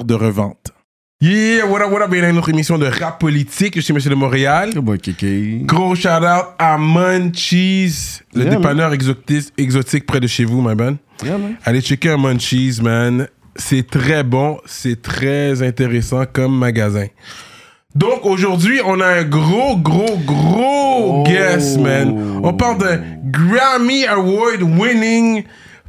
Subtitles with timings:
[0.00, 0.72] de revente.
[1.20, 3.74] Yeah, what up, what up, bienvenue à une autre émission de rap politique.
[3.76, 4.70] Je suis Monsieur de Montréal.
[5.64, 10.74] Gros shout out à Munchies, le Yeah, dépanneur exotique, exotique près de chez vous, my
[10.74, 10.96] man.
[11.22, 11.56] Yeah, man.
[11.64, 13.28] Allez checker un Munchies, man.
[13.54, 17.06] C'est très bon, c'est très intéressant comme magasin.
[17.94, 22.40] Donc aujourd'hui, on a un gros, gros, gros guest, man.
[22.42, 25.44] On parle d'un Grammy Award winning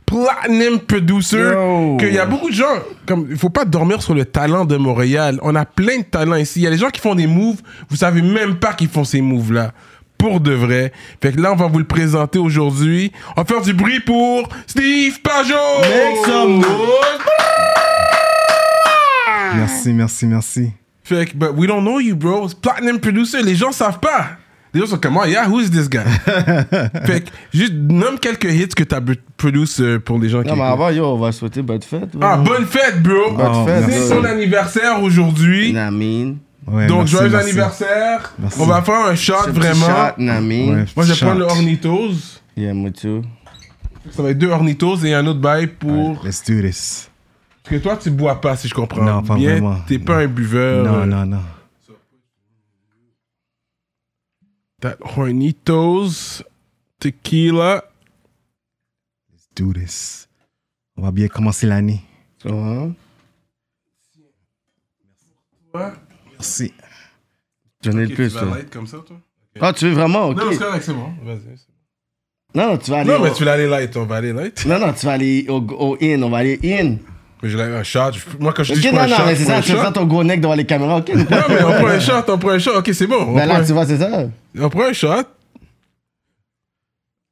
[0.05, 1.53] platinum producer.
[1.53, 1.97] Yo.
[1.97, 4.65] Que il y a beaucoup de gens, comme il faut pas dormir sur le talent
[4.65, 5.39] de Montréal.
[5.41, 6.59] On a plein de talents ici.
[6.59, 9.03] Il y a des gens qui font des moves, vous savez même pas qu'ils font
[9.03, 9.71] ces moves là.
[10.17, 10.93] Pour de vrai.
[11.21, 13.11] Fait que là, on va vous le présenter aujourd'hui.
[13.35, 15.53] On va faire du bruit pour Steve Pajot!
[15.81, 16.69] Make some noise.
[19.55, 20.71] Merci, merci, merci.
[21.03, 22.45] Fait que, but we don't know you, bro.
[22.45, 23.41] It's platinum producer.
[23.43, 24.38] Les gens savent pas.
[24.73, 25.99] Les gens sont comme, oh, yeah, who is this guy?
[27.05, 28.99] fait que, juste nomme quelques hits que t'as
[29.38, 32.09] produce euh, pour les gens qui Non, mais avant, yo, on va souhaiter bonne fête.
[32.19, 33.33] Ah, bonne fête, bro!
[33.35, 35.75] Bonne fête, C'est son anniversaire aujourd'hui.
[36.66, 37.49] Ouais, Donc, merci, joyeux merci.
[37.49, 38.33] anniversaire.
[38.39, 38.61] Merci.
[38.61, 39.85] On va faire un shot, vraiment.
[39.85, 40.75] shot, Namine.
[40.75, 40.85] Ouais.
[40.95, 42.39] Moi, je prendre le Ornitos.
[42.55, 43.21] Yeah, moi too.
[44.11, 46.23] Ça va être deux Ornitos et un autre bail pour...
[46.23, 47.09] Let's do this.
[47.63, 49.59] Parce que toi, tu bois pas, si je comprends Non, pas bien.
[49.88, 50.85] T'es pas un buveur.
[50.85, 51.39] non, non, non.
[54.83, 56.43] That Hornitos,
[56.99, 57.85] tequila.
[59.31, 60.27] Let's do this.
[60.97, 62.01] On va bien commencer l'année.
[62.41, 62.91] Ça va?
[66.33, 66.73] Merci.
[67.81, 68.57] J'en ai Ok, le plus, tu vas toi.
[68.57, 69.16] light comme ça, toi?
[69.61, 70.27] Ah, tu veux vraiment?
[70.27, 70.38] Ok.
[70.38, 71.13] Non, c'est correct, c'est bon.
[71.23, 71.55] Vas-y.
[72.53, 73.09] Non, non, tu vas aller.
[73.09, 74.66] Non, mais tu vas aller light, on va aller light.
[74.66, 76.22] Non, non, tu vas aller au, au in.
[76.23, 76.97] On va aller in.
[77.43, 77.99] Mais j'ai un shot.
[78.13, 79.57] je- Moi, quand je dis je non, prends un non, shot, mais je c'est ça.
[79.57, 80.97] un Tu fais ton gros neck devant les caméras.
[80.97, 81.13] Ok.
[81.13, 82.71] Non, mais on prend un shot, on prend un shot.
[82.77, 83.21] Ok, c'est bon.
[83.27, 84.27] On, Ben là, tu vois, c'est ça.
[84.59, 85.23] on prend un shot.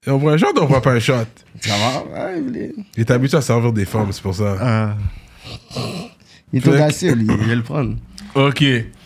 [0.05, 1.13] Et on prend un shot ou on prend pas un shot?
[1.61, 2.03] Ça va?
[2.25, 4.43] Ouais, il est- Il est habitué à servir des femmes, c'est pour ça.
[4.43, 4.87] Euh,
[6.51, 7.27] il est audacieux, lui.
[7.29, 7.95] Il va le prendre.
[8.35, 8.63] Ok.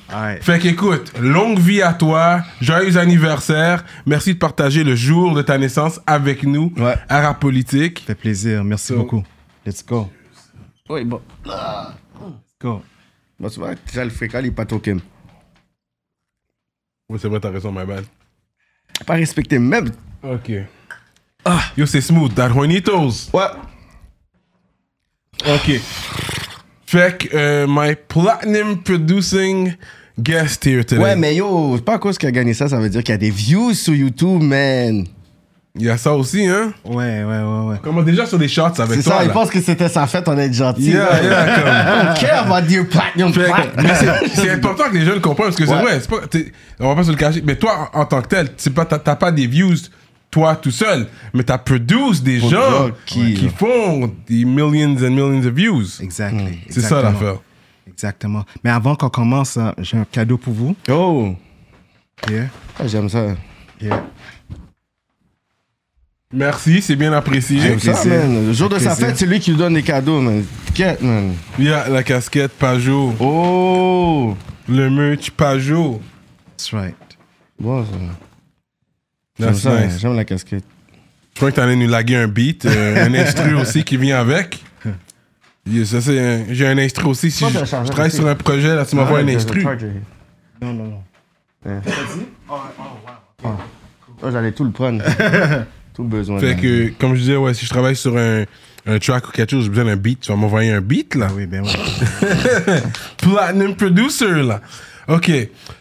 [0.10, 0.44] alright.
[0.44, 3.84] Fait qu'écoute, longue vie à toi, joyeux anniversaire.
[4.06, 6.94] Merci de partager le jour de ta naissance avec nous Ouais.
[7.10, 8.00] à Rap Politique.
[8.00, 8.64] Ça fait plaisir.
[8.64, 9.24] Merci So- beaucoup.
[9.66, 10.10] Let's go.
[10.90, 11.22] Oui, bon.
[12.62, 12.82] Go.
[13.40, 15.00] Bon, tu vois, déjà, le fréquent, il est pas token.
[17.10, 18.06] Oui, c'est vrai, t'as raison, my bad.
[19.06, 19.92] Pas respecté même.
[20.24, 20.52] Ok.
[21.44, 22.34] Ah, yo, c'est smooth.
[22.36, 23.30] That Hornitos.
[23.34, 23.48] Ouais.
[25.48, 25.82] Ok.
[26.86, 29.76] Fait que, euh, my platinum producing
[30.20, 31.02] guest here today.
[31.02, 33.12] Ouais, mais yo, c'est pas à cause qu'il a gagné ça, ça veut dire qu'il
[33.12, 35.06] y a des views sur YouTube, man.
[35.78, 36.72] Il y a ça aussi, hein?
[36.86, 37.76] Ouais, ouais, ouais, ouais.
[37.84, 39.34] Comment déjà sur les shots avec C'est toi, ça, il là?
[39.34, 40.92] pense que c'était sa fête, on est gentil.
[40.92, 45.58] Yeah, yeah, On care about your platinum c'est- c'est important que les jeunes comprennent parce
[45.58, 45.82] que c'est Ouais.
[45.82, 47.44] vrai, c'est pas, t'es- on va pas se le cacher.
[47.46, 49.76] Mais toi, en, tant que tel, c'est pas, t'as t'as pas des views
[50.32, 55.10] toi tout seul, mais t'as produce des Pour gens qui- qui font des millions and
[55.12, 56.02] millions of views.
[56.02, 56.60] Exactly.
[56.70, 57.38] C'est ça l'affaire.
[57.88, 58.44] Exactement.
[58.64, 60.76] Mais avant qu'on commence, euh, j'ai un cadeau pour vous.
[60.90, 61.36] Oh,
[62.30, 62.46] Yeah.
[62.80, 63.26] ah, j'aime ça.
[63.82, 64.04] Yeah.
[66.36, 67.60] Merci, c'est bien apprécié.
[67.62, 68.48] J'aime ça, man.
[68.48, 70.44] Le jour de sa fête, c'est lui qui lui donne des cadeaux, man.
[70.74, 71.34] Quête, man.
[71.58, 74.36] Il y a la casquette Pajot, Oh,
[74.68, 76.02] le merch Pajot.
[76.58, 76.96] That's right.
[77.60, 77.92] bon, ça.
[79.40, 80.00] J'aime That's ça, nice.
[80.00, 80.64] j'aime la casquette.
[81.34, 84.62] Je crois que t'allais nous laguer un beat, euh, un instru aussi qui vient avec.
[85.68, 87.32] Yeah, ça, c'est un- J'ai un instru aussi.
[87.32, 89.64] Si Moi, je, je travaille sur un projet, là, tu m'envoies un instru.
[90.62, 90.84] Non, non,
[91.66, 91.82] non.
[93.44, 95.04] Oh, j'allais tout le prendre.
[95.96, 96.40] tout besoin.
[96.40, 98.44] Fait que, comme je disais, ouais, si je travaille sur un,
[98.86, 101.28] un track ou quelque chose, j'ai besoin d'un beat, tu vas m'envoyer un beat, là?
[101.30, 101.72] Ah oui, ben oui.
[103.18, 104.62] Platinum producer, là.
[105.08, 105.30] OK.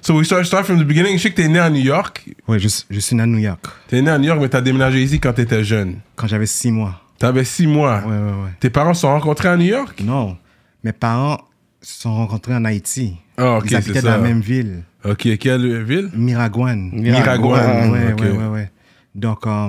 [0.02, 1.16] So we start, start from the beginning.
[1.16, 2.24] Je sais que t'es né à New York.
[2.46, 4.60] Oui, je, je suis né à New York T'es né à New York, mais t'as
[4.60, 5.96] déménagé ici quand t'étais jeune.
[6.16, 7.00] quand j'avais six mois.
[7.18, 8.00] T'avais six mois.
[8.04, 8.50] Ouais, ouais, ouais.
[8.60, 10.00] Tes parents se sont rencontrés à New York?
[10.04, 10.36] Non,
[10.82, 11.38] mes parents
[11.80, 13.16] se sont rencontrés en Haïti.
[13.38, 14.08] Ah, ok, Ils habitaient ça.
[14.16, 16.10] dans la même ville, OK, quelle ville?
[16.14, 16.90] Miragouane.
[16.92, 18.20] Miragouane, Ouais, ok.
[18.20, 18.70] ouais, ouais, ouais.
[19.14, 19.68] Donc, euh,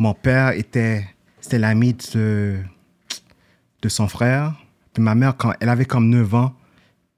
[0.00, 1.06] mon père était,
[1.40, 2.56] c'était l'ami de,
[3.82, 4.54] de son frère.
[4.92, 6.54] Puis ma mère, quand, elle avait comme 9 ans.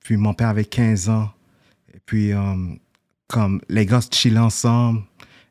[0.04, 1.30] Puis mon père avait 15 ans.
[1.94, 2.54] Et puis, euh,
[3.28, 5.00] comme les gars chillaient ensemble.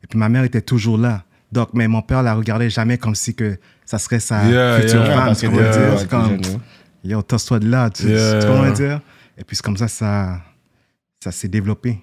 [0.04, 1.24] Et puis ma mère était toujours là.
[1.50, 5.04] Donc, mais mon père la regardait jamais comme si que ça serait sa Yeah, future
[5.04, 5.14] yeah.
[5.34, 5.34] femme.
[5.50, 6.08] comprends t'es- dire?
[6.08, 6.60] comme, hein.
[7.04, 7.90] yo, tasse-toi de là.
[7.90, 8.40] Tu, Yeah.
[8.40, 9.00] tu comprends dire?
[9.38, 10.40] Et puis c'est comme ça, ça,
[11.22, 11.98] ça s'est développé.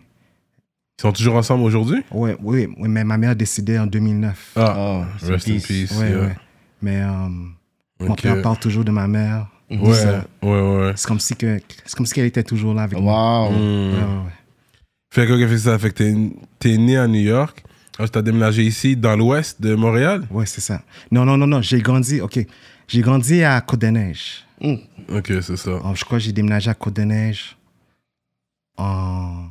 [0.99, 2.03] Ils sont toujours ensemble aujourd'hui?
[2.11, 4.51] Ouais, oui, oui, mais ma mère a décidé en 2009.
[4.57, 5.65] Ah, Oh, rest in peace.
[5.65, 5.97] peace.
[5.97, 6.19] ouais, yeah.
[6.19, 6.35] ouais.
[6.81, 9.47] Mais euh, mon père parle toujours de ma mère.
[9.71, 10.25] Ouais, Ça.
[10.43, 10.91] ouais, ouais.
[10.97, 13.47] C'est comme si que, c'est comme si qu'elle était toujours là avec moi.
[13.47, 13.51] Wow.
[13.53, 14.31] Ouais, ouais, ouais.
[15.09, 15.79] Fait que, fait ça.
[15.79, 16.15] Fait que t'es,
[16.59, 17.63] t'es né à New York.
[17.97, 20.27] Ensuite, t'as déménagé ici, dans l'ouest de Montréal?
[20.29, 20.81] Ouais, c'est ça.
[21.11, 21.61] Non, non, non, non.
[21.61, 22.39] J'ai grandi, OK.
[22.89, 24.45] J'ai grandi à Côte-des-Neiges.
[24.61, 25.69] Ok, c'est ça.
[25.71, 27.55] Alors, je crois que j'ai déménagé à Côte-des-Neiges
[28.77, 29.45] en.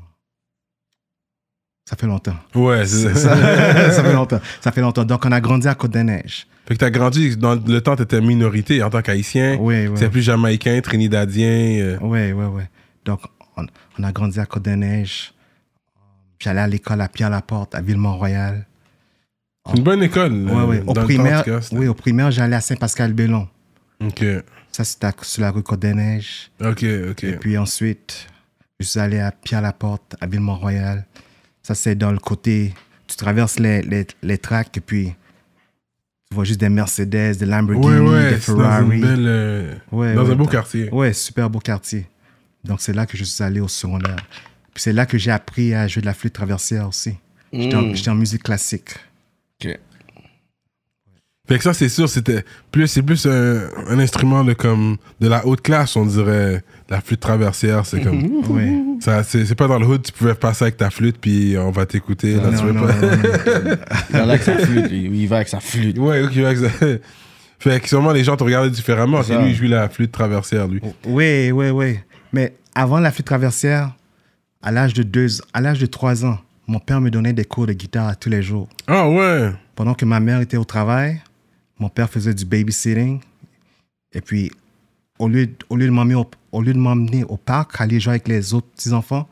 [1.88, 2.36] Ça fait longtemps.
[2.54, 4.02] Ouais, c'est ça, ça.
[4.04, 4.40] fait longtemps.
[4.60, 5.06] Ça fait longtemps.
[5.06, 6.46] Donc, on a grandi à Côte-des-Neiges.
[6.66, 9.56] Fait que t'as grandi, dans le temps, t'étais minorité en tant qu'haïtien.
[9.58, 9.96] Oui, oui.
[9.96, 11.48] C'est plus jamaïcain, trinidadien.
[11.80, 11.98] euh.
[12.02, 12.62] Oui, oui, oui.
[13.06, 13.20] Donc,
[13.56, 13.64] on,
[13.98, 15.32] on a grandi à Côte-des-Neiges.
[16.38, 18.66] J'allais à l'école à Pierre-Laporte, à Ville-Mont-Royal.
[19.70, 20.32] C'est une bonne école.
[20.34, 20.76] Oui, euh, oui.
[20.86, 23.48] Au temps, primaire, cas, oui, au primaire, j'allais à Saint-Pascal-Bellon.
[24.04, 24.22] Ok,
[24.72, 26.50] Ça, c'était sur la rue Côte-des-Neiges.
[26.60, 27.24] ok, ok.
[27.24, 28.26] Et puis ensuite,
[28.78, 31.06] je suis allé à Pierre-Laporte, à Ville-Mont-Royal.
[31.68, 32.72] Ça, c'est dans le côté.
[33.06, 35.08] Tu traverses les, les, les tracks et puis
[36.30, 38.96] tu vois juste des Mercedes, des Lamborghini, Ouais, ouais, des c'est dans Ferrari.
[38.96, 40.88] une belle, euh, Ouais, dans ouais, un beau quartier.
[40.90, 42.06] Ouais, super beau quartier.
[42.64, 44.16] Donc, c'est là que je suis allé au secondaire.
[44.72, 47.16] Puis c'est là que j'ai appris à jouer de la flûte traversière aussi.
[47.52, 47.94] J'étais en- Mm.
[47.94, 48.94] j'étais en musique classique.
[49.62, 49.78] Ok.
[51.48, 55.28] Fait que ça, c'est sûr, c'était plus, c'est plus un, un instrument de, comme, de
[55.28, 56.62] la haute classe, on dirait.
[56.90, 58.42] La flûte traversière, c'est comme.
[59.00, 61.70] Ça, c'est, c'est pas dans le hood, tu pouvais passer avec ta flûte, puis on
[61.70, 62.34] va t'écouter.
[62.34, 62.92] là, tu Non, veux non, pas.
[62.94, 63.10] non,
[63.70, 63.76] non.
[64.10, 64.86] Il va avec sa flûte.
[64.90, 65.98] Il il va avec sa flûte.
[65.98, 66.86] Ouais, ok, ça-
[67.60, 69.22] Fait que sûrement les gens te regardaient différemment.
[69.22, 70.80] C'est lui, il joue la flûte traversière, lui.
[71.06, 71.98] Oui, oui, oui.
[72.32, 73.94] Mais avant la flûte traversière,
[74.62, 77.66] à l'âge de deux, à l'âge de trois ans, mon père me donnait des cours
[77.66, 78.68] de guitare tous les jours.
[78.86, 79.50] Ah ouais.
[79.76, 81.20] Pendant que ma mère était au travail,
[81.78, 83.20] mon père faisait du babysitting.
[84.12, 84.50] Et puis,
[85.18, 88.12] au lieu, au lieu de m'emmener au, au lieu de m'emmener au parc, aller jouer
[88.12, 89.28] avec les autres petits-enfants,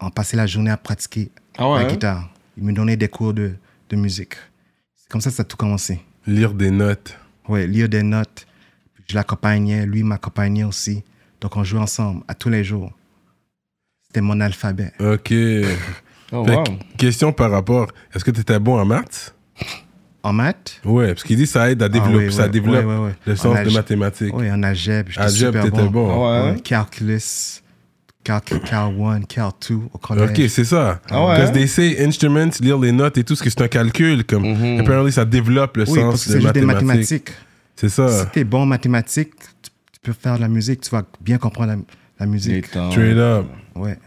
[0.00, 1.92] on passait la journée à pratiquer Ah ouais, la hein?
[1.92, 2.30] guitare.
[2.56, 3.54] Il me donnait des cours de,
[3.88, 4.34] de musique.
[4.94, 6.00] C'est comme ça que ça a tout commencé.
[6.26, 7.18] Lire des notes.
[7.48, 8.46] Ouais, lire des notes.
[9.08, 11.02] Je l'accompagnais, lui m'accompagnait aussi.
[11.40, 12.92] Donc on jouait ensemble à tous les jours.
[14.06, 14.92] C'était mon alphabet.
[15.00, 15.32] Ok.
[16.34, 16.64] Oh, wow.
[16.64, 19.34] que, question par rapport, est-ce que tu étais bon en maths?
[20.24, 22.84] En maths Ouais, parce qu'il dit ça aide à Ah développer, oui, ça développe
[23.26, 24.32] le En sens de mathématiques.
[24.36, 26.06] Oui, en algèbre, j'étais Algèbre, super t'étais bon.
[26.06, 26.30] bon.
[26.46, 26.50] Ouais?
[26.52, 27.60] Ouais, calculus,
[28.22, 30.30] calc, cal 1, cal 2 au collège.
[30.30, 31.00] Ok, c'est ça.
[31.10, 31.52] Ah ouais, Because hein?
[31.52, 34.24] they say instruments, lire les notes et tout, ce que c'est un calcul.
[34.24, 34.80] Comme, Mhm.
[34.80, 36.86] apparently, ça développe le oui, parce sens que de juste des mathématiques.
[36.86, 37.32] mathématiques.
[37.74, 38.08] C'est ça.
[38.08, 41.38] Si t'es bon en mathématiques, tu, tu peux faire de la musique, tu vas bien
[41.38, 41.74] comprendre
[42.20, 42.66] la, musique.
[42.66, 43.46] Straight up.
[43.74, 43.98] Ouais.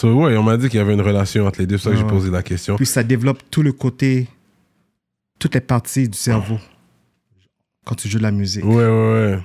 [0.00, 1.90] So, ouais, on m'a dit qu'il y avait une relation entre les deux, c'est ça
[1.90, 2.74] que j'ai posé la question.
[2.76, 4.26] Puis ça développe tout le côté,
[5.40, 6.58] toutes les parties du cerveau
[7.84, 8.64] quand tu joues de la musique.
[8.64, 9.38] Ouais, ouais, ouais.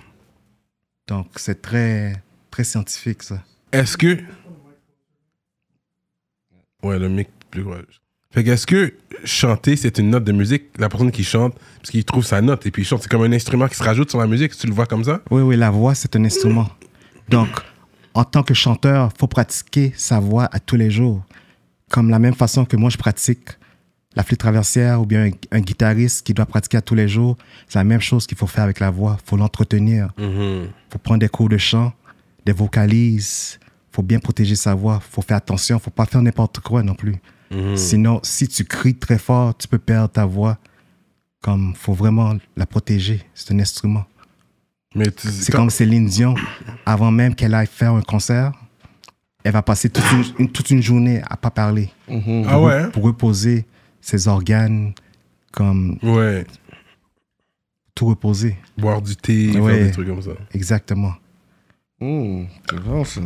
[1.07, 2.21] Donc c'est très,
[2.51, 3.43] très scientifique ça.
[3.71, 4.19] Est-ce que.
[6.83, 7.73] Ouais, le mic plus gros.
[8.31, 8.93] Fait que est-ce que
[9.23, 10.65] chanter, c'est une note de musique?
[10.77, 13.23] La personne qui chante, parce qu'il trouve sa note et puis il chante, c'est comme
[13.23, 15.21] un instrument qui se rajoute sur la musique, tu le vois comme ça?
[15.31, 16.69] Oui, oui, la voix, c'est un instrument.
[17.29, 17.47] Donc,
[18.13, 21.23] en tant que chanteur, faut pratiquer sa voix à tous les jours.
[21.89, 23.57] Comme la même façon que moi, je pratique
[24.15, 27.37] la flûte traversière ou bien un, un guitariste qui doit pratiquer à tous les jours,
[27.67, 29.17] c'est la même chose qu'il faut faire avec la voix.
[29.25, 30.09] faut l'entretenir.
[30.17, 30.67] Mhm.
[30.89, 31.91] faut prendre des cours de chant,
[32.45, 33.59] des vocalises.
[33.91, 34.99] faut bien protéger sa voix.
[35.11, 35.79] faut faire attention.
[35.79, 37.15] faut pas faire n'importe quoi non plus.
[37.51, 37.75] Mhm.
[37.77, 40.57] Sinon, si tu cries très fort, tu peux perdre ta voix.
[41.41, 43.21] Comme, faut vraiment la protéger.
[43.35, 44.05] C'est un instrument.
[44.95, 46.33] Mais tu- C'est quand- comme Céline Dion,
[46.85, 48.51] avant même qu'elle aille faire un concert,
[49.43, 51.91] elle va passer toute une, une- toute une journée à pas parler.
[52.09, 52.45] Mhm.
[52.49, 52.89] Ah ouais hein?
[52.91, 53.65] Pour reposer
[54.05, 54.93] ses organes,
[55.51, 56.45] comme Ouais.
[57.95, 58.55] tout reposer.
[58.77, 59.73] Boire du thé, Ouais.
[59.75, 60.31] faire des trucs comme ça.
[60.53, 61.13] Exactement.
[61.99, 62.47] Mhm.
[62.69, 63.21] C'est bon, ça.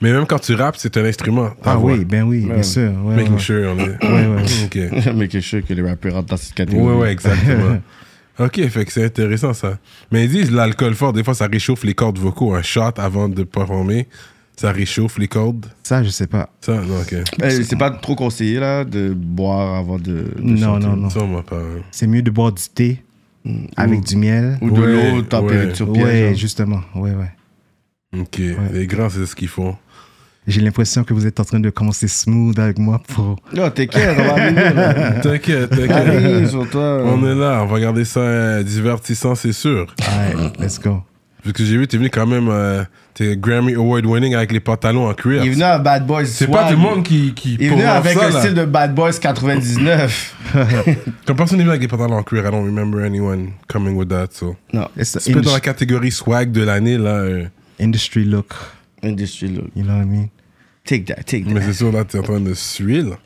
[0.00, 1.50] Mais même quand tu rappes, c'est un instrument.
[1.64, 1.92] ah voix.
[1.92, 2.54] oui, ben oui, Ouais.
[2.54, 2.90] bien sûr.
[3.04, 3.38] Ouais, Making ouais.
[3.40, 4.04] sure, on est.
[4.04, 4.68] Ouais, ouais.
[4.70, 6.86] Quelque chose que les rappeurs rentrent dans cette catégorie.
[6.94, 7.80] Ouais, ouais, exactement.
[8.38, 9.78] ok, fait que c'est intéressant ça.
[10.12, 12.54] Mais ils disent l'alcool fort, des fois ça réchauffe les cordes vocaux.
[12.54, 14.08] Un shot avant de performer,
[14.60, 15.66] ça réchauffe les cordes?
[15.82, 16.50] Ça, je sais pas.
[16.60, 17.14] Ça, non, ok.
[17.42, 20.86] Eh, c'est pas trop conseillé, là, de boire avant de, de Non, chanter.
[20.86, 21.08] non, non.
[21.10, 21.62] Ça, on m'a pas.
[21.90, 23.02] C'est mieux de boire du thé
[23.76, 24.58] avec du miel.
[24.60, 26.32] Ou de Ouais, l'eau, température Ouais, piège.
[26.32, 26.34] hein.
[26.36, 26.80] justement.
[26.94, 27.30] Ouais, ouais.
[28.20, 28.38] Ok,
[28.74, 29.76] les grands, c'est ce qu'ils font.
[30.46, 33.36] J'ai l'impression que vous êtes en train de commencer smooth avec moi pour.
[33.54, 35.12] Non, t'inquiète, on va arriver, là.
[35.22, 35.90] T'inquiète, t'inquiète.
[35.90, 37.02] Arrive sur toi.
[37.04, 39.94] on est là, on va garder ça euh, divertissant, c'est sûr.
[40.06, 41.02] Alright, let's go.
[41.42, 42.48] Parce que j'ai vu, t'es venu quand même.
[42.50, 45.42] euh, t'es Grammy Award winning avec les pantalons en cuir.
[45.44, 47.32] Il est venu à Bad Boys C'est pas tout le monde qui.
[47.34, 48.40] qui Il est venu avec ça, le là.
[48.40, 50.36] style de Bad Boys 99.
[51.26, 54.08] Comme personne n'est venu avec des pantalons en cuir, I don't remember anyone coming with
[54.10, 54.28] that.
[54.32, 54.56] So.
[54.72, 57.10] non, It's C'est peut-être dans la catégorie swag de l'année, là.
[57.20, 57.44] euh.
[57.80, 58.54] industry look.
[59.02, 59.68] industry look.
[59.74, 60.28] You know what I mean?
[60.84, 61.66] Take that, take Mais that.
[61.66, 63.16] c'est sûr, là, t'es en train de suer, là.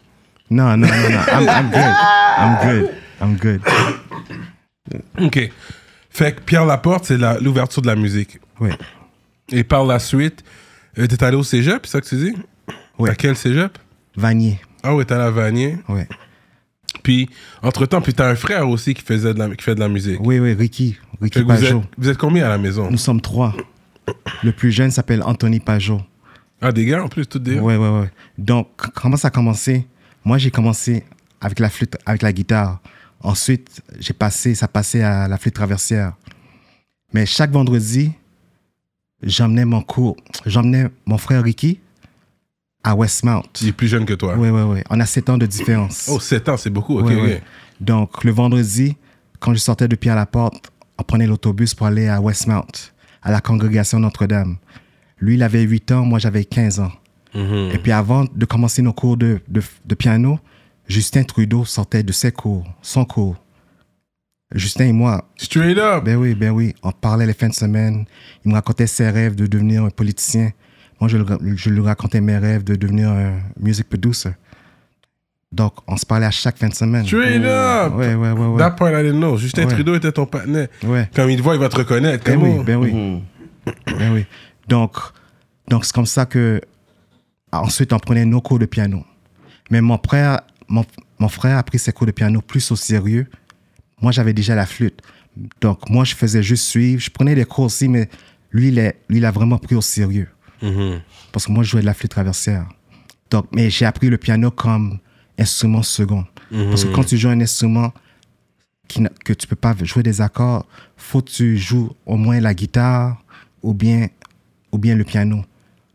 [0.50, 1.18] Non, non, non, non.
[1.32, 1.94] I'm, I'm good.
[2.38, 2.90] I'm good.
[3.20, 3.60] I'm good.
[5.20, 5.50] OK.
[6.14, 8.38] Fait que Pierre Laporte, c'est la- l'ouverture de la musique.
[8.60, 8.70] Oui.
[9.50, 10.44] Et par la suite,
[10.98, 12.34] euh, t'es allé au cégep, c'est ça que tu dis?
[12.98, 13.10] Ouais.
[13.10, 13.76] À quel cégep?
[14.16, 14.60] Vanier.
[14.84, 15.76] Ah ouais, t'es allé à Vanier.
[15.88, 16.06] Ouais.
[17.02, 17.28] Puis,
[17.62, 20.18] entre-temps, puis t'as un frère aussi qui, faisait de la, qui fait de la musique.
[20.20, 20.92] Oui, oui, Ricky.
[20.92, 21.84] Fait Ricky que vous, êtes, Pajot.
[21.98, 22.88] vous êtes combien à la maison?
[22.90, 23.54] Nous sommes trois.
[24.44, 26.00] Le plus jeune s'appelle Anthony Pajot.
[26.60, 27.58] Ah, des gars en plus, tous des?
[27.58, 28.10] Ouais, ouais, ouais.
[28.38, 29.86] Donc, comment ça a commencé?
[30.24, 31.04] Moi, j'ai commencé
[31.40, 32.80] avec la flûte, avec la guitare.
[33.24, 36.12] Ensuite, j'ai passé, ça passait à la flûte traversière.
[37.12, 38.12] Mais chaque vendredi,
[39.22, 40.16] j'emmenais mon cours,
[40.46, 41.80] j'emmenais mon frère Ricky
[42.82, 43.42] à Westmount.
[43.62, 44.36] Il est plus jeune que toi.
[44.36, 44.84] Ouais, ouais, ouais.
[44.90, 46.06] On a sept ans de différence.
[46.12, 46.98] Oh, 7 ans, c'est beaucoup.
[46.98, 47.22] Ok, Ouais, ok.
[47.22, 47.42] ouais.
[47.80, 48.96] Donc, le vendredi,
[49.40, 52.66] quand je sortais de Pierre Laporte, on prenait l'autobus pour aller à Westmount,
[53.22, 54.58] à la congrégation Notre-Dame.
[55.18, 56.92] Lui, il avait 8 ans, moi, j'avais 15 ans.
[57.34, 57.70] Mhm.
[57.72, 60.38] Et puis, avant de commencer nos cours de, de, de piano,
[60.88, 63.36] Justin Trudeau sortait de ses cours, son cours.
[64.54, 66.04] Justin et moi, Straight up.
[66.04, 68.04] ben oui, ben oui, on parlait les fins de semaine.
[68.44, 70.50] Il me racontait ses rêves de devenir un politicien.
[71.00, 74.30] Moi, je, le- je lui racontais mes rêves de devenir un music producer.
[75.50, 77.06] Donc, on se parlait à chaque fin de semaine.
[77.06, 77.94] Straight up.
[77.94, 78.58] Ouais, ouais, ouais, ouais.
[78.58, 79.36] That part I didn't know.
[79.36, 79.72] Justin Ouais.
[79.74, 80.68] Trudeau était ton partenaire.
[80.84, 81.08] Ouais.
[81.14, 82.24] Comme il te voit, il va te reconnaître.
[82.24, 83.22] Ben oui, ben oui, Mhm.
[83.98, 84.26] ben oui.
[84.68, 84.96] Donc,
[85.68, 86.60] donc c'est comme ça que
[87.52, 89.04] ensuite on prenait nos cours de piano.
[89.70, 90.40] Mais mon frère,
[90.74, 90.84] mon,
[91.18, 93.26] mon frère a pris ses cours de piano plus au sérieux.
[94.02, 95.00] Moi, j'avais déjà la flûte.
[95.60, 97.00] Donc, moi, je faisais juste suivre.
[97.00, 98.08] Je prenais des cours aussi, mais
[98.50, 100.28] lui, il, est, lui, il a vraiment pris au sérieux.
[100.62, 101.00] Mhm.
[101.32, 102.66] Parce que moi, je jouais de la flûte traversière.
[103.30, 104.98] Donc, mais j'ai appris le piano comme
[105.38, 106.24] instrument second.
[106.50, 107.92] Parce que quand tu joues un instrument
[108.86, 110.66] qui que tu peux pas jouer des accords,
[110.96, 113.24] faut que tu joues au moins la guitare
[113.62, 114.08] ou bien,
[114.70, 115.44] ou bien le piano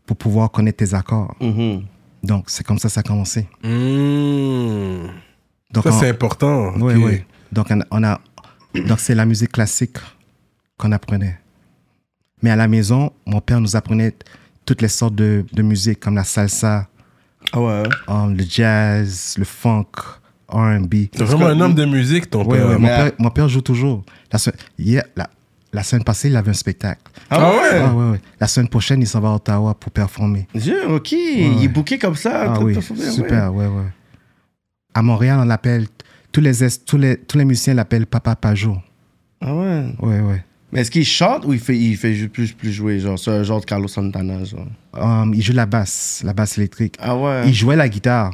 [0.04, 1.34] pour pouvoir connaître tes accords.
[1.40, 1.84] Mhm.
[2.22, 3.48] Donc, c'est comme ça que ça a commencé.
[3.62, 5.08] Mm.
[5.72, 6.72] Donc, Ça, c'est important.
[6.78, 7.22] Oui, oui.
[7.52, 8.20] Donc, on a, on a-
[8.86, 9.96] donc c'est la musique classique
[10.76, 11.38] qu'on apprenait.
[12.42, 14.14] Mais à la maison, mon père nous apprenait
[14.64, 16.88] toutes les sortes de, de musique, comme la salsa,
[17.52, 17.82] Ah ouais.
[18.08, 19.86] um, le jazz, le funk,
[20.48, 20.94] R&B.
[21.12, 22.68] C'est vraiment un homme de musique, ton Ouais, père.
[22.68, 24.04] ouais, mon, père, mon père joue toujours.
[24.32, 24.38] La,
[24.78, 25.28] hier- la,
[25.72, 27.00] la semaine passée, il avait un spectacle.
[27.30, 27.56] Ah ouais?
[27.80, 28.20] Ah, ouais, ouais.
[28.40, 30.46] La semaine prochaine, il s'en va à Ottawa pour performer.
[30.54, 31.12] Dieu, ok.
[31.12, 32.54] Il est booké comme ça.
[32.54, 32.76] Ah oui,
[33.12, 33.84] super, ouais, ouais.
[34.94, 35.86] À Montréal, on l'appelle,
[36.32, 38.76] tous les, es- tous les, tous les musiciens l'appellent Papa Pajot.
[39.40, 39.94] Ah ouais?
[40.00, 40.44] Ouais, ouais.
[40.72, 43.42] Mais est-ce qu'il chante ou il fait, il fait plus, plus jouer, genre, c'est un
[43.42, 44.66] genre de Carlos Santana, genre?
[44.94, 46.96] Um, il joue la basse, la basse électrique.
[47.00, 47.42] Ah ouais.
[47.46, 48.30] Il jouait la guitare,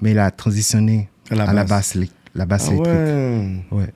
[0.00, 1.96] mais il a transitionné À la à la basse.
[1.96, 2.94] élec- la basse Ah électrique.
[2.96, 3.64] ouais.
[3.70, 3.94] Ouais.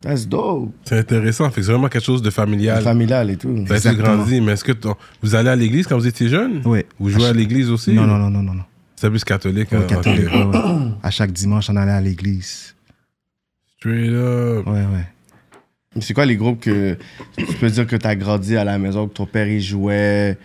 [0.00, 0.70] That's dope.
[0.84, 1.50] C'est intéressant.
[1.50, 2.82] Fait que c'est vraiment quelque chose de familial.
[2.82, 3.50] Familial et tout.
[3.56, 4.16] Été Exactement.
[4.16, 6.62] grandi, mais est-ce que ton- vous allez à l'église quand vous étiez jeune?
[6.64, 6.86] Ouais.
[7.00, 7.92] Vous jouez à l'église aussi?
[7.94, 8.54] Non, non, non, non, non.
[8.54, 8.62] non.
[8.94, 9.72] C'est plus catholique.
[9.72, 10.54] Hein, catholique, ok.
[10.54, 10.90] ouais, ouais.
[11.02, 12.74] À chaque dimanche, on allait à l'église.
[13.78, 14.66] Straight up.
[14.66, 15.06] Ouais, ouais.
[15.96, 16.96] Mais C'est quoi les groupes que
[17.36, 20.36] tu peux dire que t'as grandi à la maison, que ton père y jouait,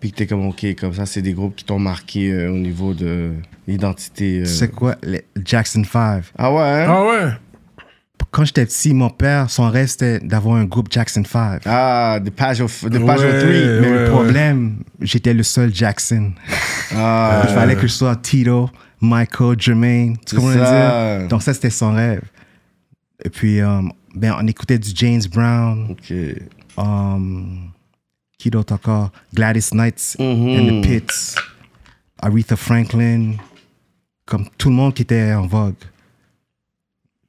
[0.00, 2.56] puis que t'es comme, ok, comme ça, c'est des groupes qui t'ont marqué euh, au
[2.58, 3.32] niveau de
[3.66, 4.40] l'identité.
[4.40, 4.44] euh.
[4.46, 4.96] C'est quoi?
[5.02, 6.24] Les Jackson 5.
[6.38, 6.86] Ah ouais, hein?
[6.88, 7.32] Ah ouais?
[8.32, 11.62] Quand j'étais petit, mon père, son rêve, c'était d'avoir un groupe Jackson 5.
[11.66, 13.40] Ah, The Page of, the Page of Ouais.
[13.40, 13.80] Three.
[13.80, 14.10] Mais ouais, le ouais.
[14.10, 16.32] problème, j'étais le seul Jackson.
[16.96, 18.70] Ah, Il fallait que je sois Tito,
[19.02, 20.16] Michael, Jermaine.
[20.26, 21.28] Tu comprends dire?
[21.28, 22.22] Donc ça, c'était son rêve.
[23.24, 23.82] Et puis, euh,
[24.14, 26.14] ben, on écoutait du James Brown, ok.
[26.78, 27.70] um,
[28.38, 29.12] qui d'autre encore?
[29.34, 30.48] Gladys Knight Mhm.
[30.48, 31.34] and the Pits,
[32.20, 33.32] Aretha Franklin,
[34.24, 35.74] comme tout le monde qui était en vogue.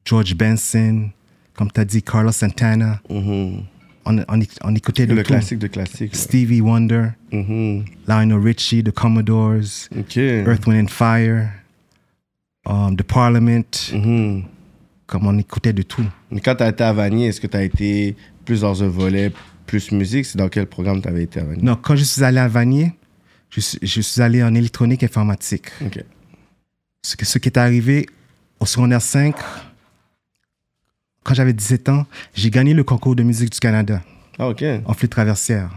[0.05, 1.09] George Benson,
[1.55, 2.99] comme tu as dit, Carlos Santana.
[3.09, 3.63] Mhm.
[4.05, 5.27] On, on, on écoutait de Le tout.
[5.31, 6.15] classique de classique.
[6.15, 7.85] Stevie Wonder, Mhm.
[8.07, 9.87] Lionel Richie, The Commodores.
[9.95, 11.49] Earth, Wind and Fire,
[12.65, 14.43] um, The Parliament, Mhm.
[15.07, 16.05] comme on écoutait de tout.
[16.31, 19.31] Mais quand t'as été à Vanier, est-ce que t'as été plus dans un volet
[19.67, 20.25] plus musique?
[20.25, 21.63] C'est dans quel programme t'avais été à Vanier?
[21.63, 22.91] Non, quand je suis allé à Vanier,
[23.51, 25.67] je suis, je suis allé en électronique informatique.
[25.85, 26.03] Ok.
[27.03, 28.05] Ce, ce qui est arrivé
[28.59, 29.35] au secondaire 5,
[31.23, 34.01] quand j'avais 17 ans, j'ai gagné le concours de musique du Canada
[34.39, 34.63] Ah, ok.
[34.85, 35.69] en flûte traversière.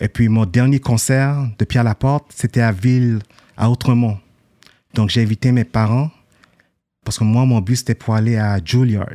[0.00, 3.20] Et puis mon dernier concert de Pierre Laporte, c'était à Ville,
[3.56, 4.18] à Outremont.
[4.94, 6.10] Donc j'ai invité mes parents,
[7.04, 9.08] parce que moi, mon but, c'était pour aller à Juilliard,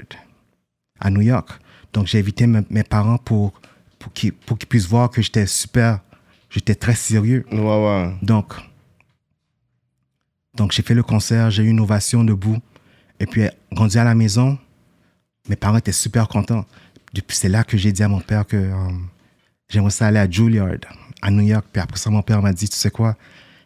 [1.00, 1.50] à New York.
[1.94, 3.54] Donc j'ai invité me- mes parents pour
[4.00, 4.34] pour qu'ils
[4.68, 6.00] puissent voir que j'étais super,
[6.50, 7.46] j'étais très sérieux.
[7.52, 8.12] Ouais, ouais.
[8.24, 8.54] Donc,
[10.56, 12.58] donc j'ai fait le concert, j'ai eu une ovation debout.
[13.20, 14.58] Et puis, rendu à la maison,
[15.50, 16.66] mes parents étaient super contents.
[17.14, 18.74] Depuis, c'est là que j'ai dit à mon père que euh,
[19.70, 20.78] j'aimerais ça aller à Juilliard,
[21.22, 21.66] à New York.
[21.72, 23.16] Puis après ça, mon père m'a dit, tu sais quoi,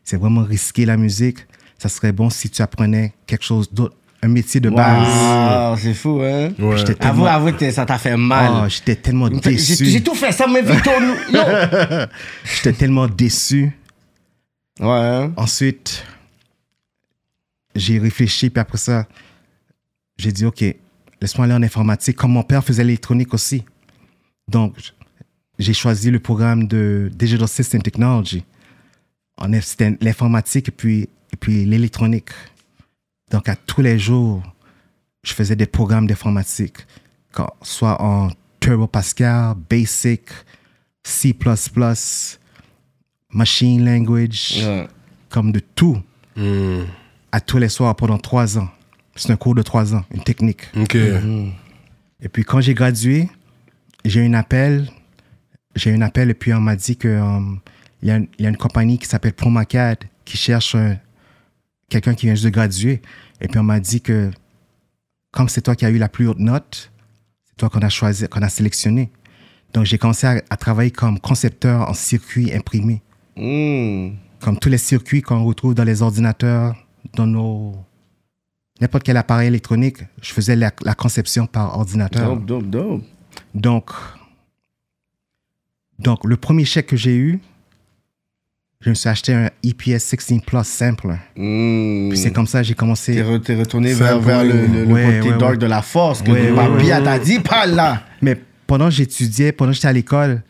[0.04, 1.40] c'est vraiment risqué la musique.
[1.78, 5.08] Ça serait bon si tu apprenais quelque chose d'autre, un métier de base.
[5.08, 6.52] Wow, c'est fou, hein?
[6.58, 7.06] Ouais.
[7.06, 8.64] Avoue, avoue, ça t'a fait mal.
[8.64, 9.86] Oh, j'étais tellement déçu.
[9.86, 11.40] j'ai tout fait ça, mais Victor, yo.
[12.44, 13.72] J'étais tellement déçu.
[14.80, 15.34] Ouais, hein?
[15.38, 16.04] Ensuite,
[17.76, 19.06] j'ai réfléchi, puis après ça,
[20.18, 20.64] j'ai dit, OK,
[21.26, 23.64] laisse-moi aller en informatique, comme mon père faisait l'électronique aussi.
[24.48, 24.78] Donc,
[25.58, 28.44] j'ai choisi le programme de Digital System Technology.
[29.62, 32.30] C'était l'informatique et puis, et puis l'électronique.
[33.32, 34.44] Donc, à tous les jours,
[35.24, 36.78] je faisais des programmes d'informatique,
[37.64, 38.30] soit en
[38.60, 40.22] Turbo Pascal, Basic,
[41.04, 41.36] C++,
[43.32, 44.64] Machine Language
[45.30, 46.00] comme de tout
[46.38, 46.84] Hmm.
[47.32, 48.68] à tous les soirs pendant trois ans.
[49.16, 50.64] C'est un cours de trois ans, une technique.
[50.78, 50.96] Ok.
[52.22, 53.30] Et puis quand j'ai gradué,
[54.04, 54.90] j'ai eu un appel.
[55.76, 57.40] J'ai eu un appel et puis on m'a dit que euh,
[58.02, 60.98] il y, a une- il y a une compagnie qui s'appelle Promacad qui cherche un-
[61.90, 63.02] quelqu'un qui vient juste de graduer.
[63.42, 64.32] Et puis on m'a dit que
[65.32, 66.92] comme c'est toi qui as eu la plus haute note,
[67.46, 69.12] c'est toi qu'on a choisi, qu'on a sélectionné.
[69.74, 73.02] Donc j'ai commencé à, à travailler comme concepteur en circuit imprimé.
[73.38, 74.12] Hmm.
[74.40, 76.76] comme tous les circuits qu'on retrouve dans les ordinateurs,
[77.16, 77.76] dans nos
[78.82, 82.36] n'importe quel appareil électronique, je faisais la, la conception par ordinateur.
[82.38, 83.04] Dope, dope, dope.
[83.54, 83.90] Donc,
[86.00, 87.40] donc le premier chèque que j'ai eu,
[88.82, 91.16] je me suis acheté un EPS 16 Plus Sampler.
[91.36, 92.10] Hmm.
[92.10, 93.14] Puis c'est comme ça que j'ai T'es commencé.
[93.24, 95.58] re- t'es retourné vers, vers le, le, le ouais, côté ouais, dark ouais.
[95.58, 97.04] de la force que ouais.
[97.04, 98.04] t'a dit, pas là.
[98.22, 100.44] Mais pendant que j'étudiais, pendant que j'étais à l'école,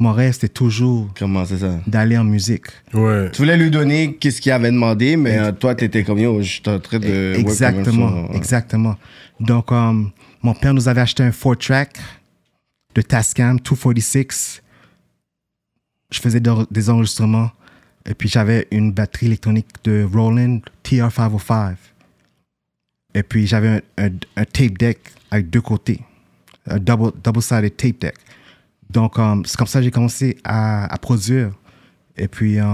[0.00, 1.78] mon rêve c'était toujours Comment c'est ça?
[1.86, 2.66] d'aller en musique.
[2.94, 3.30] Ouais.
[3.30, 6.48] Tu voulais lui donner qu'est-ce qu'il avait demandé, mais euh, toi, t'étais comme yo, je
[6.48, 7.34] suis en train de.
[7.36, 8.34] Exactement, ça.
[8.36, 8.96] exactement.
[9.38, 9.92] Donc, euh,
[10.42, 11.98] mon père nous avait acheté un 4-track
[12.94, 14.62] de Tascam 246.
[16.12, 17.50] Je faisais de- des enregistrements.
[18.08, 21.76] Et puis, j'avais une batterie électronique de Roland TR-505.
[23.14, 24.98] Et puis, j'avais un, un- un tape deck
[25.30, 26.00] avec deux côtés.
[26.66, 28.14] Un double- double-sided tape deck.
[28.90, 31.52] Donc, euh, c'est comme ça que j'ai commencé à, à produire.
[32.16, 32.64] Et puis, euh,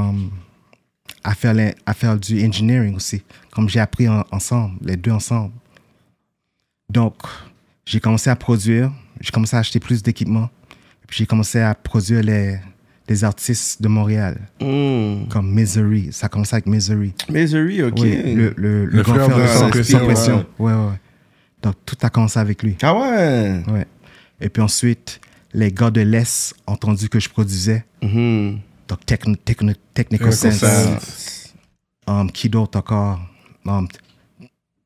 [1.23, 5.11] à faire, les- à faire du engineering aussi, comme j'ai appris en- ensemble, les deux
[5.11, 5.53] ensemble.
[6.91, 7.15] Donc,
[7.85, 10.49] j'ai commencé à produire, j'ai commencé à acheter plus d'équipements,
[11.07, 12.59] puis j'ai commencé à produire les,
[13.09, 15.27] les artistes de Montréal, Hmm.
[15.29, 16.09] comme Misery.
[16.13, 17.13] Ça a commencé avec Misery.
[17.29, 17.95] Misery, ok.
[17.99, 20.47] Oui, le, le, Le grand frère frère de Sans Sans, Pression, Sans Pression.
[20.59, 21.01] Ouais, ouais.
[21.63, 22.77] Donc, tout a commencé avec lui.
[22.83, 23.63] Ah ouais.
[23.69, 23.87] Ouais.
[24.41, 25.21] Et puis ensuite,
[25.57, 27.85] les gars de l'Est ont entendu que je produisais.
[28.03, 28.61] Mhm.
[28.89, 30.59] Donc, Techno, Techno, Technical Sense.
[30.59, 31.55] Sense.
[32.07, 33.19] Um, qui d'autre encore?
[33.67, 33.89] Um,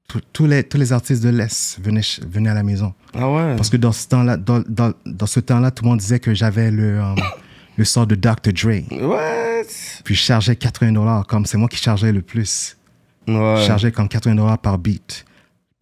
[0.09, 2.95] tous- tous les, tous les artistes de l'Est venaient, venaient à la maison.
[3.15, 3.57] Ah ouais?
[3.57, 6.33] Parce que dans ce temps-là, dans, dans, dans ce temps-là, tout le monde disait que
[6.35, 7.17] j'avais le, um,
[7.77, 8.53] le sort de Dr.
[8.55, 8.83] Dre.
[8.93, 9.67] What?
[10.05, 12.77] Puis je chargeais 80 dollars, comme c'est moi qui chargeais le plus.
[13.27, 15.25] Je chargeais comme 80 dollars par beat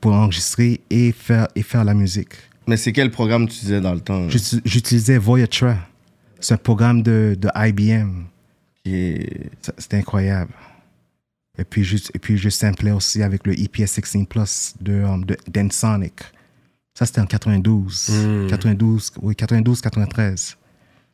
[0.01, 2.35] pour enregistrer et faire, et faire la musique.
[2.69, 4.29] Mais c'est quel programme tu disais dans le temps?
[4.29, 5.77] J'uti- J'utilisais Voyatra.
[6.39, 8.25] C'est un programme de, de IBM.
[8.85, 10.53] Et- C'était incroyable.
[11.59, 15.25] Et puis, juste, et puis je samplais aussi avec le EPS 16 Plus de, um,
[15.25, 16.21] de d'Ensonic.
[16.95, 18.11] Ça, c'était en 92.
[18.11, 18.47] Mm.
[18.49, 20.57] 92, oui, 92, 93.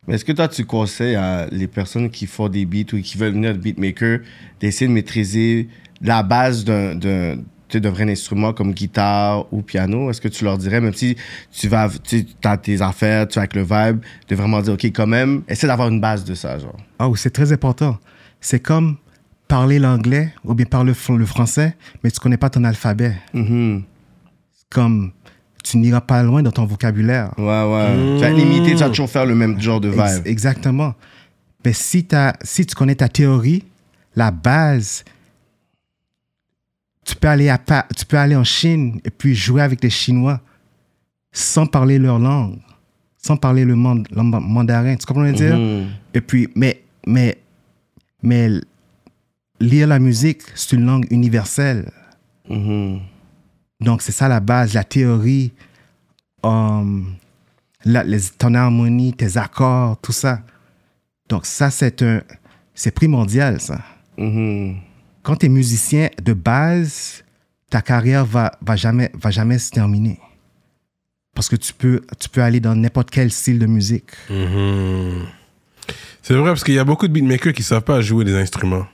[0.06, 3.16] Mais est-ce que toi, tu conseilles à les personnes qui font des beats ou qui
[3.16, 4.18] veulent venir beatmaker
[4.60, 5.68] d'essayer de maîtriser
[6.02, 6.94] la base d'un,
[7.68, 10.10] tu sais, d'un vrai instrument comme guitare ou piano?
[10.10, 11.16] Est-ce que tu leur dirais, même si
[11.52, 14.84] tu vas, tu as tes affaires, tu as avec le vibe, de vraiment dire, OK,
[14.86, 16.76] quand même, essaie d'avoir une base de ça, genre.
[16.98, 17.98] Ah oui, c'est très important.
[18.40, 18.96] C'est comme
[19.48, 23.14] parler l'anglais ou bien parler le fr- le français, mais tu connais pas ton alphabet.
[23.32, 23.82] Mhm.
[24.70, 25.12] Comme
[25.62, 27.32] tu n'iras pas loin dans ton vocabulaire.
[27.38, 28.16] Ouais, ouais.
[28.16, 30.00] Tu vas être limité, tu vas toujours faire le même genre de vibe.
[30.00, 30.94] Ex- exactement.
[31.64, 33.64] Mais si tu connais ta théorie,
[34.16, 35.04] la base,
[37.04, 37.58] tu peux, aller à,
[37.96, 40.40] tu peux aller en Chine et puis jouer avec les Chinois
[41.32, 42.58] sans parler leur langue,
[43.18, 44.96] sans parler le, mand- le mandarin.
[44.96, 45.58] Tu comprends ce que je veux dire?
[45.58, 45.88] Mhm.
[46.14, 47.38] Et puis, mais, mais,
[48.22, 48.48] mais
[49.60, 51.90] lire la musique, c'est une langue universelle.
[52.48, 53.00] Mhm.
[53.80, 55.52] Donc, c'est ça la base, la théorie,
[56.42, 57.14] um,
[57.84, 60.40] la- les, ton harmonie, tes accords, tout ça.
[61.28, 62.22] Donc, ça, c'est un,
[62.74, 63.80] c'est primordial, ça.
[64.16, 64.76] Mhm.
[65.24, 67.24] Quand tu es musicien de base,
[67.70, 70.20] ta carrière va, va, jamais, va jamais se terminer.
[71.34, 74.10] Parce que tu peux, tu peux aller dans n'importe quel style de musique.
[74.28, 75.22] Mhm.
[76.22, 78.86] C'est vrai, parce qu'il y a beaucoup de beatmakers qui savent pas jouer des instruments.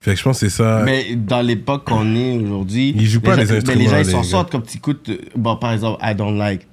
[0.00, 0.82] Fait que je pense que c'est ça.
[0.84, 4.04] Mais dans l'époque qu'on est aujourd'hui, Ils jouent pas les instruments, Mais les gens, ils
[4.04, 6.66] s'en sortent comme tu écoutes, bon, par exemple, I don't like.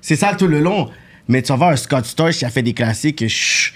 [0.00, 0.88] C'est ça tout le long.
[1.28, 3.74] Mais tu vas voir un Scott Storch qui a fait des classiques, chut,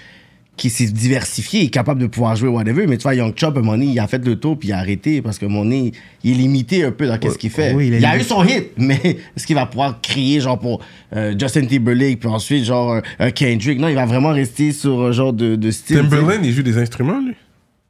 [0.55, 2.85] qui s'est diversifié, est capable de pouvoir jouer whatever.
[2.85, 4.69] Mais tu vois, Young Chop, à un moment donné, il a fait le tour puis
[4.69, 5.91] il a arrêté parce que mon nez,
[6.23, 7.73] il est limité un peu dans qu'est-ce qu'il fait.
[7.73, 9.01] oui, il a eu son hit, mais
[9.35, 10.79] est-ce qu'il va pouvoir crier genre pour
[11.15, 13.01] euh, Justin Timberlake puis ensuite genre
[13.33, 13.79] Kendrick?
[13.79, 15.97] Non, il va vraiment rester sur un genre de, de style.
[15.97, 17.33] Timberland, il joue des instruments, lui?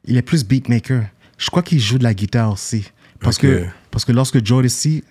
[0.06, 1.04] Il est plus beatmaker.
[1.36, 2.84] Je crois qu'il joue de la guitare aussi.
[3.20, 5.02] Parce, que, parce que lorsque Jodeci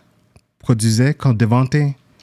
[0.59, 1.75] produisait, quand Devante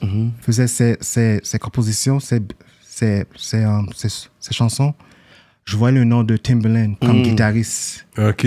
[0.03, 0.31] Mhm.
[0.41, 2.39] faisait ses, ses, ses compositions, ses,
[2.83, 3.63] ses, ses,
[3.95, 4.93] ses- ses chansons,
[5.65, 7.23] je vois le nom de Timberland comme Mhm.
[7.23, 8.05] guitariste.
[8.17, 8.45] Ok.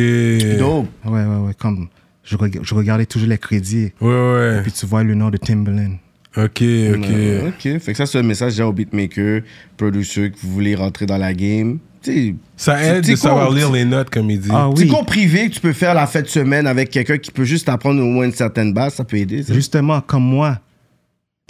[0.58, 0.88] Dope.
[1.04, 1.54] Ouais, ouais, ouais.
[1.58, 1.88] Comme
[2.24, 3.92] je, reg- je regardais toujours les crédits.
[4.00, 4.60] Ouais, ouais.
[4.62, 5.96] Puis tu vois le nom de Timberland.
[6.36, 6.62] Ok, ok.
[6.62, 7.78] Euh, ok.
[7.78, 9.42] Fait que ça, c'est un message déjà aux beatmakers,
[9.76, 11.78] producers, que vous voulez rentrer dans la game.
[12.02, 14.48] Tu sais, Ça aide tu de savoir lire les notes, comme il dit.
[14.52, 17.30] Ah oui, cours privé que tu peux faire la fête de semaine avec quelqu'un qui
[17.30, 19.42] peut juste apprendre au moins une certaine base, ça peut aider.
[19.44, 19.54] ça.
[19.54, 20.58] justement, comme moi,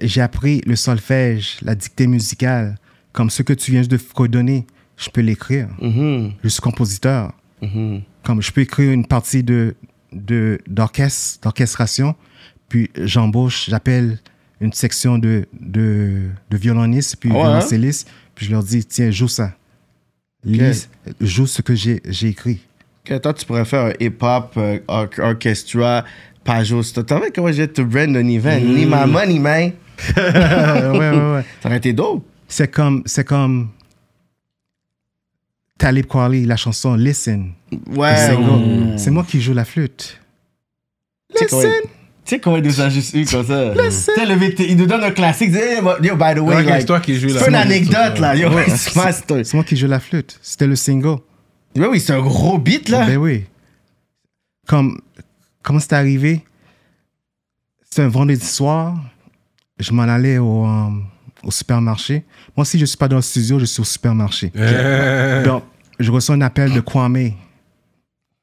[0.00, 2.76] j'ai appris le solfège, la dictée musicale.
[3.12, 5.68] Comme ce que tu viens de redonner, je peux l'écrire.
[5.80, 7.32] Mhm, Je suis compositeur.
[7.62, 8.02] mhm.
[8.24, 9.74] Comme je peux écrire une partie de
[10.68, 12.14] d'orchestre, d'orchestration,
[12.68, 14.18] puis j'embauche, j'appelle
[14.60, 19.10] une section de, de, de violonistes, puis Ah ouais, violoncellistes, puis je leur dis, tiens,
[19.10, 19.52] joue ça.
[20.44, 20.88] Lis,
[21.20, 22.60] joue ce que j'ai j'ai écrit.
[23.04, 26.04] Toi, tu pourrais faire un hip-hop, euh, or- orchestra,
[26.44, 26.82] Pajot.
[26.82, 28.60] T'as vu comment j'ai te brand un event?
[28.60, 29.72] Need my money, man.
[30.16, 31.44] ouais, ouais, ouais.
[31.62, 32.24] Ça aurait été dope.
[32.48, 33.70] C'est comme, c'est comme
[35.84, 37.52] Talib Kweli, la chanson Listen.
[37.94, 38.16] Ouais.
[38.16, 38.58] C'est gros.
[38.96, 40.18] C'est moi qui joue la flûte.
[41.38, 41.70] Listen.
[42.24, 43.74] Tu sais comment il nous a juste eu comme ça?
[43.74, 45.50] Tu sais, le VT, il nous donne un classique.
[45.50, 47.56] il dit, Hey, yo, by the way, like, c'est toi qui joues la c'est une
[47.56, 47.56] flûte.
[47.56, 48.34] anecdote, là.
[48.34, 50.38] Yo, c'est moi qui joue la flûte.
[50.40, 51.18] C'était le single.
[51.76, 53.04] Ouais, oui, c'est un gros beat, là.
[53.04, 53.44] Ben oui.
[54.66, 54.98] Comme,
[55.62, 56.42] comment c'est arrivé?
[57.90, 58.96] C'est un vendredi soir.
[59.78, 60.88] Je m'en allais au, euh,
[61.42, 62.24] au supermarché.
[62.56, 64.50] Moi, si je suis pas dans le studio, je suis au supermarché.
[65.44, 65.64] Donc,
[65.98, 67.32] je reçois un appel de Kwame.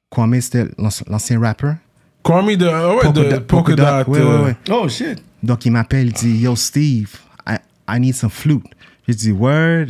[0.09, 1.75] Kwame, c'était l'anci- l'ancien rappeur.
[2.23, 4.07] Kwame de, ah ouais, de Polka Polka Dot, Dot.
[4.13, 4.55] ouais, euh, ouais, ouais.
[4.69, 5.23] Oh, shit.
[5.41, 7.15] Donc, il m'appelle, il dit, Yo, Steve,
[7.47, 7.57] I,
[7.89, 8.63] I need some flute.
[9.07, 9.87] J'ai dit, Word.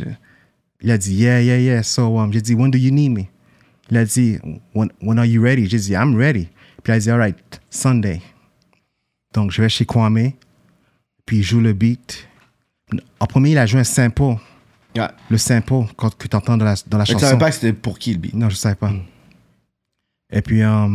[0.80, 1.82] Il a dit, Yeah, yeah, yeah.
[1.82, 3.28] So, um, j'ai dit, When do you need me?
[3.90, 4.38] Il a dit,
[4.74, 5.68] When, when are you ready?
[5.68, 6.48] J'ai dit, I'm ready.
[6.82, 8.22] Puis il a dit, All right, Sunday.
[9.34, 10.32] Donc, je vais chez Kwame,
[11.26, 12.26] puis il joue le beat.
[13.20, 14.36] En premier, il a joué un sample,
[14.96, 15.08] Ouais.
[15.30, 17.26] le sample quand, que tu entends dans la, dans la Mais tu chanson.
[17.26, 18.34] savais pas que c'était pour qui, le beat?
[18.34, 18.92] Non, je ne savais pas.
[20.30, 20.88] Et puis, euh,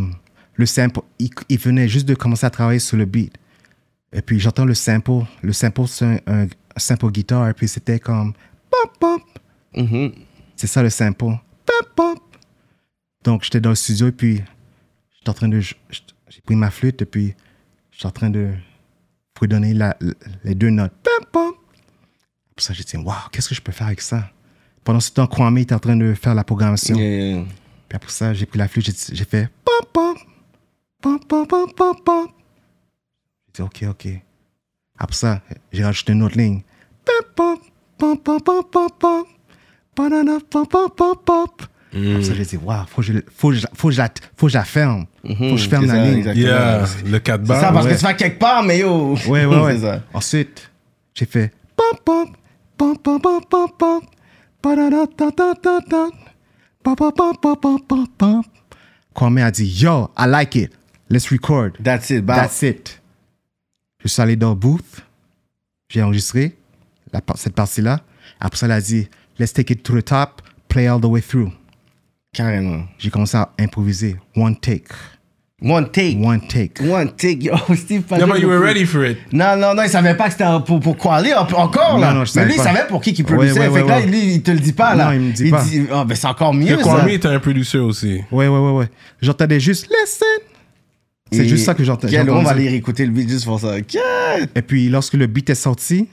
[0.55, 3.33] le sample, il, il venait juste de commencer à travailler sur le beat.
[4.13, 5.25] Et puis, j'entends le sample.
[5.41, 7.49] Le sample, c'est un, sample guitare.
[7.49, 8.33] Et puis, c'était comme...
[8.69, 9.21] Pop, pop.
[9.75, 10.13] Mhm.
[10.55, 11.25] C'est ça, le sample.
[11.65, 12.19] Pop, pop.
[13.23, 14.07] Donc, j'étais dans le studio.
[14.07, 14.41] Et puis,
[15.15, 15.59] j'étais en train de...
[15.59, 17.01] J'ai pris ma flûte.
[17.01, 17.35] Et puis,
[17.91, 18.51] j'étais en train de
[19.37, 19.95] fredonner la,
[20.43, 20.93] les deux notes.
[21.03, 21.55] Pop, pop.
[22.57, 24.29] Pour ça, j'ai dit, waouh, qu'est-ce que je peux faire avec ça?
[24.83, 26.95] Pendant ce temps, Kwame était en train de faire la programmation.
[26.97, 27.43] Yeah, yeah.
[27.87, 30.17] Puis après ça, j'ai pris la flûte, j'ai- fait pop pop
[31.01, 32.31] pop pop pop pop pop.
[33.47, 34.07] J'ai dit ok ok.
[34.97, 35.41] Après ça,
[35.71, 36.63] j'ai rajouté une autre ligne.
[37.05, 37.59] Pop pop
[38.23, 39.27] pop pop pop pop.
[39.95, 41.61] Banana pop pop pop pop.
[41.93, 44.51] Après ça, j'ai dit waouh, faut que je faut je, faut je la faut que
[44.53, 45.05] je la ferme.
[45.25, 46.17] Faut que je ferme la ça, ligne.
[46.19, 46.45] exactement.
[46.47, 47.91] Yeah, le 4 C'est ça, parce ouais.
[47.93, 49.15] que tu vas quelque part, mais yo.
[49.27, 49.75] Ouais ouais ouais.
[49.75, 50.01] c'est ça.
[50.13, 50.71] Ensuite,
[51.13, 52.29] j'ai fait pop pop
[59.13, 60.71] Kwame a dit yo, I like it.
[61.09, 61.77] Let's record.
[61.83, 62.25] That's it.
[62.25, 63.01] Bah, That's it.
[64.03, 65.03] Je suis allé dans le booth.
[65.89, 66.57] J'ai enregistré
[67.11, 68.01] la, cette partie-là.
[68.39, 69.07] Après ça, elle a dit,
[69.39, 71.51] let's take it to the top, play all the way through.
[72.33, 72.85] Carrément.
[72.99, 74.17] J'ai commencé à improviser.
[74.35, 74.89] One take.
[75.59, 76.17] One take.
[76.19, 76.79] One take.
[76.81, 77.41] One take.
[77.43, 79.17] Yo, Steve Yeah, Pajot, but you were ready for it.
[79.33, 82.09] Non, non, non, il savait pas que c'était pour, pour quoi aller en- encore, là.
[82.13, 82.63] Non, non, je mais savais lui, il pas.
[82.63, 83.59] savait pour qui qu'il produisait.
[83.61, 85.05] ouais, fait ouais, que là, lui, il te le dit pas, là.
[85.05, 85.63] Non, il me dit pas.
[85.63, 86.89] dit, oh, ben, c'est encore mieux, Que ça.
[86.91, 88.21] Kwame était un producer aussi.
[88.31, 88.87] Ouais, ouais, ouais, ouais.
[89.19, 90.27] J'entendais juste, listen.
[91.31, 92.49] C'est juste ça que j'entends- Quel, on va j'entendais.
[92.61, 93.81] aller réécouter le beat juste pour ça.
[93.81, 96.07] Quel- Et puis, lorsque le beat est sorti,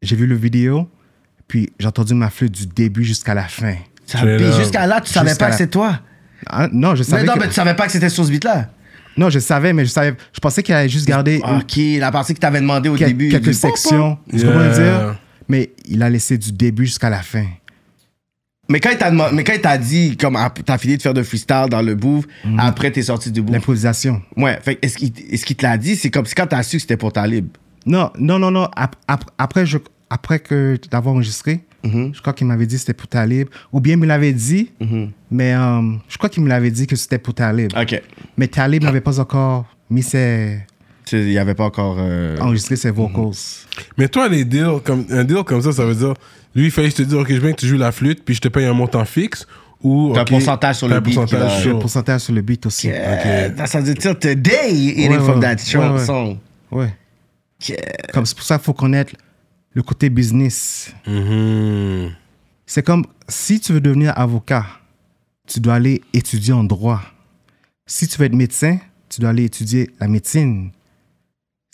[0.00, 0.88] j'ai vu le vidéo,
[1.48, 3.74] puis j'ai entendu ma flûte du début jusqu'à la fin.
[4.06, 6.00] Jusqu'à là, tu savais Jusqu'à pas que c'est toi.
[6.48, 7.38] Ah, non, je Mais savais non, que...
[7.40, 8.70] mais tu savais pas que c'était sur ce beat-là?
[9.16, 10.14] Non, je savais, mais je savais...
[10.32, 13.08] Je pensais qu'il allait juste garder une- Ok, la partie que t'avais demandé au quel-
[13.08, 13.28] début.
[13.28, 14.18] quelques du sections.
[14.30, 14.46] Tu Yeah.
[14.46, 15.16] comprends le dire?
[15.48, 17.44] Mais il a laissé du début jusqu'à la fin.
[18.70, 21.12] Mais quand il t'a demandé- mais quand il t'a dit, comme t'as fini de faire
[21.12, 22.24] de freestyle dans le bouffe,
[22.58, 23.52] après t'es sorti du bouffe.
[23.54, 24.22] L'improvisation.
[24.36, 25.96] Ouais, fait que est-ce qu'il est-ce qu'il te l'a dit?
[25.96, 27.48] C'est comme c'est quand t'as su que c'était pour Talib.
[27.84, 28.68] Non, non, non, non.
[28.76, 29.76] ap- ap- après, je,
[30.08, 33.48] après que d'avoir enregistré, je crois qu'il m'avait dit que c'était pour Talib.
[33.72, 34.70] Ou bien il me l'avait dit,
[35.30, 37.72] mais euh, je crois qu'il me l'avait dit que c'était pour Talib.
[37.80, 38.00] Ok.
[38.36, 40.58] Mais Talib n'avait pas encore mis ses,
[41.12, 41.96] Il y avait pas encore.
[41.98, 43.32] euh, enregistré ses vocals.
[43.98, 46.14] Mais toi, les deals, comme, un deal comme ça, ça veut dire,
[46.54, 48.40] lui, il fallait te dise, ok, je veux que tu joues la flûte, puis je
[48.40, 49.46] te paye un montant fixe,
[49.82, 50.12] ou.
[50.14, 52.40] T'as un pourcentage sur le un beat pourcentage va- J'ai le sur- pourcentage sur le
[52.42, 52.86] beat aussi.
[52.88, 55.56] Yeah, Ça veut dire today eating Ouais, from ouais.
[55.56, 56.04] that show Ouais, ouais.
[56.06, 56.38] song.
[56.70, 56.94] Ouais.
[57.68, 57.78] Yeah.
[58.12, 59.12] Comme c'est pour ça qu'il faut connaître
[59.74, 60.92] le côté business.
[61.06, 62.12] Mhm.
[62.66, 64.66] C'est comme si tu veux devenir avocat,
[65.46, 67.02] tu dois aller étudier en droit.
[67.86, 70.70] Si tu veux être médecin, tu dois aller étudier la médecine.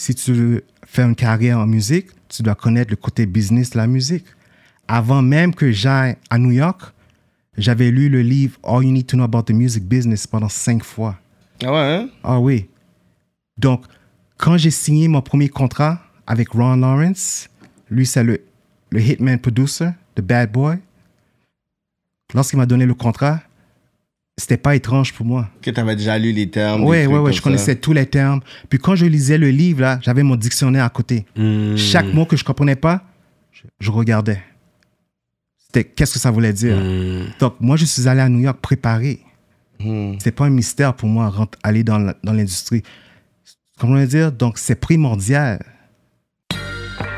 [0.01, 3.79] Si tu veux faire une carrière en musique, tu dois connaître le côté business de
[3.79, 4.25] la musique.
[4.87, 6.81] Avant même que j'aille à New York,
[7.57, 10.83] j'avais lu le livre All You Need to Know About the Music Business pendant cinq
[10.85, 11.19] fois.
[11.63, 12.09] Ah ouais, hein?
[12.23, 12.69] Ah oui.
[13.59, 13.85] Donc,
[14.37, 17.49] quand j'ai signé mon premier contrat avec Ron Lawrence,
[17.91, 18.41] lui, c'est le,
[18.91, 20.79] le hitman producer de Bad Boy.
[22.35, 23.41] Lorsqu'il m'a donné le contrat,
[24.37, 25.49] c'était pas étrange pour moi.
[25.63, 26.85] Que t'avais déjà lu les termes.
[26.85, 27.43] Oui, oui, oui, je ça.
[27.43, 28.41] connaissais tous les termes.
[28.69, 31.25] Puis quand je lisais le livre, là, j'avais mon dictionnaire à côté.
[31.37, 31.77] Mhm.
[31.77, 33.03] Chaque mot que je comprenais pas,
[33.53, 34.43] je, je regardais.
[35.59, 36.77] C'était qu'est-ce que ça voulait dire?
[36.77, 37.27] Mhm.
[37.41, 39.21] Donc, moi, je suis allé à New York préparé.
[39.81, 40.15] Hmm.
[40.19, 42.83] C'est pas un mystère pour moi aller dans l'industrie.
[43.79, 44.33] Comment dire?
[44.33, 45.65] Donc, c'est primordial.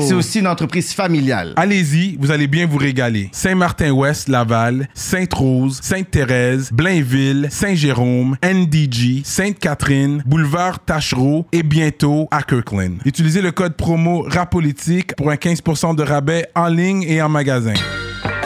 [0.00, 1.52] C'est aussi une entreprise familiale.
[1.56, 3.28] Allez-y, vous allez bien vous régaler.
[3.32, 12.98] Saint-Martin-Ouest, Laval, Sainte-Rose, Sainte-Thérèse, Blainville, Saint-Jérôme, NDG, Sainte-Catherine, Boulevard Tachereau et bientôt à Kirkland.
[13.04, 17.74] Utilisez le code promo RAPOLITIQUE pour un 15% de rabais en ligne et en magasin.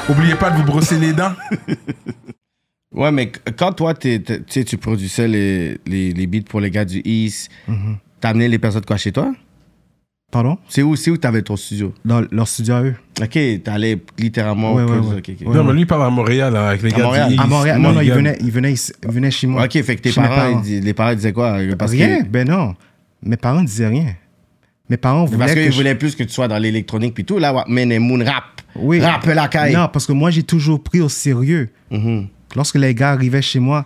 [0.09, 1.33] Oubliez pas de vous brosser les dents.
[2.93, 6.73] Ouais, mais qu- quand toi, tu sais, tu produisais les, les, les beats pour les
[6.73, 7.49] gars du East,
[8.21, 9.33] t'as amené les personnes quoi chez toi?
[10.31, 10.59] Pardon?
[10.69, 11.93] C'est où, c'est où t'avais ton studio?
[12.05, 12.95] Dans leur studio à eux.
[13.21, 14.75] Ok, t'allais littéralement.
[14.75, 15.25] Ouais, ouais, ouais.
[15.53, 17.35] Non, mais lui il parle à Montréal avec les À gars Montréal.
[17.37, 17.47] À.
[17.47, 17.81] Montréal.
[17.81, 18.01] Non, non,
[18.53, 19.65] venaient, ici- ils venaient chez moi.
[19.65, 20.61] Ok, fait que tes parents, ils parents.
[20.61, 21.59] dis- les parents disaient quoi?
[21.77, 22.23] Parce rien.
[22.23, 22.75] Que, Ben non.
[23.23, 24.15] Mes parents disaient rien.
[24.89, 27.25] Mes parents voulaient parce que qu'ils je- voulaient plus que tu sois dans l'électronique puis
[27.25, 27.39] tout.
[27.39, 28.45] Là, mais les moon rap.
[28.77, 29.01] Oui.
[29.01, 29.75] Rap la caille.
[29.75, 31.71] Non, parce que moi, j'ai toujours pris au sérieux.
[31.91, 32.29] Mhm.
[32.55, 33.85] Lorsque les gars arrivaient chez moi,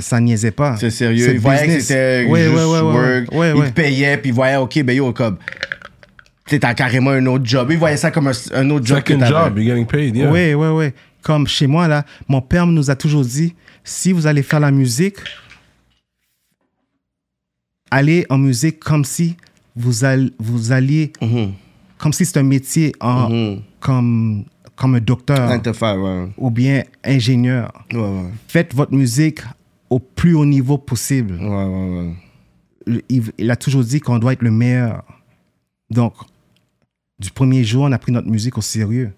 [0.00, 0.76] ça niaisait pas.
[0.76, 1.24] C'est sérieux.
[1.26, 1.86] C'est Ils voyaient que business.
[1.86, 3.32] c'était Ouais, juste ouais, ouais, ouais, work.
[3.32, 3.68] ouais, ils ouais.
[3.68, 5.38] te payaient, puis ils voyaient, OK, ben yo, comme...
[6.46, 7.68] Tu sais, t'as carrément un autre job.
[7.70, 10.30] Ils voyaient ça comme un, un autre job Second job, you're getting paid, yeah.
[10.30, 10.86] Oui, oui, oui.
[11.22, 14.70] Comme chez moi, là, mon père nous a toujours dit, si vous allez faire la
[14.70, 15.16] musique,
[17.90, 19.36] allez en musique comme si
[19.76, 21.52] vous, all- vous alliez, Mhm.
[21.98, 23.60] comme si c'était un métier en, Mhm.
[23.80, 24.44] comme,
[24.76, 26.28] comme un docteur ouais.
[26.36, 27.72] ou bien ingénieur.
[27.92, 28.30] Ouais, ouais.
[28.48, 29.40] Faites votre musique
[29.90, 31.34] au plus haut niveau possible.
[31.34, 32.14] Ouais, ouais,
[32.86, 33.04] ouais.
[33.08, 35.04] il, il a toujours dit qu'on doit être le meilleur.
[35.90, 36.14] Donc,
[37.18, 39.12] du premier jour, on a pris notre musique au sérieux.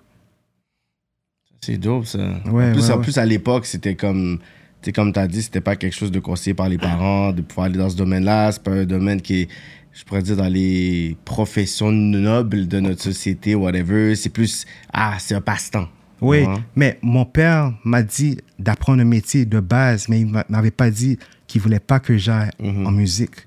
[1.60, 2.40] C'est dope, ça.
[2.46, 4.38] Ouais, en plus, en plus, à l'époque, c'était comme...
[4.80, 7.42] Tu sais, comme t'as dit, c'était pas quelque chose de conseillé par les parents, de
[7.42, 8.52] pouvoir aller dans ce domaine-là.
[8.52, 9.48] C'est pas un domaine qui est,
[9.92, 14.16] je pourrais dire, dans les professions nobles de notre société, whatever.
[14.16, 14.64] C'est plus...
[14.90, 15.88] Ah, c'est un passe-temps.
[16.20, 16.54] Oui, Ouais.
[16.76, 20.90] mais mon père m'a dit d'apprendre un métier de base, mais il m'a- m'avait pas
[20.90, 23.46] dit qu'il voulait pas que j'aille en musique.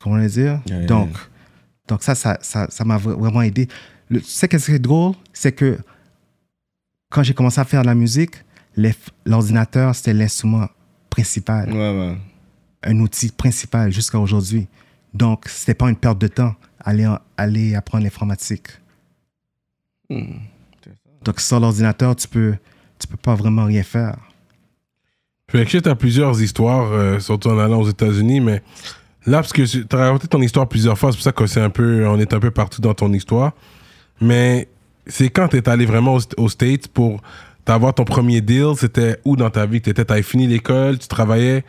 [0.00, 0.60] Comprends le dire?
[0.66, 0.76] Mhm.
[0.76, 1.10] Yeah, donc,
[1.88, 3.68] donc ça, ça ça ça m'a vra- vraiment aidé.
[4.08, 5.14] Le, tu sais qu'est-ce qui est drôle?
[5.32, 5.78] C'est que
[7.10, 8.34] quand j'ai commencé à faire de la musique,
[9.24, 10.68] l'ordinateur, c'était l'instrument
[11.10, 11.70] principal.
[11.72, 12.16] Ouais, ouais.
[12.86, 14.66] un outil principal jusqu'à aujourd'hui.
[15.14, 18.66] Donc, c'était pas une perte de temps aller, aller apprendre l'informatique.
[20.10, 20.36] Hmm.
[21.24, 22.54] Donc, sans l'ordinateur, tu peux,
[22.98, 24.16] tu peux pas vraiment rien faire.
[25.50, 28.62] Fait tu as plusieurs histoires, euh, surtout en allant aux États-Unis, mais
[29.26, 31.70] là, parce que tu as raconté ton histoire plusieurs fois, c'est pour ça qu'on un
[31.70, 33.52] peu, on est un peu partout dans ton histoire.
[34.20, 34.68] Mais
[35.06, 37.20] c'est quand tu es allé vraiment aux, aux States pour
[37.64, 41.08] t'avoir ton premier deal, c'était où dans ta vie que tu avais fini l'école, tu
[41.08, 41.64] travaillais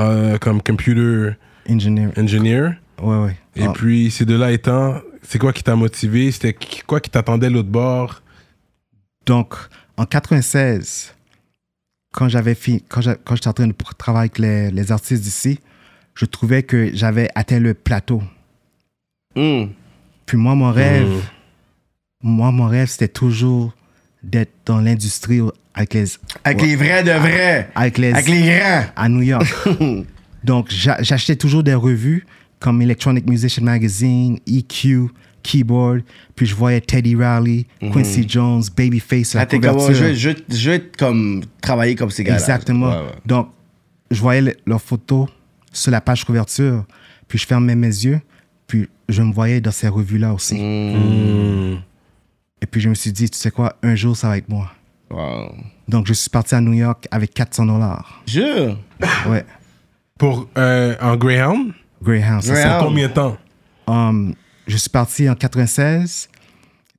[0.00, 1.32] euh, comme computer
[1.68, 2.10] Engineer.
[2.16, 2.70] engineer,
[3.02, 3.36] Ouais, ouais.
[3.56, 7.48] et Ah, puis ces deux-là étant, c'est quoi qui t'a motivé, c'était quoi qui t'attendait
[7.48, 8.22] de l'autre bord?
[9.26, 9.54] Donc,
[9.96, 11.14] en 96,
[12.12, 15.58] quand j'avais fini, quand quand j'étais en train de travailler avec les, les artistes d'ici,
[16.14, 18.22] je trouvais que j'avais atteint le plateau.
[19.34, 19.66] Hmm.
[20.24, 21.20] Puis moi, mon rêve, Mm.
[22.22, 23.74] moi, mon rêve, c'était toujours
[24.22, 25.40] d'être dans l'industrie
[25.74, 26.04] avec les,
[26.44, 27.68] Avec les vrais de vrais.
[27.74, 28.84] avec les, Avec les grands.
[28.96, 29.46] à New York.
[30.44, 32.26] Donc, j'a- j'achetais toujours des revues
[32.58, 35.08] comme Electronic Musician Magazine, EQ,
[35.46, 36.02] Keyboard.
[36.34, 39.94] Puis je voyais Teddy Riley, Quincy Jones, Babyface la Ah, comme, couverture.
[39.94, 42.38] je, je, je vais comme travailler comme ces gars-là.
[42.38, 42.88] Exactement.
[42.88, 43.12] Ouais, ouais.
[43.24, 43.48] Donc,
[44.10, 45.28] je voyais le- leurs photos
[45.72, 46.84] sur la page couverture.
[47.28, 48.20] Puis je fermais mes yeux.
[48.66, 50.54] Puis je me voyais dans ces revues-là aussi.
[50.56, 51.78] Mm.
[52.62, 54.70] Et puis je me suis dit, tu sais quoi, un jour, ça va être moi.
[55.10, 55.52] Wow.
[55.88, 58.22] Donc, je suis parti à New York avec 400 dollars.
[58.26, 58.76] Jure.
[59.28, 59.44] Ouais.
[60.18, 62.62] Pour euh, en Greyhound, Greyhound, c'est ça.
[62.62, 62.84] Greyhound.
[62.86, 63.36] combien de temps?
[63.86, 64.34] Um,
[64.66, 66.28] je suis parti en 96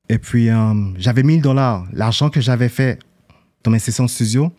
[0.10, 1.86] et puis um, j'avais 1000 dollars.
[1.94, 3.00] L'argent que j'avais fait
[3.64, 4.52] dans mes sessions de studio,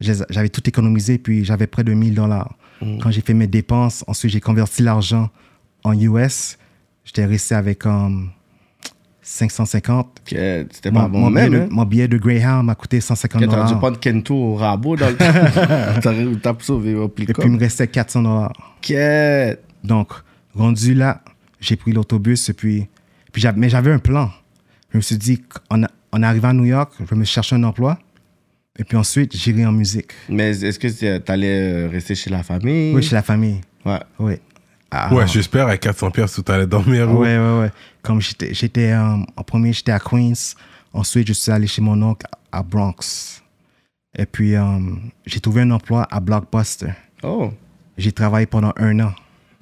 [0.00, 2.54] j'avais tout économisé puis j'avais près de 1000 dollars.
[3.02, 5.28] Quand j'ai fait mes dépenses, ensuite j'ai converti l'argent
[5.84, 6.56] en US.
[7.04, 8.30] J'étais resté avec um,
[9.22, 10.22] 550.
[10.24, 11.68] Que C'était Mon, pas bon mon billet même.
[11.68, 13.78] de, mon billet de Greyhound m'a coûté 150 Que t'aurais dû dollars.
[13.80, 15.16] prendre Kento au rabot dans le
[16.00, 16.40] temps.
[16.42, 18.52] T'as sauvé au Et puis il me restait 400 dollars.
[19.84, 20.12] Donc,
[20.54, 21.22] rendu là,
[21.60, 22.88] j'ai pris l'autobus et puis,
[23.32, 24.30] puis j'avais- mais j'avais un plan.
[24.92, 27.62] Je me suis dit, en, en arrivant à New York, je vais me chercher un
[27.64, 27.98] emploi
[28.78, 30.12] et puis ensuite, j'irai en musique.
[30.28, 32.94] Mais est-ce que tu- t'allais euh, rester chez la famille?
[32.94, 33.60] Oui, chez la famille.
[33.84, 34.00] Ouais.
[34.18, 34.34] Oui.
[34.90, 37.08] Ah, Ouais, j'espère à 400 pièces où t'allais dormir.
[37.12, 37.70] ouais, ouais, ouais.
[38.02, 40.54] Comme j'étais, j'étais euh, en premier, j'étais à Queens.
[40.92, 43.40] Ensuite, je suis allé chez mon oncle à Bronx.
[44.18, 44.64] Et puis, euh,
[45.24, 46.90] j'ai trouvé un emploi à Blockbuster.
[47.22, 47.52] Oh.
[47.96, 49.12] J'ai travaillé pendant un an.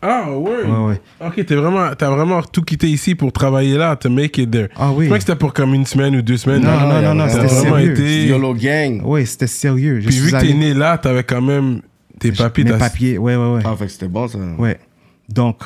[0.01, 0.63] Ah, ouais.
[0.65, 1.01] Ouais, ouais.
[1.21, 4.69] Ok, t'es vraiment, t'as vraiment tout quitté ici pour travailler là, to make it there.
[4.77, 5.05] Ah oui.
[5.05, 6.63] Je crois que c'était pour comme une semaine ou deux semaines.
[6.63, 7.91] Non, non, non, non, c'était sérieux.
[7.93, 8.27] été.
[8.29, 9.01] YOLO Gang.
[9.05, 10.01] Oui, c'était sérieux.
[10.01, 11.83] Je Puis vu que t'es né là, t'avais quand même
[12.21, 12.65] tes papiers.
[12.65, 13.63] Mes papiers, ouais, ouais, ouais.
[13.65, 14.39] Ah, fait que c'était bon ça.
[14.59, 14.79] Ouais.
[15.29, 15.63] Donc,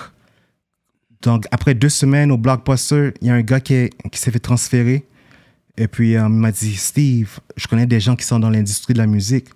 [1.23, 4.31] donc, après deux semaines au Blockbuster, il y a un gars qui, est- qui s'est
[4.31, 5.05] fait transférer.
[5.77, 8.93] Et puis, euh, il m'a dit, Steve, je connais des gens qui sont dans l'industrie
[8.95, 9.47] de la musique.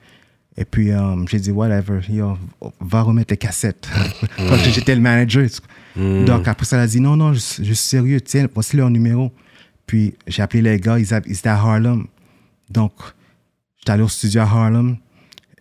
[0.59, 2.39] Et puis, euh, j'ai dit, whatever, yo,
[2.81, 3.89] va remettre les cassettes.
[4.37, 5.49] Parce que j'étais le manager.
[5.97, 8.91] Donc, après ça, il a dit, non, non, je, je suis sérieux, tiens, voici leur
[8.91, 9.33] numéro.
[9.87, 12.07] Puis, j'ai appelé les gars, ils, ils étaient à Harlem.
[12.71, 12.93] Donc,
[13.77, 14.97] j'étais allé au studio à Harlem.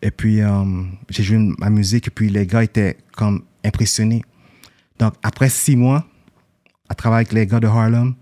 [0.02, 0.64] Et puis, euh,
[1.10, 2.08] j'ai joué ma musique.
[2.08, 4.24] Et puis, les gars étaient comme impressionnés.
[5.00, 6.06] Donc, après six mois,
[6.90, 8.14] à travailler avec les gars de Harlem,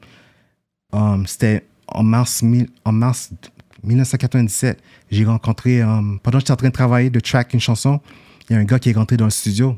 [0.93, 2.43] euh, c'était en mars,
[2.85, 3.31] en mars
[3.83, 5.85] 1997, j'ai rencontré, euh,
[6.23, 7.99] pendant que j'étais en train de travailler, de track une chanson,
[8.49, 9.77] il y a un gars qui est rentré dans le studio.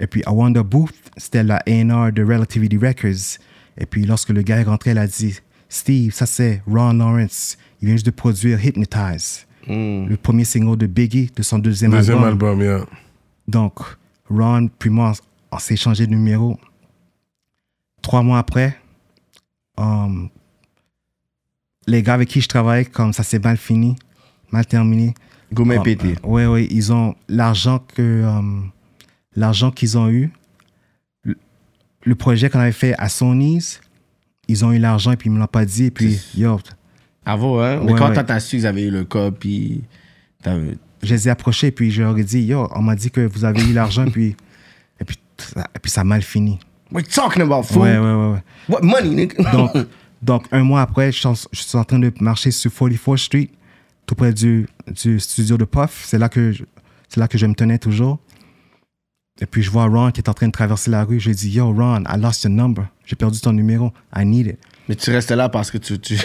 [0.00, 3.38] Et puis, à Wonder Booth, c'était la A&R de Relativity Records.
[3.78, 7.56] Et puis, lorsque le gars est rentré, il a dit, Steve, ça c'est Ron Lawrence.
[7.80, 12.22] Il vient juste de produire Hypnotize, le premier single de Biggie de son deuxième, Deuxième
[12.22, 12.50] album.
[12.50, 12.86] album, yeah.
[13.48, 13.78] Donc,
[14.28, 15.12] Ron, puis moi,
[15.50, 16.58] on s'est changé de numéro.
[18.02, 18.76] Trois mois après,
[19.76, 20.28] um,
[21.86, 23.96] les gars avec qui je travaille, comme ça s'est mal fini,
[24.50, 25.14] mal terminé.
[25.52, 26.14] Gourmet Ah, pété.
[26.22, 28.70] Oui, oui, ils ont l'argent que um,
[29.36, 30.30] l'argent qu'ils ont eu.
[32.04, 33.80] Le, projet qu'on avait fait à Sony's,
[34.48, 35.84] ils ont eu l'argent et puis ils me l'ont pas dit.
[35.84, 36.58] Et puis, yo,
[37.24, 37.80] Bravo, hein?
[37.84, 38.24] Mais Ouais, quand ouais.
[38.24, 39.84] t'as su qu'ils avaient eu le cas, puis.
[40.44, 43.20] je les ai approchés et puis je leur ai dit, yo, on m'a dit que
[43.20, 44.36] vous avez eu l'argent et puis,
[45.00, 46.58] et puis, ça, et puis ça a mal fini.
[46.90, 47.82] What you talking about, fool?
[47.82, 48.42] Ouais, ouais, ouais, ouais.
[48.68, 49.50] What money, nigga?
[49.52, 49.70] Donc,
[50.22, 53.16] donc, un mois après, je suis, en, je suis en train de marcher sur 44th
[53.18, 53.50] Street,
[54.06, 54.66] tout près du,
[55.02, 56.04] du studio de Puff.
[56.06, 56.64] C'est là, que je-
[57.08, 58.18] c'est là que je me tenais toujours.
[59.40, 61.18] Et puis, je vois Ron qui est en train de traverser la rue.
[61.18, 62.86] Je lui dis, Yo, Ron, I lost your number.
[63.04, 63.90] J'ai perdu ton numéro.
[64.14, 64.58] I need it.
[64.88, 65.98] Mais tu restais là parce que tu.
[65.98, 66.22] tu, tu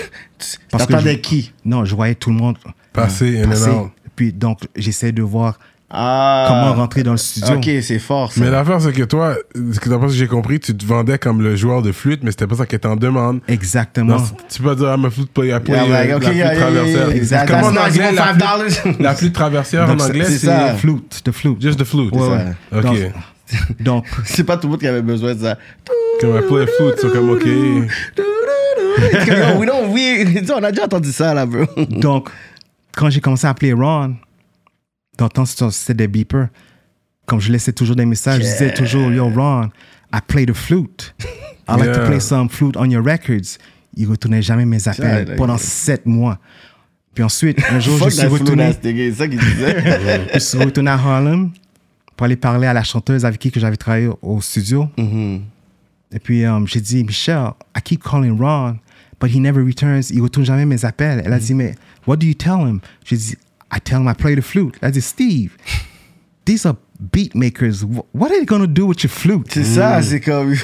[0.70, 1.54] Parce que je- qui?
[1.64, 2.58] Non, je voyais tout le monde
[2.93, 3.72] Passer euh, passer.
[4.16, 5.58] puis, donc, j'essaie de voir
[5.90, 6.46] Ah.
[6.50, 7.56] comment rentrer dans le studio?
[7.56, 8.42] Ok, c'est fort, ça.
[8.42, 11.18] Mais l'affaire, c'est que toi, ce que d'après ce que j'ai compris, tu te vendais
[11.18, 13.40] comme le joueur de flûte, mais c'était pas ça qui était en demande.
[13.48, 14.18] Exactement.
[14.18, 16.38] Non, tu peux dire, ah, ma flûte, pas après, Yeah, euh, like, la okay, flûte
[16.38, 17.16] yeah, yeah, traversière.
[17.16, 17.46] yeah.
[17.46, 19.02] Comment en anglais, la flûte, $95.
[19.02, 20.76] la flûte traversière en Donc, anglais, c'est.
[20.78, 21.62] Flute, de flute.
[21.62, 22.12] just the flute.
[22.14, 22.20] Ouais,
[22.72, 22.84] c'est ouais.
[22.84, 22.90] ça.
[22.92, 23.78] Ok.
[23.80, 25.58] Donc, C'est pas tout le monde qui avait besoin de ça.
[26.20, 27.44] Comme un play de flûte, c'est comme, ok.
[29.26, 31.64] Comme, we, on a déjà entendu ça, là, bro.
[31.90, 32.30] Donc,
[32.96, 34.16] quand j'ai commencé à appeler Ron,
[35.18, 36.49] dans le temps, c'était des beepers.
[37.26, 39.70] Comme je laissais toujours des messages, je disais toujours, Yo, Ron,
[40.13, 41.13] I play the flute.
[41.68, 43.57] I like to play some flute on your records.
[43.95, 46.39] Il retournait jamais mes appels pendant sept mois.
[47.13, 50.28] Puis ensuite, un jour, je suis retourné, flûte, c'est ça qu'il disait.
[50.34, 51.49] je suis retourné à Harlem
[52.15, 54.88] pour aller parler à la chanteuse avec qui que j'avais travaillé au studio.
[54.97, 55.41] Mhm.
[56.11, 58.78] Et puis, euh, j'ai dit, Michelle, I keep calling Ron,
[59.20, 60.11] but he never returns.
[60.11, 61.22] Il retourne jamais mes appels.
[61.26, 62.80] Elle a dit, mais what do you tell him?
[63.03, 63.36] J'ai dit,
[63.72, 64.78] I tell him I play the flute.
[64.82, 65.57] A dit, Steve,
[66.45, 66.78] these are
[67.11, 67.82] beat makers.
[67.84, 69.51] Wh- What are they going to do with your flute?
[69.51, 70.55] C'est ça, c'est comme.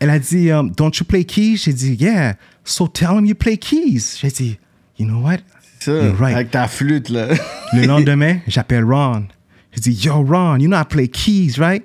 [0.00, 1.56] Elle a dit, um, don't you play keys?
[1.64, 2.34] J'ai dit, yeah.
[2.64, 4.16] So tell him you play keys.
[4.20, 4.58] J'ai dit,
[4.96, 5.40] you know what?
[5.80, 6.34] ça, You're right.
[6.36, 7.28] avec ta flûte, là.
[7.72, 9.26] Le lendemain, j'appelle Ron.
[9.72, 11.82] Je dis, yo, Ron, you know I play keys, right?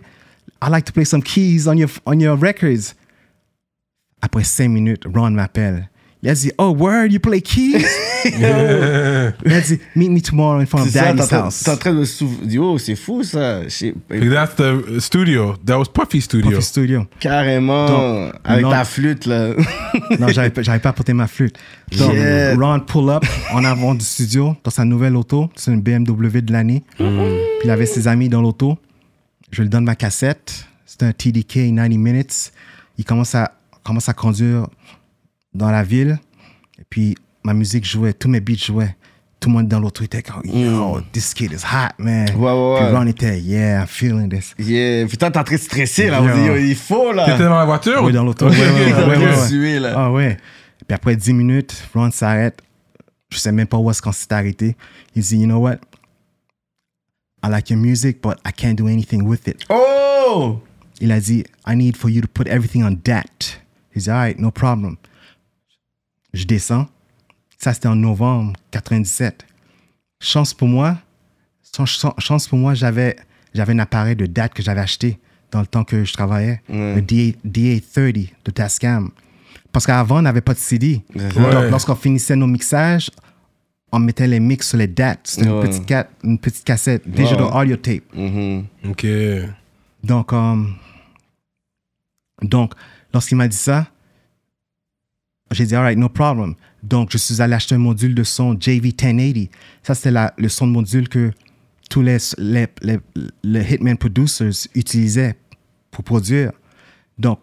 [0.61, 2.93] I like to play some keys on your, on your records.
[4.21, 5.89] Après cinq minutes, Ron m'appelle.
[6.23, 7.85] Il a dit, oh, word, you play keys?
[8.25, 8.43] Il
[9.53, 11.63] a dit, meet me tomorrow in front of daddy's t'es en train- house.
[11.63, 12.53] t'es en train de souvenir.
[12.53, 13.61] Yo, c'est fou, ça.
[14.09, 15.55] That's the studio.
[15.65, 16.49] That was Puffy Studio.
[16.49, 17.05] Puffy Studio.
[17.19, 17.85] Carrément.
[17.87, 18.71] Donc, avec non.
[18.71, 19.53] ta flûte, là.
[20.19, 21.55] Non, j'avais pas, apporté ma flûte.
[21.97, 22.55] Donc, Yeah.
[22.55, 25.49] Ron pull up en avant du studio dans sa nouvelle auto.
[25.55, 26.83] C'est une BMW de l'année.
[26.97, 27.05] Puis
[27.63, 28.77] il avait ses amis dans l'auto.
[29.51, 30.65] Je lui donne ma cassette.
[30.85, 32.51] C'est un TDK 90 minutes.
[32.97, 33.51] Il commence à,
[33.83, 34.67] commence à conduire
[35.57, 36.19] dans la ville.
[36.79, 38.95] Et puis ma musique jouait, tous mes beats jouaient.
[39.39, 42.27] Tout le monde dans l'auto était comme, yo, this kid is hot, man.
[42.35, 42.97] Ouais, ouais, Puis ouais.
[42.97, 44.55] Ron était, yeah, I'm feeling this.
[44.57, 45.05] Yeah.
[45.05, 46.23] Putain, t'es en train de stresser, là.
[46.23, 47.25] On dit, yo, il faut, là.
[47.25, 48.01] T'étais dans la voiture?
[48.03, 48.49] Oui, dans l'auto.
[48.49, 49.93] Ouais, ouais, ouais, là.
[49.95, 50.37] Ah ouais.
[50.87, 52.59] Puis après 10 minutes, Ron s'arrête.
[53.29, 54.75] Je sais même pas où est-ce qu'on s'est arrêté.
[55.15, 55.77] Il dit, you know what?
[57.43, 59.63] I like your music, but I can't do anything with it.
[59.69, 60.61] Oh!
[60.99, 62.97] Il a dit, I need for you to put everything on.
[63.05, 64.97] Il dit, all right, no problem.
[66.33, 66.87] Je descends.
[67.57, 69.45] Ça, c'était en novembre 97.
[70.21, 70.97] Chance pour moi,
[71.75, 73.15] chance, chance pour moi, j'avais,
[73.53, 75.19] j'avais un appareil de DAT que j'avais acheté
[75.51, 79.09] dans le temps que je travaillais, le DA, DA30 de Tascam.
[79.71, 81.01] Parce qu'avant, on n'avait pas de CD.
[81.15, 81.29] Ouais.
[81.29, 83.09] Donc, lorsqu'on finissait nos mixages,
[83.91, 85.17] on mettait les mix sur les DAT.
[85.23, 85.55] C'était Ouais.
[85.65, 87.51] une, petite ca- une petite cassette, digital Ouais.
[87.55, 88.03] audio tape.
[88.13, 88.65] Mhm.
[88.89, 89.05] Ok.
[90.03, 90.63] Donc, euh,
[92.41, 92.73] donc
[93.13, 93.87] lorsqu'il m'a dit ça,
[95.51, 96.55] j'ai dit, all right, no problem.
[96.83, 99.49] Donc, je suis allé acheter un module de son JV1080.
[99.83, 101.31] Ça, la- le son de module que
[101.89, 102.99] tous les, les, les,
[103.43, 105.35] les Hitman Producers utilisaient
[105.91, 106.51] pour produire.
[107.17, 107.39] Donc,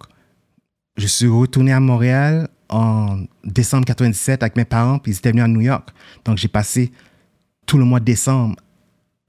[0.97, 5.45] je suis retourné à Montréal en décembre 97 avec mes parents, puis ils étaient venus
[5.45, 5.89] à New York.
[6.25, 6.93] Donc, j'ai passé
[7.67, 8.57] tout le mois de décembre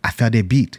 [0.04, 0.78] à faire des beats.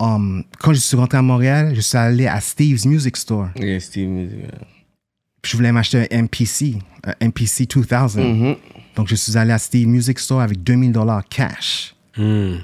[0.00, 3.48] Um, quand je suis rentré à Montréal, je suis allé à Steve's Music Store.
[3.56, 4.38] Yeah, Steve Music.
[5.44, 8.16] Puis je voulais m'acheter un MPC, un MPC 2000.
[8.16, 8.56] Mhm.
[8.96, 11.94] Donc, je suis allé à Steve Music Store avec 2000 dollars cash.
[12.16, 12.60] Hmm.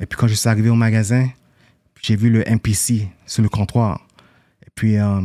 [0.00, 1.28] Et puis, quand je suis arrivé au magasin,
[2.00, 4.00] j'ai vu le MPC sur le comptoir.
[4.66, 5.20] Et puis, euh,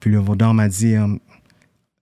[0.00, 1.06] puis le vendeur m'a dit, euh,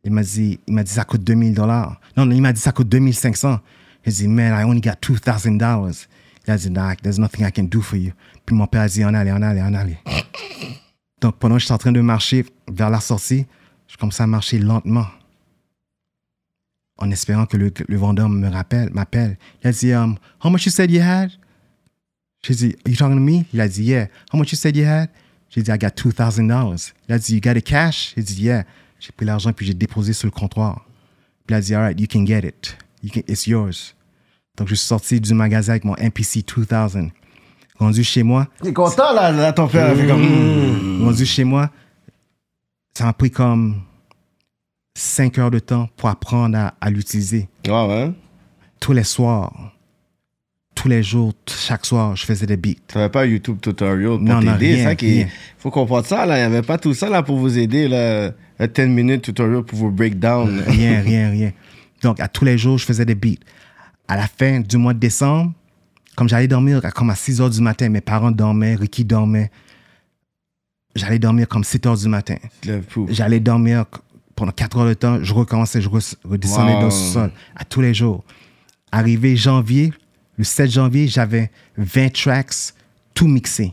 [0.05, 2.01] il m'a dit, il m'a dit, ça coûte 2000 dollars.
[2.17, 3.61] Non, non, il m'a dit, ça coûte 2500.
[4.07, 6.07] J'ai dit, man, I only got 2000 dollars.
[6.49, 8.13] Il a dit, nah, there's nothing I can do for you.
[8.47, 9.99] Puis mon père a dit, on allait, on allait, on allait.
[11.21, 13.45] Donc, pendant que j'étais en train de marcher vers la sortie,
[13.89, 15.07] je commençais à marcher lentement.
[16.99, 19.37] En espérant que le, le vendeur me rappelle, m'appelle.
[19.63, 21.31] Il a dit, um, how much you said you had?
[22.43, 23.45] J'ai dit, are you talking to me?
[23.53, 24.09] Il a dit, yeah.
[24.33, 25.11] How much you said you had?
[25.51, 26.93] J'ai dit, I got $2,000.
[27.09, 28.15] Il a dit, you got it cash?
[28.17, 28.65] J'ai dit, yeah.
[28.99, 30.87] J'ai pris l'argent puis j'ai déposé sur le comptoir.
[31.47, 32.77] Puis il a dit, all right, you can get it.
[33.03, 33.95] You can, it's yours.
[34.57, 37.11] Donc, je suis sorti du magasin avec mon MPC 2000.
[37.79, 39.93] Rendu chez moi, T'es content, là, là, ton père.
[39.93, 40.23] il fait comme.
[40.23, 41.05] mm.
[41.05, 41.71] rendu chez moi,
[42.97, 43.83] ça m'a pris comme
[44.97, 47.47] 5 heures de temps pour apprendre à, à l'utiliser.
[47.67, 48.11] Ouais, ouais?
[48.81, 49.75] Tous les soirs,
[50.75, 52.79] tous les jours, chaque soir, je faisais des beats.
[52.87, 55.29] T'avais pas un YouTube tutorial pour Non, non, t'aider, rien, ça qui rien.
[55.59, 58.31] faut comprendre ça là, il y avait pas tout ça là pour vous aider là,
[58.59, 60.59] un 10 minutes tutorial pour vous break down.
[60.67, 61.53] Rien, rien, rien.
[62.01, 63.37] Donc, à tous les jours, je faisais des beats.
[64.09, 65.53] À la fin du mois de décembre,
[66.15, 69.51] comme j'allais dormir comme à 6 heures du matin, mes parents dormaient, Ricky dormait.
[70.97, 72.37] J'allais dormir comme 7 heures du matin.
[73.09, 73.85] J'allais dormir
[74.35, 76.81] pendant 4 heures de temps, je recommençais, je re- redescendais Wow.
[76.81, 78.23] dans le sol à tous les jours.
[78.93, 79.93] Arrivé janvier,
[80.37, 82.53] le 7 janvier, j'avais 20 tracks,
[83.15, 83.73] tout mixé.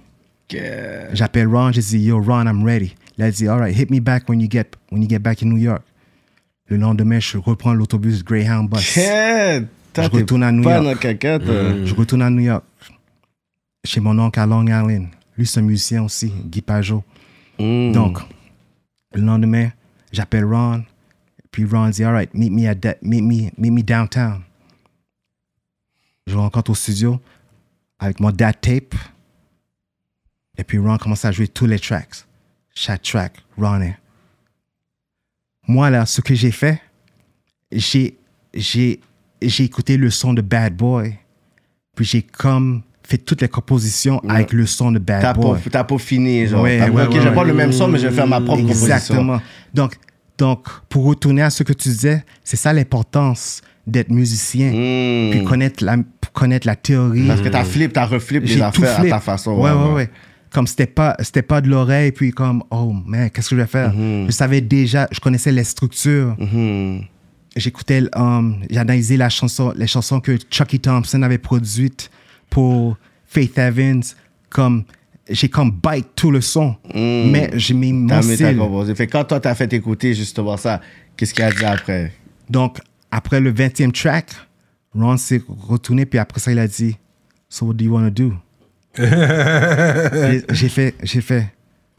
[1.14, 2.96] J'appelle Ron, j'ai dit, yo, Ron, I'm ready.
[3.18, 5.42] Il a dit, all right, hit me back when you get, when you get back
[5.44, 5.82] in New York.
[6.68, 8.80] Le lendemain, je reprends l'autobus Greyhound Bus.
[8.96, 10.84] Je retourne à New York.
[10.84, 11.86] dans caca, toi.
[11.86, 12.64] Je retourne à New York,
[13.84, 15.08] chez mon oncle à Long Island.
[15.38, 17.04] Lui, c'est un musicien aussi, Guy Pajot.
[17.60, 17.92] Mm.
[17.92, 18.20] Donc,
[19.14, 19.70] Le lendemain,
[20.12, 20.84] j'appelle Ron.
[21.52, 24.42] Puis Ron dit, all right, meet me, at meet me, meet me downtown.
[26.26, 27.22] Je rencontre au studio
[28.00, 28.96] avec mon dad tape.
[30.58, 32.26] Et puis Ron commence à jouer tous les tracks.
[32.74, 33.98] Chaque track, Ron est.
[35.68, 36.82] Moi, là, ce que j'ai fait,
[37.72, 38.18] j'ai,
[38.54, 39.00] j'ai,
[39.42, 41.18] j'ai écouté le son de Bad Boy.
[41.96, 45.60] Puis j'ai comme fait toutes les compositions avec le son de Bad T'as Boy.
[45.60, 46.64] pas, t'as pas fini, genre.
[46.64, 47.36] Ouais, ouais, ok, ouais, je vais ouais.
[47.36, 48.96] pas le même son, mais je vais faire ma propre proposition.
[48.96, 49.42] Exactement.
[49.74, 49.98] Donc,
[50.38, 54.72] donc, pour retourner à ce que tu disais, c'est ça l'importance d'être musicien.
[54.72, 55.32] Hmm.
[55.32, 55.98] Puis connaître la,
[56.34, 57.28] connaître la théorie.
[57.28, 59.14] Parce que t'as flip, t'as reflip J'ai les tout affaires flip.
[59.14, 59.54] à ta façon.
[59.54, 60.10] Ouais, ouais, ouais.
[60.52, 63.68] Comme c'était pas, c'était pas de l'oreille, puis comme, oh, man, qu'est-ce que je vais
[63.68, 63.92] faire?
[63.94, 64.28] Mm-hmm.
[64.28, 66.36] Je savais déjà, je connaissais les structures.
[66.38, 67.02] Mhm.
[67.56, 72.10] J'écoutais, um, j'ai analysé la chanson, les chansons que Chucky Thompson avait produites
[72.54, 74.04] pour Faith Evans.
[74.50, 74.84] Comme,
[75.30, 76.76] j'ai comme bite tout le son.
[76.94, 78.58] Mais j'ai mis mon style.
[78.58, 78.94] composé.
[78.96, 80.80] Fait quand toi, t'as fait écouter justement ça,
[81.18, 82.14] qu'est-ce qu'il a dit après?
[82.50, 82.78] Donc,
[83.12, 84.28] après le 20e track,
[84.96, 86.96] Ron s'est retourné, puis après ça, il a dit,
[87.50, 88.34] So what do you want to do?
[90.52, 91.48] J'ai- fait, j'ai fait.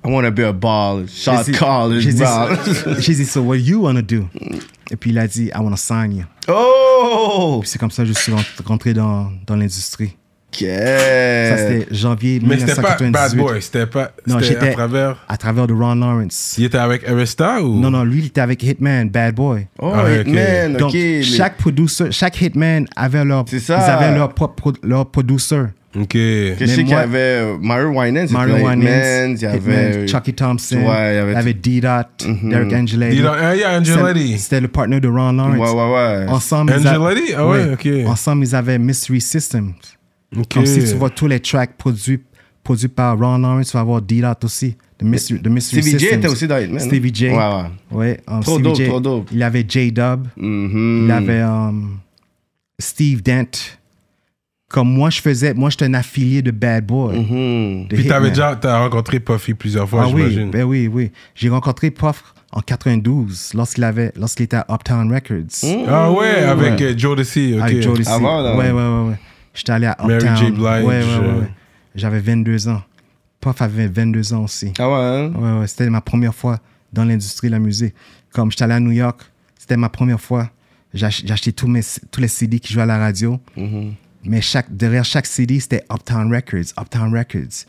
[0.06, 4.02] I wanna be a ball, shot call, j'ai dit, So what do you want to
[4.02, 4.28] do?
[4.90, 6.24] Et puis il a dit, I want to sign you.
[6.46, 7.58] Oh!
[7.62, 10.14] Puis c'est comme ça que je suis rent- rentré dans, dans l'industrie.
[10.54, 10.68] Ok.
[10.68, 13.12] Ça, c'était janvier Mais c'était pas 1998.
[13.12, 14.12] Bad Boy, c'était pas.
[14.26, 15.16] Non, C'était à j'étais travers.
[15.28, 16.54] à travers de Ron Lawrence.
[16.58, 17.80] Il était avec Arista ou?
[17.80, 19.66] Non, non, lui, il était avec Hitman, Bad Boy.
[19.80, 20.26] Oh, Ah, ok.
[20.28, 20.78] Hitman, ok.
[20.78, 23.78] Donc, mais- chaque producer, chaque hitman avait leur, C'est ça.
[23.84, 25.62] ils avaient leur propre pro- leur producer.
[25.96, 26.08] Ok.
[26.08, 29.58] que je sais qu'il y avait euh, Mario Winans, Mario Hitman, Winans, il y avait
[29.92, 32.06] Hitman, Chucky Thompson, Ouais, il y avait D-Dot,
[32.42, 33.22] Derek Angeletti.
[33.22, 34.36] A- ah, yeah, Angeletti.
[34.40, 35.56] C'était- le partner de Ron Lawrence.
[35.56, 36.26] Ouais, ouais, ouais.
[36.30, 37.32] Ensemble, ils a- Angeletti?
[37.36, 37.88] Ah ouais, ok.
[38.08, 39.72] Ensemble, ils avaient Mystery Systems.
[40.36, 40.46] Ok.
[40.54, 42.20] Comme si tu vois tous les tracks produits,
[42.62, 44.76] produits par Ron Lawrence, tu vas voir D-Dot aussi.
[44.98, 46.80] The Mystery, the Mystery Stevie J était aussi dans Hitman.
[46.80, 46.84] hein?
[46.86, 47.28] Stevie J.
[47.30, 47.64] Ouais, ouais.
[47.90, 48.86] Ouais, um, Trop dope, J.
[48.86, 49.28] trop dope.
[49.32, 50.26] Il avait J-Dub.
[50.36, 51.02] Mhm.
[51.06, 51.98] Il avait um,
[52.78, 53.50] Steve Dent.
[54.68, 57.18] Comme moi, je faisais, moi, j'étais un affilié de Bad Boy.
[57.18, 57.86] Mhm.
[57.88, 60.50] de Puis t'avais déjà t'as rencontré Puffy plusieurs fois, Ah oui, j'imagine.
[60.50, 61.10] ben oui, oui.
[61.34, 65.86] J'ai rencontré Puff en 92, lorsqu'il avait, lorsqu'il était à Uptown Records.
[65.88, 66.86] Ah ouais, avec Ouais.
[66.86, 67.62] euh, Jodeci, ok.
[67.62, 68.10] Avec Jodeci.
[68.10, 68.56] Avant, là.
[68.56, 69.18] Ouais, ouais, ouais, ouais.
[69.54, 70.36] J'étais allé à Mary Uptown.
[70.36, 70.50] J.
[70.50, 71.44] Blige, Ouais, ouais, ouais, euh.
[71.94, 72.82] J'avais 22 ans.
[73.40, 74.72] Puff avait 22 ans aussi.
[74.78, 75.32] Ah ouais, hein?
[75.34, 76.58] Ouais, ouais, c'était ma première fois
[76.92, 77.94] dans l'industrie de la musique.
[78.32, 79.20] Comme j'étais allé à New York,
[79.58, 80.50] c'était ma première fois.
[80.92, 81.80] J'ai ach- j'ai acheté tous, mes,
[82.10, 83.40] tous les CD qui jouaient à la radio.
[84.24, 87.66] Mais chaque, derrière chaque CD, c'était Uptown Records, Uptown Records.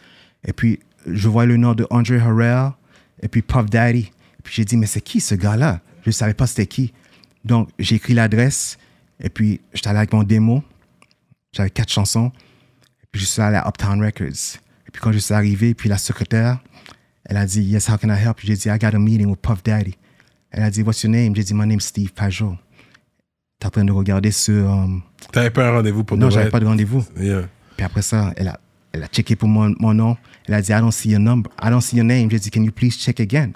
[0.47, 2.71] Et puis, je vois le nom de Andre Harrell
[3.21, 3.99] et puis Puff Daddy.
[3.99, 5.81] Et puis, j'ai dit, mais c'est qui ce gars-là?
[6.03, 6.93] Je ne savais pas c'était qui.
[7.43, 8.77] Donc, j'ai écrit l'adresse.
[9.21, 10.63] Et puis, j'étais allé avec mon démo.
[11.55, 12.31] J'avais quatre chansons.
[13.03, 14.57] Et puis, je suis allé à Uptown Records.
[14.87, 16.59] Et puis, quand je suis arrivé, puis la secrétaire,
[17.25, 18.47] elle a dit, Yes, how can I help you?
[18.47, 19.95] J'ai dit, I got a meeting with Puff Daddy.
[20.51, 21.35] Elle a dit, What's your name?
[21.35, 22.55] J'ai dit, My name's Steve Pajot.
[23.59, 24.69] T'es en train de regarder sur.
[24.69, 25.01] um,
[25.31, 27.05] T'avais pas un rendez-vous pour Non, j'avais pas de rendez-vous.
[27.17, 27.47] Yeah.
[27.77, 28.59] Puis après ça, elle a,
[28.91, 30.17] elle a checké pour mon, mon nom.
[30.47, 31.49] Elle a dit, I don't see your number.
[31.63, 32.29] I don't see your name.
[32.29, 33.51] J'ai dit, Can you please check again?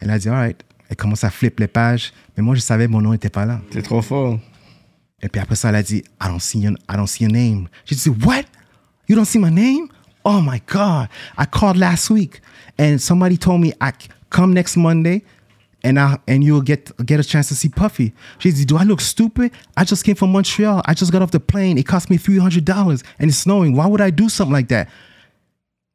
[0.00, 0.62] Elle a dit, All right.
[0.88, 2.12] Elle commence à flip les pages.
[2.36, 3.60] Mais moi, je savais que mon nom n'était pas là.
[3.72, 4.38] C'est trop fort.
[5.24, 7.32] Et puis après ça, elle a dit, I don't see your, I don't see your
[7.32, 7.66] name.
[7.86, 8.44] J'ai dit, What?
[9.08, 9.88] You don't see my name?
[10.22, 11.08] Oh my God.
[11.38, 12.40] I called last week
[12.78, 13.92] and somebody told me I
[14.30, 15.22] come next Monday
[15.82, 18.12] and I, and you'll get, get a chance to see Puffy.
[18.38, 19.50] J'ai dit, Do I look stupid?
[19.76, 20.82] I just came from Montreal.
[20.84, 21.78] I just got off the plane.
[21.78, 23.74] It cost me $300 and it's snowing.
[23.74, 24.88] Why would I do something like that?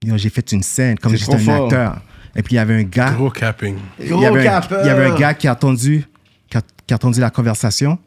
[0.03, 1.65] You know, j'ai fait une scène comme j'étais un fort.
[1.65, 2.01] acteur.
[2.35, 3.77] Et puis il y avait un gars Gros capping.
[3.99, 6.05] il y, avait un, il y avait un gars qui a entendu,
[6.49, 7.99] qui a, qui a entendu la conversation.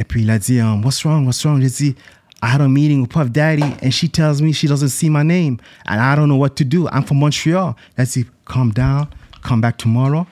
[0.00, 1.26] Et puis il a dit, um, What's wrong?
[1.26, 1.60] What's wrong?
[1.60, 1.94] J'ai dit,
[2.42, 5.22] I had a meeting with Puff Daddy and she tells me she doesn't see my
[5.22, 6.88] name and I don't know what to do.
[6.90, 7.76] I'm from Montreal.
[7.96, 9.06] Elle dit, Calm down,
[9.42, 10.26] come back tomorrow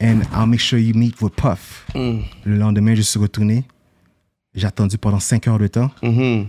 [0.00, 1.86] and I'll make sure you meet with Puff.
[1.94, 3.64] Le lendemain, je suis retourné.
[4.54, 5.90] J'ai attendu pendant 5 heures de temps.
[6.02, 6.48] Mhm.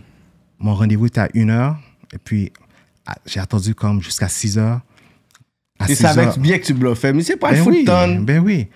[0.60, 1.78] Mon rendez-vous était à 1 heure.
[2.12, 2.52] Et puis,
[3.06, 4.82] ah, j'ai attendu comme jusqu'à 6 heures.
[5.80, 8.26] À Tu 6 savais heures- bien que tu bluffais, mais c'est pas ben oui, tonne.
[8.26, 8.68] ben oui.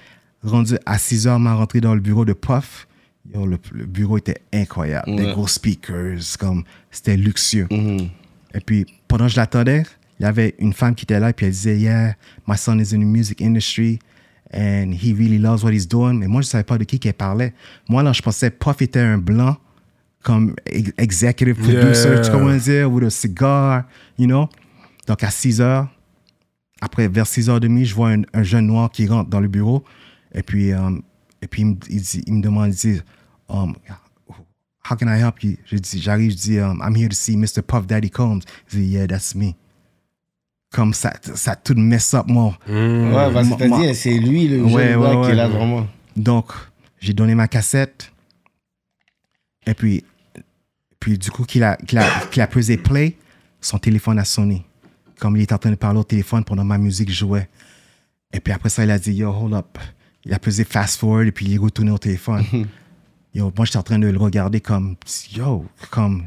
[0.43, 2.86] Rendu à 6 heures, m'a rentré dans le bureau de Puff.
[3.33, 5.15] Yo, le, le bureau était incroyable.
[5.15, 7.67] Des gros speakers, comme c'était luxueux.
[7.71, 8.09] Mhm.
[8.53, 9.83] Et puis, pendant que je l'attendais,
[10.19, 12.15] il y avait une femme qui était là, et puis elle disait, Yeah,
[12.47, 13.99] my son is in the music industry
[14.53, 16.13] and he really loves what he's doing.
[16.13, 17.53] Mais moi, je ne savais pas de qui qu'elle parlait.
[17.89, 19.57] Moi, là, je pensais Puff était un blanc,
[20.23, 22.21] comme ex- executive producer, Yeah.
[22.21, 23.83] tu comprends dire, with a cigar,
[24.17, 24.49] you know?
[25.05, 25.87] Donc, à 6 heures,
[26.81, 29.83] après, vers 6h30, je vois un, un jeune noir qui rentre dans le bureau.
[30.33, 31.01] Et puis, um,
[31.41, 33.01] et puis il, me, il il me demande, il dit,
[33.49, 33.75] um,
[34.89, 35.57] How can I help you?
[35.65, 37.61] Je dis, j'arrive, je dis, um, I'm here to see Mr.
[37.61, 38.41] Puff Daddy Combs.
[38.71, 39.53] Il dit, Yeah, that's me.
[40.71, 42.57] comme ça, ça tout mess up, moi.
[42.67, 45.29] Ouais, parce que t'as dit, c'est lui le Ouais, jeune ouais, gars qui ouais.
[45.31, 45.87] est là vraiment.
[46.15, 46.51] Donc,
[46.99, 48.11] j'ai donné ma cassette.
[49.65, 50.03] Et puis,
[50.99, 53.17] puis du coup, qu'il a, qu'il a, qu'il a pesé play,
[53.61, 54.65] son téléphone a sonné.
[55.19, 57.49] Comme il était en train de parler au téléphone pendant ma musique jouait.
[58.31, 59.77] Et puis après ça, il a dit, yo, hold up.
[60.23, 62.43] Il a pesé fast forward et puis il est retourné au téléphone.
[63.37, 64.95] yo, moi, j'étais en train de le regarder comme,
[65.31, 66.25] yo, comme,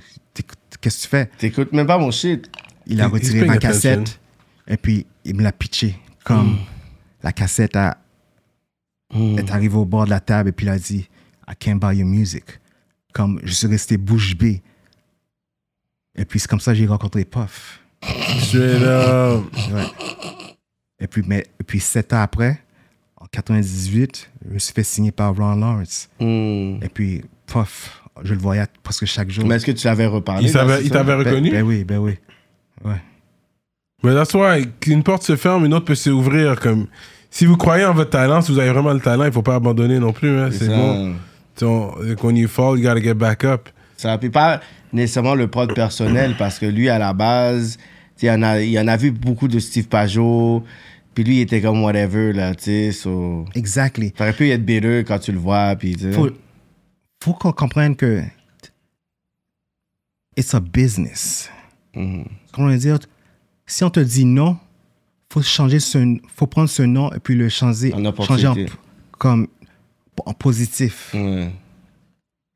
[0.81, 1.27] qu'est-ce que tu fais?
[1.39, 2.51] T'écoutes même pas mon shit.
[2.87, 4.21] Il a He's retiré ma cassette
[4.67, 5.99] et puis il me l'a pitché.
[6.25, 6.59] Comme
[7.23, 7.99] la cassette a,
[9.13, 11.09] est arrivée au bord de la table et puis il a dit
[11.49, 12.45] I can't buy your music.
[13.13, 14.63] Comme je suis resté bouche bée.
[16.15, 17.81] Et puis c'est comme ça que j'ai rencontré Puff.
[18.03, 19.45] Straight up.
[19.73, 19.87] Ouais.
[21.01, 22.63] Et puis, mais, et puis sept ans après,
[23.33, 26.09] 98, je me suis fait signer par Ron Lawrence.
[26.19, 26.77] Hmm.
[26.83, 29.47] Et puis Puff, je le voyais presque chaque jour.
[29.47, 30.47] Mais est-ce que tu l'avais reparlé?
[30.49, 31.51] Il t'avait Ben- reconnu?
[31.51, 32.19] Ben, oui, ben oui.
[32.85, 33.01] Ouais.
[34.03, 36.59] Mais that's why, qu'une porte se ferme, une autre peut s'ouvrir.
[36.59, 36.87] Comme,
[37.31, 39.57] si vous croyez en votre talent, si vous avez vraiment le talent, il faut pas
[39.57, 40.39] abandonner non plus.
[40.39, 41.15] hein, C'est bon.
[42.23, 43.69] When you fall, you gotta get back up.
[43.97, 44.61] Ça puis pas
[44.95, 47.77] nécessairement le prod personnel parce que lui, à la base,
[48.23, 50.65] il en a, il en a vu beaucoup de Steve Pajot.
[51.15, 52.93] Puis lui, il était comme whatever, là, tu sais.
[52.93, 53.45] So...
[53.55, 54.13] Exactly.
[54.13, 56.13] T'aurais pu être bitter quand tu le vois, puis tu sais.
[56.13, 56.31] faut,
[57.23, 58.23] faut qu'on comprenne que
[60.37, 61.51] it's a business.
[61.93, 62.25] Comment
[62.59, 62.99] on va dire?
[63.67, 64.57] Si on te dit non,
[65.33, 68.57] faut changer ce, faut prendre ce nom et puis le changer, En changer en,
[69.19, 69.49] comme
[70.25, 71.11] en positif.
[71.15, 71.51] Ouais,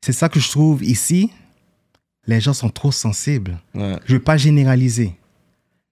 [0.03, 1.31] C'est ça que je trouve ici.
[2.27, 3.59] Les gens sont trop sensibles.
[3.75, 3.97] ouais.
[4.05, 5.15] Je veux pas généraliser,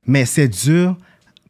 [0.07, 0.97] mais c'est dur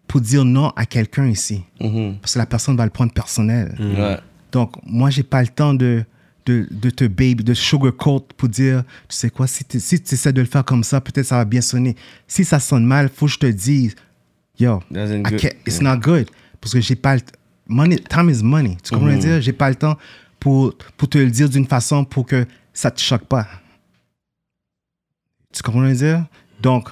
[0.07, 2.17] pour dire non à quelqu'un ici Mhm.
[2.21, 3.75] parce que la personne va le prendre personnel.
[3.79, 4.17] Ouais.
[4.51, 6.03] Donc, moi, j'ai pas le temps de,
[6.45, 10.33] de, de te baby, de sugarcoat pour dire, tu sais quoi, si tu si essaies
[10.33, 11.95] de le faire comme ça, peut-être ça va bien sonner.
[12.27, 13.95] Si ça sonne mal, faut que je te dise,
[14.59, 14.81] yo,
[15.65, 16.29] it's not good.
[16.61, 17.31] Parce que j'ai pas le t-
[17.67, 18.77] money, time is money.
[18.83, 19.41] Tu comprends veux dire?
[19.41, 19.97] J'ai pas le temps
[20.39, 23.47] pour, pour te le dire d'une façon pour que ça te choque pas.
[25.53, 26.25] Tu comprends dire?
[26.61, 26.89] Donc,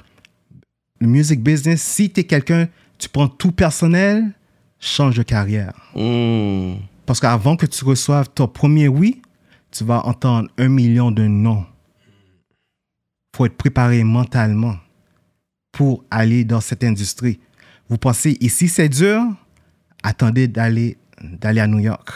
[1.00, 2.68] le music business, si tu es quelqu'un,
[3.02, 4.32] tu prends tout personnel,
[4.80, 5.74] change de carrière.
[5.96, 6.76] Hmm.
[7.08, 9.24] Parce qu'avant que tu reçoives ton premier oui,
[9.72, 11.66] tu vas entendre un million de non.
[13.36, 14.76] faut être préparé mentalement
[15.72, 17.40] pour aller dans cette industrie.
[17.90, 19.22] Vous pensez ici c'est dur?
[20.04, 22.10] Attendez d'aller d'aller à New York.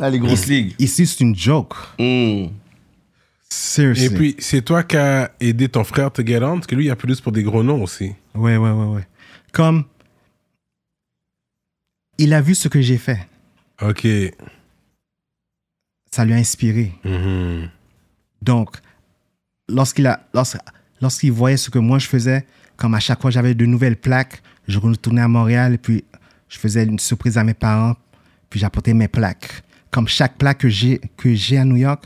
[0.00, 0.74] Ah, les grosses ligues.
[0.78, 1.74] Ici c'est une joke.
[1.98, 2.46] Hmm.
[3.50, 4.04] Seriously.
[4.04, 6.84] Et puis, c'est toi qui as aidé ton frère te get on, parce que lui,
[6.84, 8.12] il a plus pour des gros noms aussi.
[8.34, 9.08] Ouais, ouais, ouais, ouais.
[9.52, 9.84] Comme
[12.18, 13.26] il a vu ce que j'ai fait.
[13.80, 14.06] Ok.
[16.10, 16.92] Ça lui a inspiré.
[17.04, 17.68] Mhm.
[18.42, 18.76] Donc,
[19.68, 22.46] lorsqu'il a, lorsqu'- voyait ce que moi je faisais,
[22.76, 26.04] comme à chaque fois j'avais de nouvelles plaques, je retournais à Montréal et puis
[26.48, 27.94] je faisais une surprise à mes parents,
[28.50, 29.62] puis j'apportais mes plaques.
[29.90, 32.04] Comme chaque plaque que j'ai, que j'ai à New York,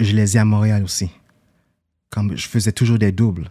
[0.00, 1.10] je les ai à Montréal aussi.
[2.10, 3.50] Comme je faisais toujours des doubles.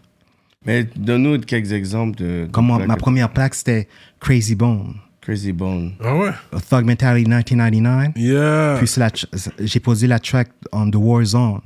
[0.66, 2.46] Mais donne-nous quelques exemples de.
[2.46, 3.88] de Comme ma- plaques ma première plaque, c'était
[4.20, 4.96] Crazy Bone,
[5.28, 5.92] Crazy Bone.
[6.02, 6.32] Ah ouais?
[6.70, 8.14] Thug Mentality 1999.
[8.16, 8.78] Yeah.
[8.80, 11.60] Puis j'ai posé la track on The War Zone,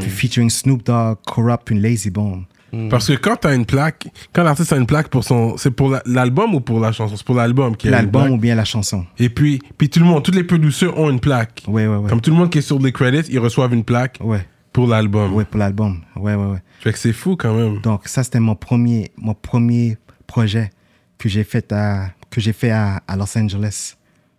[0.00, 2.44] puis featuring Snoop Dogg, Corrupt, puis Lazy Bone.
[2.88, 5.56] Parce que quand t'as une plaque, quand l'artiste a une plaque pour son.
[5.58, 7.14] C'est pour la- l'album ou pour la chanson?
[7.16, 9.04] C'est pour l'album qui L'album ou bien la chanson.
[9.18, 11.62] Et puis, puis tout le monde, tous les producteurs ont une plaque.
[11.68, 12.08] Ouais, ouais, ouais.
[12.08, 14.86] Comme tout le monde qui est sur les credits, ils reçoivent une plaque Ouais, pour
[14.86, 15.32] l'album.
[15.34, 16.00] ouais, pour l'album.
[16.16, 16.62] Ouais, ouais, ouais.
[16.80, 17.80] Fait que c'est fou quand même.
[17.80, 20.70] Donc, ça, c'était mon premier, mon premier projet
[21.18, 23.94] que j'ai fait à, que j'ai fait à, à Los Angeles.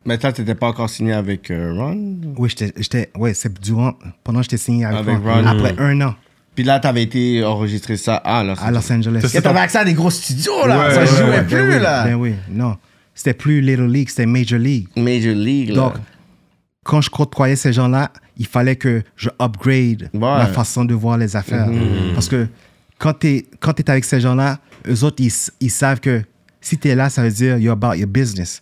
[0.06, 2.18] Mais toi, t'étais pas encore signé avec euh, Ron?
[2.38, 5.42] Oui, j'étais, ouais, c'est durant, pendant que j'étais signé avec, Avec Ron.
[5.42, 5.46] Ron.
[5.46, 6.16] Après un an
[6.56, 9.30] Puis là, t'avais été enregistré ça à Los à Los Angeles.
[9.34, 10.88] Et t'avais accès à des gros studios, là.
[10.88, 11.44] Ouais, ça ouais, jouait ouais.
[11.44, 12.04] plus, ben oui, là.
[12.06, 12.78] Ben oui, non.
[13.14, 14.88] C'était plus Little League, c'était Major League.
[14.96, 15.76] Major League, là.
[15.76, 15.94] Donc,
[16.84, 21.36] quand je côtoyais ces gens-là, il fallait que je upgrade ma façon de voir les
[21.36, 21.70] affaires.
[22.14, 22.48] Parce que
[22.98, 26.24] quand tu es, quand t'es avec ces gens-là, eux autres, ils, ils savent que
[26.62, 28.62] si tu es là, ça veut dire you're about your business.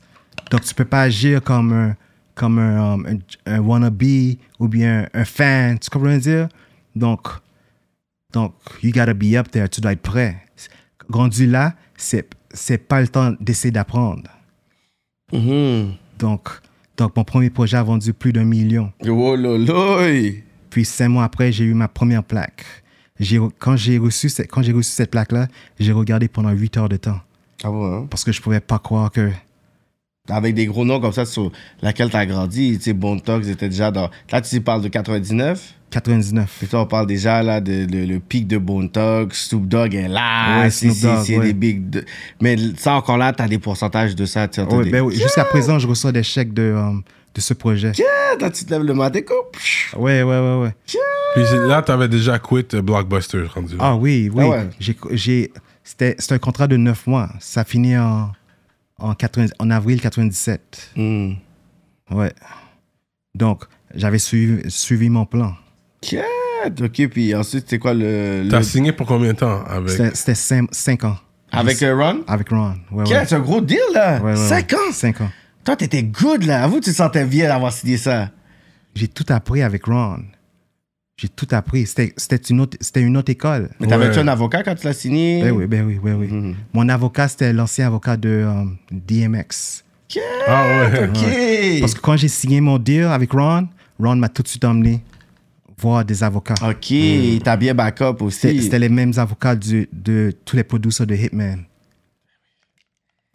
[0.51, 1.95] Donc, tu peux pas agir comme un,
[2.35, 5.77] comme un, um, un, un wannabe ou bien un fan.
[5.79, 6.49] Tu comprends ce que je veux dire?
[6.95, 7.27] Donc,
[8.33, 9.67] donc, you gotta be up there.
[9.69, 10.37] Tu dois être prêt.
[11.09, 14.29] Rendu là, c'est, c'est pas le temps d'essayer d'apprendre.
[15.31, 15.93] Mhm.
[16.19, 16.49] Donc,
[16.97, 18.91] donc, mon premier projet a vendu plus d'un million.
[19.05, 20.43] Oh loloï.
[20.69, 22.65] Puis cinq mois après, j'ai eu ma première plaque.
[23.19, 25.47] J'ai, quand j'ai reçu, quand j'ai reçu cette plaque-là,
[25.79, 27.19] j'ai regardé pendant huit heures de temps
[27.63, 28.07] Ah bon, hein?
[28.09, 29.29] parce que je pouvais pas croire que
[30.29, 31.51] avec des gros noms comme ça sur
[31.81, 32.77] laquelle tu as grandi.
[32.77, 34.09] Tu sais, Bone Thugs était déjà dans.
[34.31, 35.73] Là, tu parles de 99.
[35.89, 36.53] 99.
[36.59, 39.31] Puis toi, on parle déjà là de, de- le pic de Bone Thugs.
[39.31, 40.59] Snoop Dogg est là.
[40.63, 41.39] Ouais, c'est ouais.
[41.45, 41.89] des big.
[41.89, 42.03] de-
[42.41, 44.49] Mais ça, encore là, tu as des pourcentages de ça.
[44.49, 46.91] Tu sais, Ouais, des- ben oui, Jusqu'à présent, je reçois des chèques de, euh,
[47.33, 47.93] de ce projet.
[48.01, 49.21] Ah, Quand tu te lèves le matin.
[49.95, 50.75] Ouais, ouais, ouais, ouais.
[50.85, 53.77] Puis c'est- là, t'avais déjà quit euh, Blockbuster, rendu.
[53.77, 53.79] là.
[53.83, 54.43] Ah oui, oui.
[54.45, 54.69] Ah ouais.
[55.11, 55.51] J'ai,
[55.87, 57.29] c'était, c'était un contrat de 9 mois.
[57.39, 58.31] Ça finit en,
[58.99, 60.91] en, 80 en avril 97.
[60.97, 61.31] Hmm.
[62.11, 62.33] Ouais.
[63.35, 63.63] Donc,
[63.95, 65.53] j'avais suivi, suivi mon plan.
[66.01, 66.81] Quête.
[66.81, 68.43] Ok, puis ensuite, c'est quoi le.
[68.43, 69.89] le- T'as signé pour combien de temps avec?
[69.91, 71.17] C'était, c'était 5, ans.
[71.53, 72.21] Avec euh, Ron?
[72.27, 72.75] Avec Ron.
[72.91, 74.17] Ouais, c'est un gros deal, là.
[74.17, 74.47] Ouais, ouais, ouais.
[74.47, 74.91] 5 ans?
[74.91, 75.31] 5 ans.
[75.63, 76.63] Toi, t'étais good, là.
[76.65, 78.29] Avoue, tu te sentais bien d'avoir signé ça.
[78.93, 80.19] J'ai tout appris avec Ron.
[81.19, 81.87] J'ai tout appris.
[81.87, 82.13] C'était,
[82.49, 83.69] une, autre, c'était une autre école.
[83.79, 84.23] Mais t'avais-tu Ouais.
[84.23, 85.41] un avocat quand tu l'as signé?
[85.41, 86.27] Ben oui, ben oui, ben oui.
[86.27, 86.55] Mhm.
[86.73, 89.83] Mon avocat, c'était l'ancien avocat de euh, DMX.
[90.45, 91.09] Ah ouais.
[91.09, 91.79] Ok.
[91.81, 93.67] Parce que quand j'ai signé mon deal avec Ron,
[93.99, 95.01] Ron m'a tout de suite emmené
[95.79, 96.53] voir des avocats.
[96.63, 96.93] Ok,
[97.43, 98.61] t'as bien backup aussi.
[98.61, 101.63] c'était les mêmes avocats du- de tous les producers de Hitman.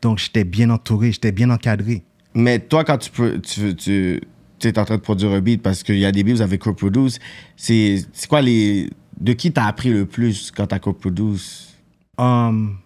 [0.00, 2.02] Donc j'étais bien entouré, j'étais bien encadré.
[2.34, 4.20] Mais toi, quand tu peux, tu, tu,
[4.62, 6.40] tu es en train de produire un beat parce qu'il y a des beats, vous
[6.42, 7.18] avez co-produce.
[7.56, 8.90] C'est quoi les.
[9.20, 11.74] De qui t'as appris le plus quand t'as co-produce?
[12.18, 12.78] Um,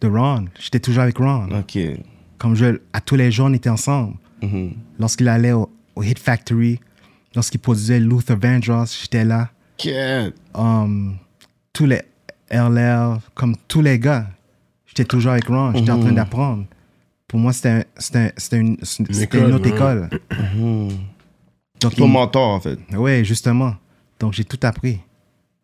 [0.00, 1.48] de Ron, j'étais toujours avec Ron.
[1.50, 1.78] Ok.
[2.38, 4.14] Comme je, à tous les jours, on était ensemble.
[4.42, 4.72] Mhm.
[4.98, 6.80] Lorsqu'il allait au, au Hit Factory,
[7.34, 9.50] lorsqu'il produisait Luther Vandross, j'étais là.
[9.76, 10.34] Quête.
[10.54, 11.16] Um,
[11.72, 12.02] tous les
[12.50, 14.26] LL, comme tous les gars,
[14.86, 16.64] j'étais toujours avec Ron, j'étais en train d'apprendre.
[17.28, 17.84] Pour moi, c'était un-
[18.58, 18.76] une,
[19.20, 19.74] école, une autre ouais.
[19.76, 20.08] école.
[21.80, 22.78] Donc, Ton il- mentor, en fait.
[22.92, 23.76] Oui, justement.
[24.18, 24.98] Donc, j'ai tout appris.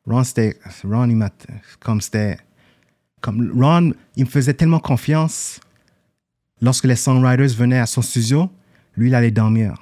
[0.06, 0.56] Ron, c'était.
[0.84, 1.30] Ron, il m'a.
[1.80, 2.36] Comme c'était.
[3.20, 5.58] Comme Ron, il me faisait tellement confiance.
[6.60, 8.50] Lorsque les songwriters venaient à son studio,
[8.96, 9.74] lui, il allait dormir.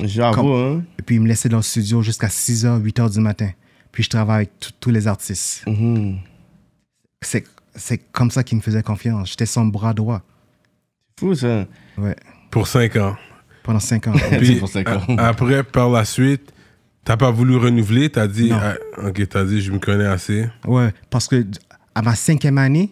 [0.00, 0.84] J'avoue, hein.
[0.98, 3.50] Et puis, il me laissait dans le studio jusqu'à 6h, 8h du matin.
[3.90, 5.64] Puis, je travaille avec tous- les artistes.
[5.66, 6.18] Mhm.
[7.22, 9.30] C'est c'est comme ça qu'il me faisait confiance.
[9.30, 10.22] J'étais son bras droit.
[11.20, 11.66] Fou, ça.
[11.98, 12.16] Ouais.
[12.50, 13.16] Pour 5 ans.
[13.62, 14.12] Pendant 5 ans.
[14.38, 15.02] Puis pour cinq ans.
[15.18, 16.50] a- après, par la suite,
[17.04, 18.74] t'as pas voulu renouveler, t'as dit, ah,
[19.06, 20.46] ok, t'as dit, je me connais assez.
[20.66, 20.88] ouais.
[21.10, 21.44] Parce que
[21.94, 22.90] à ma cinquième année,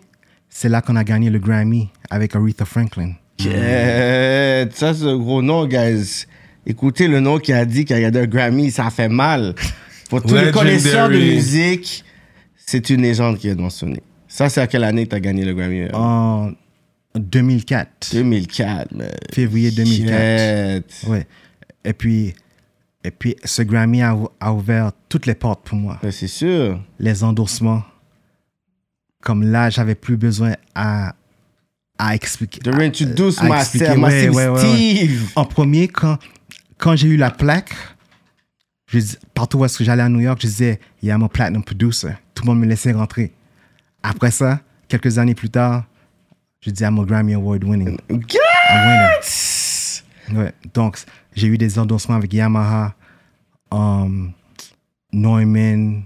[0.51, 3.13] c'est là qu'on a gagné le Grammy avec Aretha Franklin.
[3.39, 4.77] Quête.
[4.77, 6.27] Ça, c'est un gros nom, guys.
[6.67, 9.55] Écoutez le nom qui a dit qu'il a gagné un Grammy, ça fait mal.
[10.11, 12.05] Pour tous les connaisseurs de musique,
[12.57, 14.03] c'est une légende qui est mentionnée.
[14.27, 15.83] Ça, c'est à quelle année que t'as gagné le Grammy?
[15.83, 15.89] euh?
[15.95, 16.51] En
[17.19, 18.11] 2004.
[18.13, 19.11] 2004, mais.
[19.33, 20.09] Février 2004.
[20.17, 20.95] Quête.
[21.09, 21.27] Ouais.
[21.85, 22.35] Et puis,
[23.05, 25.99] et puis ce Grammy a, a ouvert toutes les portes pour moi.
[26.03, 26.81] Ouais, c'est sûr.
[26.99, 27.83] Les endorsements.
[29.23, 31.15] Comme là, j'avais plus besoin à,
[31.99, 32.61] à expliquer.
[32.61, 35.31] De Introduce à Master, expliquer, ouais, ouais, ouais, Steve.
[35.35, 36.19] En premier, quand,
[36.79, 37.75] quand j'ai eu la plaque,
[38.91, 41.19] je dis- partout où est-ce que j'allais à New York, je disais, il y a
[41.19, 42.13] mon platinum producer.
[42.35, 43.33] Tout le monde me laissait rentrer.
[44.05, 45.85] Après ça, quelques années plus tard,
[46.61, 47.99] je dis, I'm a Grammy Award winning.
[48.11, 49.11] Winner.
[50.33, 50.53] Ouais.
[50.75, 50.99] Donc,
[51.35, 52.95] j'ai eu des endorsements avec Yamaha,
[53.71, 54.33] um,
[55.13, 56.03] Neumann,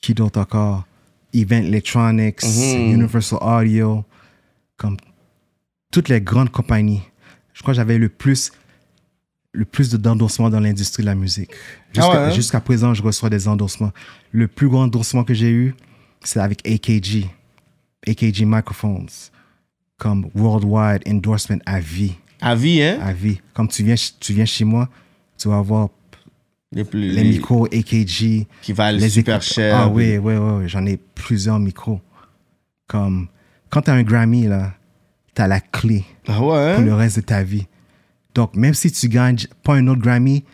[0.00, 0.84] qui d'autre encore?
[1.32, 2.92] Event Electronics, Mhm.
[2.94, 4.04] Universal Audio,
[4.76, 4.96] comme
[5.90, 7.02] toutes les grandes compagnies.
[7.54, 8.52] Je crois que j'avais le plus,
[9.52, 11.50] le plus de- d'endorsements dans l'industrie de la musique.
[11.92, 12.30] Jusqu'à Ah ouais, hein?
[12.30, 13.92] jusqu'à présent, je reçois des endorsements.
[14.30, 15.74] Le plus grand endorsement que j'ai eu,
[16.22, 17.26] c'est avec AKG,
[18.06, 19.08] AKG Microphones,
[19.98, 22.98] comme Worldwide Endorsement à vie À vie, hein?
[23.02, 23.40] à vie.
[23.52, 24.88] Comme tu viens, tu viens chez moi,
[25.38, 25.88] tu vas avoir
[26.72, 28.46] Les, plus, les, micros AKG.
[28.62, 29.76] qui valent les super cher.
[29.76, 32.00] Ah oui, oui, oui, oui, j'en ai plusieurs micros.
[32.88, 33.28] Comme,
[33.70, 34.74] quand tu as un Grammy, là,
[35.34, 36.84] tu as la clé Ah ouais, pour hein?
[36.84, 37.66] le reste de ta vie.
[38.34, 40.44] Donc, même si tu gagnes pas un autre Grammy,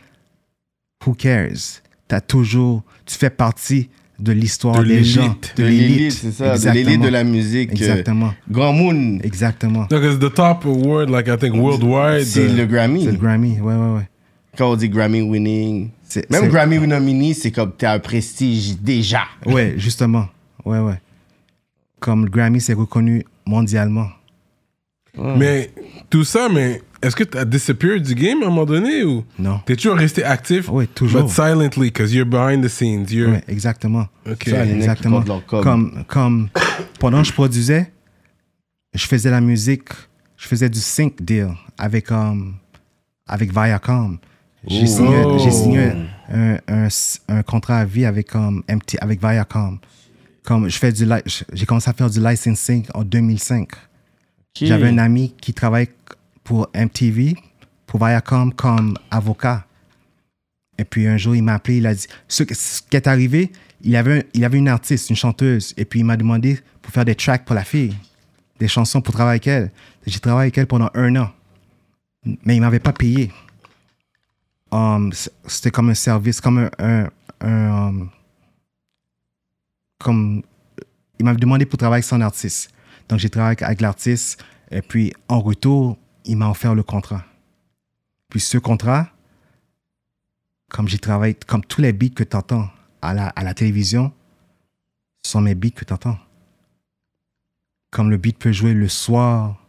[1.07, 1.80] who cares?
[2.09, 3.88] T'as toujours, tu fais partie
[4.21, 5.35] de l'histoire De des gens.
[5.57, 6.57] De l'élite, c'est ça.
[6.59, 7.71] De l'élite de la musique.
[7.71, 8.33] euh, Exactement.
[8.51, 9.87] Grand Moon, Exactement.
[9.91, 12.25] Donc, it's the top award, like I think worldwide.
[12.25, 13.05] c'est uh, le Grammy.
[13.05, 14.09] C'est le Grammy, ouais, ouais, ouais.
[14.59, 15.91] Quand on dit Grammy winning.
[16.05, 19.23] C'est- Même c'est- Grammy nominé, c'est comme t'as un prestige déjà.
[19.47, 20.27] Ouais, justement.
[20.64, 21.01] Ouais, ouais.
[22.01, 24.09] Comme le Grammy, c'est reconnu mondialement.
[25.16, 25.71] Mais
[26.09, 29.24] tout ça, mais est-ce que t'as disappeared du game à un moment donné ou?
[29.38, 29.61] Non.
[29.64, 30.68] t'es toujours resté actif?
[30.68, 31.22] Ouais, toujours.
[31.22, 33.07] But silently, because you're behind the scenes.
[33.11, 33.30] You're...
[33.32, 34.07] Ouais, exactement.
[34.30, 34.44] Ok.
[34.48, 35.22] Ça, Exactement.
[35.46, 36.48] Comme, comme
[36.98, 37.90] pendant que je produisais,
[38.94, 39.88] je faisais la musique,
[40.36, 41.48] je faisais du sync deal
[41.78, 42.55] avec, um,
[43.26, 44.18] avec Viacom.
[44.66, 45.38] J'ai signé, Oh.
[45.51, 45.92] signé
[46.32, 46.88] un, un,
[47.28, 49.78] un contrat à vie avec, um, MT, avec Viacom.
[50.44, 51.07] Comme je fais du
[51.53, 53.68] j'ai commencé à faire du licensing en 2005.
[54.61, 55.88] J'avais un ami qui travaille
[56.51, 57.36] pour MTV,
[57.86, 59.64] pour Viacom comme avocat.
[60.78, 63.53] Et puis un jour, il m'a appelé, il a dit, ce, ce qui est arrivé,
[63.82, 66.92] il avait, un- il avait une artiste, une chanteuse, et puis il m'a demandé pour
[66.92, 67.96] faire des tracks pour la fille,
[68.59, 69.70] des chansons pour travailler avec elle.
[70.09, 71.30] J'ai travaillé avec elle pendant un an,
[72.44, 73.30] mais il m'avait pas payé.
[74.72, 75.12] Um,
[75.46, 77.11] C'était comme un service, comme un...
[77.42, 78.11] um,
[80.01, 80.42] comme
[81.20, 82.72] il m'avait demandé pour travailler avec son artiste.
[83.09, 84.42] Donc, j'ai travaillé avec l'artiste.
[84.72, 87.25] Et puis, en retour, il m'a offert le contrat.
[88.29, 89.09] Puis, ce contrat,
[90.68, 92.68] comme j'ai travaillé, comme tous les beats que tu entends
[93.03, 94.12] à la, à la télévision,
[95.23, 96.18] sont mes beats que tu entends.
[97.91, 99.66] Comme le beat peut jouer le soir,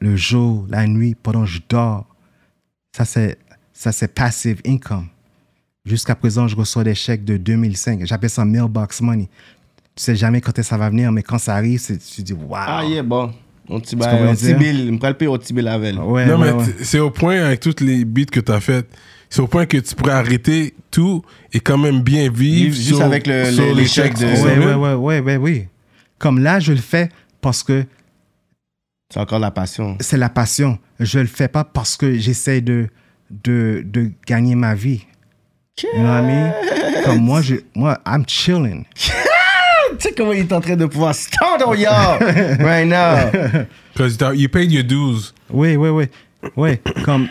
[0.00, 2.06] le jour, la nuit, pendant que je dors.
[2.96, 3.38] Ça, c'est,
[3.72, 5.08] ça, c'est passive income.
[5.84, 8.04] Jusqu'à présent, je reçois des chèques de 2005.
[8.04, 9.28] J'appelle ça mailbox money.
[9.94, 12.64] Tu sais jamais quand ça va venir, mais quand ça arrive, tu dis waouh.
[12.66, 13.32] Ah, yeah, bon.
[13.70, 13.98] On t'y on
[14.58, 14.92] bill.
[14.92, 15.94] Me le au t'y bill avec.
[15.96, 16.64] Ouais, non, ouais, mais ouais.
[16.82, 18.86] c'est au point, avec toutes les beats que tu as faites,
[19.28, 22.74] c'est au point que tu pourrais arrêter tout et quand même bien vivre.
[22.74, 24.36] Juste sur- avec le- sur le- les les chèques chèques.
[24.38, 25.64] de- Ouais, ouais, ouais, ouais, ouais, oui.
[26.18, 27.10] Comme là, je le fais
[27.40, 27.84] parce que
[29.12, 29.96] C'est encore la passion.
[30.00, 30.78] c'est la passion.
[30.98, 32.88] Je le fais pas parce que j'essaie de,
[33.30, 35.04] de, de gagner ma vie.
[35.82, 36.52] You know what I mean?
[37.04, 38.84] Comme moi, je, moi, I'm chilling.
[39.98, 42.18] Tu sais comment il est en train de pouvoir stand on y'all
[42.60, 43.30] right now.
[43.94, 45.32] Because you paid your dues.
[45.50, 46.04] Oui, oui, oui.
[46.56, 47.28] Oui, comme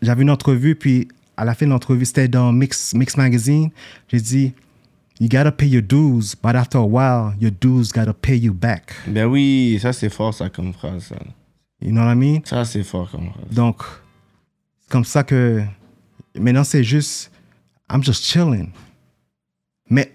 [0.00, 3.70] j'avais une entrevue, puis à la fin de l'entrevue, c'était dans Mix, Mix Magazine.
[4.08, 4.52] J'ai dit,
[5.20, 8.92] You gotta pay your dues, but after a while, your dues gotta pay you back.
[9.06, 11.06] Ben oui, ça c'est fort ça comme phrase.
[11.08, 11.16] Ça,
[11.80, 12.40] You know what I mean?
[12.44, 13.50] ça c'est fort comme phrase.
[13.50, 13.82] Donc,
[14.82, 15.62] c'est comme ça que
[16.38, 17.30] maintenant, c'est juste,
[17.90, 18.70] I'm just chilling.
[19.90, 20.12] Mais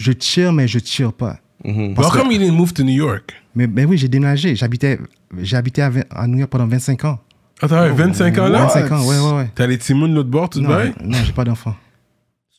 [0.00, 1.38] je chill, mais je chill pas.
[1.64, 1.94] Mhm.
[1.94, 3.34] Parce How que- come you didn't move to New York?
[3.54, 4.56] Mais, mais oui, j'ai déménagé.
[4.56, 4.98] J'habitais,
[5.38, 7.18] j'ai habité à, New York pendant 25 ans.
[7.60, 8.64] Ah, t'avais 25 ans là?
[8.64, 9.50] 25 ans, ouais, ouais, ouais.
[9.54, 10.94] T'as les Timons de l'autre bord, tout de Non, bail?
[11.04, 11.76] non, j'ai pas d'enfant.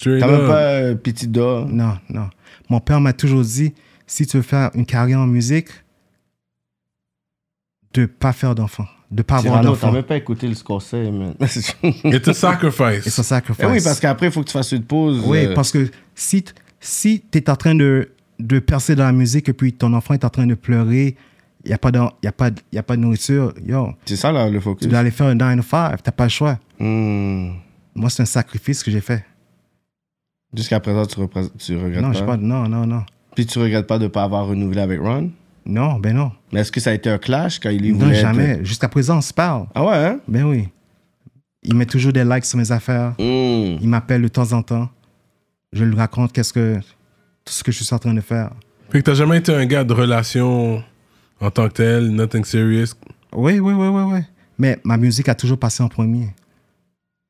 [0.04, 1.66] T'as même pas euh, petit doigt.
[1.70, 2.30] Non, non.
[2.70, 3.74] Mon père m'a toujours dit,
[4.06, 5.70] si tu veux faire une carrière en musique,
[7.94, 9.92] de pas faire d'enfant, de pas avoir d'enfant.
[9.92, 11.34] même pas écouté le Scorsese, man.
[11.42, 13.06] It's a sacrifice.
[13.08, 13.66] Et ça sacrifice.
[13.68, 15.22] Eh oui, parce qu'après, il faut que tu fasses une pause.
[15.26, 16.44] Oui, euh, parce que si,
[16.82, 20.14] si tu es en train de, de percer dans la musique et puis ton enfant
[20.16, 21.16] est en train de pleurer,
[21.64, 23.94] il n'y a, pas de- y a, pas de- y a pas de nourriture, yo,
[24.06, 24.82] C'est ça là, le focus.
[24.86, 26.60] tu dois aller faire un 9 to 5, tu pas le choix.
[26.80, 27.52] Hmm.
[27.96, 29.24] Moi, c'est un sacrifice que j'ai fait.
[30.56, 31.16] Jusqu'à présent, tu,
[31.60, 32.22] tu regrettes Non, pas?
[32.26, 33.04] pas, non, non, non.
[33.36, 35.30] Puis tu regrettes pas de pas avoir renouvelé avec Ron?
[35.66, 36.32] Non, ben non.
[36.52, 38.66] Mais est-ce que ça a été un clash quand il lui Non, être- jamais.
[38.66, 39.68] Jusqu'à présent, on se parle.
[39.76, 40.20] Ah ouais, hein?
[40.28, 40.68] Ben oui.
[41.64, 43.12] Il met toujours des likes sur mes affaires.
[43.20, 43.78] Hmm.
[43.80, 44.90] Il m'appelle de temps en temps.
[45.74, 46.80] Je lui raconte qu'est-ce que,
[47.46, 48.52] tout ce que je suis en train de faire.
[48.90, 50.84] Fait que t'as jamais été un gars de relation
[51.40, 52.94] en tant que tel, nothing serious?
[53.34, 54.20] Oui, oui, oui, oui, oui.
[54.58, 56.30] Mais ma musique a toujours passé en premier.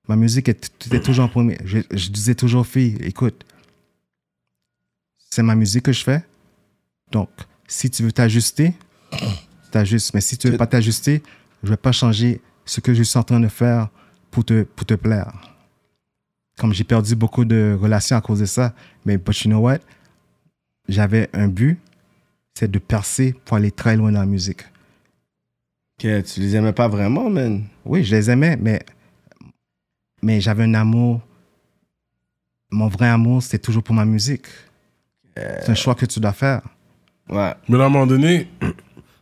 [0.08, 1.58] Ma musique est- était toujours en premier.
[1.64, 3.46] Je, je disais toujours aux filles, écoute,
[5.30, 6.26] c'est ma musique que je fais.
[7.12, 7.30] Donc,
[7.68, 8.74] si tu veux t'ajuster,
[9.72, 10.14] t'ajustes.
[10.14, 11.22] Mais si tu veux pas t'ajuster,
[11.64, 13.90] je vais pas changer ce que je suis en train de faire
[14.32, 15.32] pour te, pour te plaire.
[16.62, 19.80] Comme j'ai perdu beaucoup de relations à cause de ça, mais but you know what?
[20.88, 21.80] J'avais un but,
[22.54, 24.62] c'est de percer pour aller très loin dans la musique.
[25.98, 27.64] Ok, tu les aimais pas vraiment, man?
[27.84, 28.80] Oui, je les aimais, mais,
[30.22, 31.22] mais j'avais un amour.
[32.70, 34.46] Mon vrai amour, c'était toujours pour ma musique.
[35.36, 36.62] C'est un choix que tu dois faire.
[37.28, 37.56] Ouais.
[37.70, 38.48] Mais à un moment donné,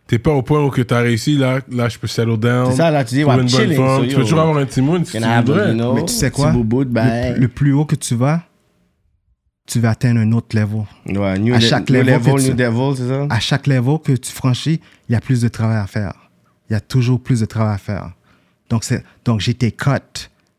[0.10, 2.72] t'es pas au point où que t'as réussi, là, là, je peux settle down.
[2.72, 3.60] C'est ça, là, tu dis, ouais, une bonne so,
[4.04, 5.70] Tu peux toujours avoir un Timon si tu can I have, voudrais.
[5.70, 6.52] you know, Mais tu sais petit quoi?
[6.52, 8.42] Le, plus haut que tu vas,
[9.68, 10.82] tu vas atteindre un autre level.
[11.06, 13.28] Ouais, new, à le- chaque new level level, que tu- new devil, c'est ça?
[13.30, 16.14] À chaque level que tu franchis, il y a plus de travail à faire.
[16.70, 18.12] Il y a toujours plus de travail à faire.
[18.72, 19.92] Donc, c'est, donc j'étais cut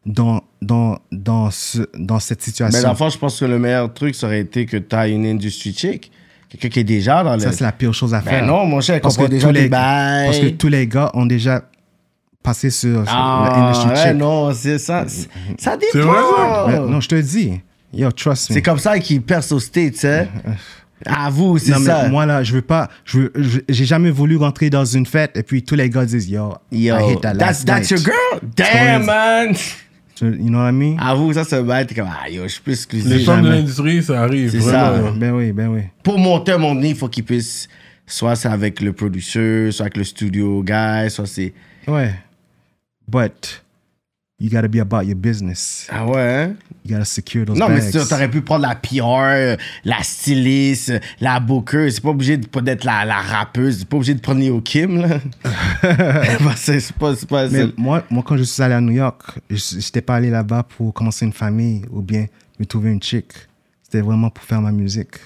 [0.07, 2.79] dans, dans, dans, ce, dans cette situation.
[2.79, 4.95] Mais dans le fond, je pense que le meilleur truc, ça aurait été que tu
[4.97, 6.13] aies une industry chick.
[6.51, 7.41] Quelqu'un qui est déjà dans le.
[7.41, 8.41] ça, c'est la pire chose à faire.
[8.41, 11.27] Ben non, mon cher, parce que, déjà tous les, parce que tous les gars ont
[11.27, 11.63] déjà
[12.43, 15.05] passé sur, Ah, ouais, non, c'est ça.
[15.07, 15.29] c'est-
[15.59, 16.67] Ça C'est vrai, dépend.
[16.69, 17.61] Mais non, je te dis.
[17.93, 18.55] Yo, trust me.
[18.55, 20.27] C'est comme ça qu'ils percent au States, hein?
[21.07, 22.09] Avoue, c'est non, mais ça.
[22.09, 22.89] moi, là, je veux pas.
[23.05, 23.21] Je
[23.69, 26.95] j'ai jamais voulu rentrer dans une fête et puis tous les gars disent Yo, Yo,
[26.95, 27.91] I hate that that's, last that's night.
[27.91, 28.41] your girl?
[28.55, 29.55] Damn, man!
[30.21, 30.97] You know what I mean?
[30.99, 33.09] Avoue, ça, c'est bail, t'es comme, ah, yo, je suis plus exclusif.
[33.09, 34.51] Les femmes de l'industrie, ça arrive.
[34.51, 35.13] C'est ça.
[35.17, 35.83] Ben oui, ben oui.
[36.03, 37.69] Pour monter mon nez, il faut qu'il puisse.
[38.07, 41.53] Soit c'est avec le producteur, soit avec le studio guy, soit c'est.
[41.87, 42.13] Ouais.
[43.07, 43.63] But,
[44.41, 45.87] you gotta be about your business.
[45.91, 46.55] Ah ouais, hein?
[46.85, 47.91] You gotta secure those Non, mais bags.
[47.93, 51.91] sûr, t'aurais pu prendre la PR, la styliste, la booker.
[51.91, 53.81] C'est pas obligé d'être la, la rappeuse.
[53.81, 55.19] C'est pas obligé de prendre Leo Kim, là.
[56.57, 57.15] C'est pas...
[57.29, 60.31] Pas Mais moi, moi, quand je suis allé à New York, je n'étais pas allé
[60.31, 62.27] là-bas pour commencer une famille ou bien
[62.59, 63.27] me trouver une chick.
[63.83, 65.17] C'était vraiment pour faire ma musique.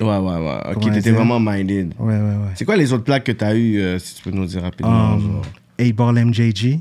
[0.00, 0.74] Ouais, ouais, ouais.
[0.74, 1.94] Ok, t'étais vraiment minded.
[1.98, 2.52] Ouais, ouais, ouais.
[2.54, 5.14] C'est quoi les autres plaques que t'as eues, euh, si tu peux nous dire rapidement?
[5.14, 5.42] Um, genre?
[5.78, 6.80] 8 Ball MJG.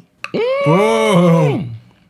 [0.68, 1.60] Oh!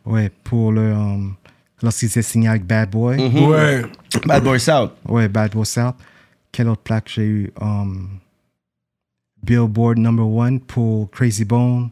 [0.06, 0.94] Ouais, pour le.
[0.94, 1.36] Um,
[1.82, 3.18] Lorsqu'il s'est signé avec Bad Boy.
[3.18, 3.48] Mm-hmm.
[3.48, 3.82] Ouais.
[4.26, 4.92] Bad Boy South.
[5.08, 5.96] Ouais, Bad Boy South.
[6.52, 7.52] Quelle autre plaque j'ai eu?
[7.62, 8.20] Um,
[9.42, 11.92] Billboard number one pour Crazy Bone.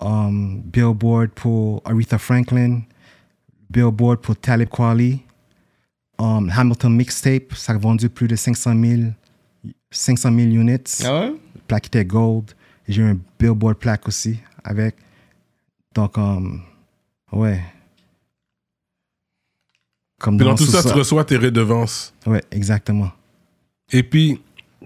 [0.00, 2.82] Um, Billboard pour Aretha Franklin.
[3.68, 5.20] Billboard pour Talib Kweli.
[6.18, 9.02] Um, Hamilton Mixtape, ça a vendu plus de 500 000,
[9.90, 11.02] 500 000 units.
[11.04, 11.34] Ah ouais?
[11.66, 12.52] plaque était gold.
[12.88, 14.96] J'ai eu un Billboard plaque aussi avec.
[15.94, 16.60] Donc, um,
[17.32, 17.60] ouais.
[20.18, 22.14] Comme dans tout ça, tu reçois tes redevances.
[22.26, 23.10] Ouais, exactement.
[23.92, 24.40] Et puis,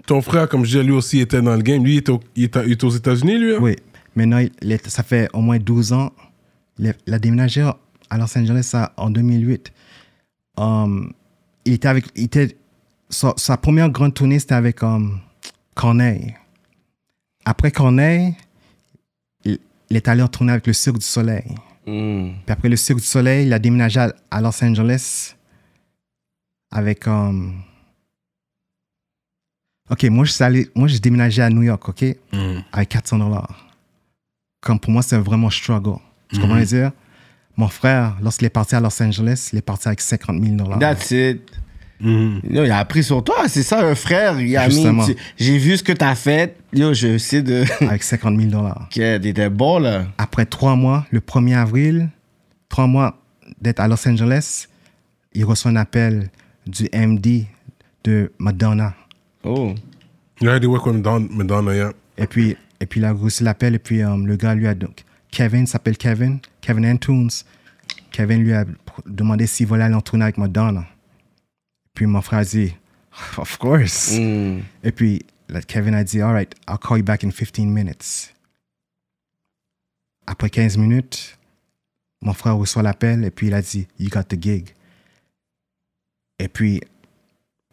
[0.05, 1.83] ton frère, comme je disais, lui aussi était dans le game.
[1.83, 2.49] Lui, il est, au- il
[2.85, 3.55] aux États-Unis, lui.
[3.55, 3.59] hein?
[3.61, 3.75] Oui.
[4.15, 6.11] Maintenant, il est- ça fait au moins 12 ans.
[6.77, 7.61] Il a déménagé
[8.09, 9.71] à Los Angeles en 2008.
[10.57, 11.13] Um,
[11.65, 12.05] il était avec.
[12.15, 12.57] il était,
[13.09, 15.19] sa, sa première grande tournée, c'était avec um,
[15.75, 16.35] Corneille.
[17.45, 18.35] Après Corneille,
[19.89, 21.45] il, est allé en tournée avec le Cirque du Soleil.
[21.85, 22.31] Hmm.
[22.45, 25.35] Puis après le Cirque du Soleil, il a déménagé à, à Los Angeles
[26.71, 27.07] avec.
[27.07, 27.61] um,
[29.91, 32.59] Ok, moi je suis allé, moi j'ai déménagé à New York, ok, Mm.
[32.71, 33.65] avec 400 dollars.
[34.61, 35.97] Comme pour moi, c'est vraiment struggle.
[36.29, 36.41] Tu Mhm.
[36.43, 36.91] comprends dire?
[37.57, 40.77] Mon frère, lorsqu'il est parti à Los Angeles, il est parti avec 50 000 dollars.
[40.79, 41.41] That's it.
[42.01, 42.41] Mhm.
[42.49, 44.39] Yo, il a appris sur toi, c'est ça, un frère.
[44.39, 46.55] Il a mis, tu- J'ai vu ce que t'as fait.
[46.73, 47.63] Yo, je sais de.
[47.81, 48.87] Avec 50 000 dollars.
[48.93, 50.05] que t'étais bon, là.
[50.17, 52.09] Après trois mois, le 1er avril,
[52.69, 53.19] trois mois
[53.61, 54.67] d'être à Los Angeles,
[55.33, 56.29] il reçoit un appel
[56.65, 57.45] du MD
[58.05, 58.93] de Madonna.
[59.43, 59.73] Oh.
[60.41, 61.91] Yeah, they work on Don- Madonna, yeah.
[62.17, 64.73] Et puis, et puis il a reçu l'appel et puis euh, le gars lui a
[64.75, 67.29] donc Kevin s'appelle Kevin, Kevin Antunes.
[68.11, 68.63] Kevin lui a
[69.05, 70.85] demandé s'il voulait aller en tournée avec Madonna.
[71.93, 72.75] Puis mon frère a dit,
[73.37, 74.17] of course.
[74.17, 74.59] Hmm.
[74.83, 78.33] Et puis là, Kevin a dit, all right, I'll call you back in 15 minutes.
[80.27, 81.37] Après 15 minutes,
[82.21, 84.73] mon frère reçoit l'appel et puis il a dit, you got the gig.
[86.37, 86.81] Et puis,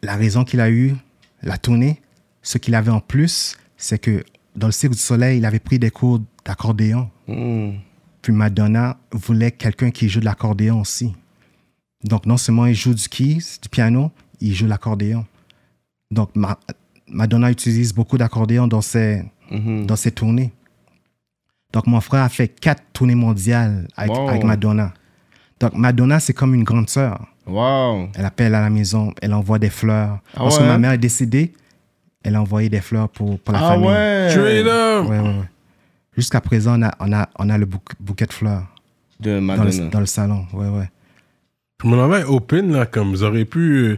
[0.01, 0.95] la raison qu'il a eu,
[1.41, 2.01] la tournée,
[2.41, 4.23] ce qu'il avait en plus, c'est que
[4.55, 7.09] dans le Cirque du Soleil, il avait pris des cours d'accordéon.
[7.27, 7.75] Hmm.
[8.21, 11.13] Puis Madonna voulait quelqu'un qui joue de l'accordéon aussi.
[12.03, 15.25] Donc, non seulement il joue du keys, du piano, il joue l'accordéon.
[16.11, 16.59] Donc, Ma-
[17.09, 19.85] Madonna utilise beaucoup d'accordéon dans ses, Mhm.
[19.85, 20.51] dans ses tournées.
[21.73, 24.29] Donc, mon frère a fait quatre tournées mondiales avec, Wow.
[24.29, 24.93] avec Madonna.
[25.59, 27.25] Donc, Madonna, c'est comme une grande sœur.
[27.45, 28.09] Wow.
[28.15, 30.19] Elle appelle à la maison, elle envoie des fleurs.
[30.35, 30.67] Ah Lorsque ouais?
[30.67, 31.53] ma mère est décédée,
[32.23, 33.87] elle a envoyé des fleurs pour, pour la Ah famille.
[33.87, 35.09] up.
[35.09, 35.49] Ouais, ouais, ouais.
[36.15, 37.65] Jusqu'à présent, on a, on a, on a le
[37.99, 38.65] bouquet de fleurs
[39.19, 39.69] De dans Madonna.
[39.85, 40.45] le, dans le salon.
[40.53, 40.89] Ouais, ouais.
[41.83, 43.97] Je me demandais, open, là, comme vous auriez pu euh,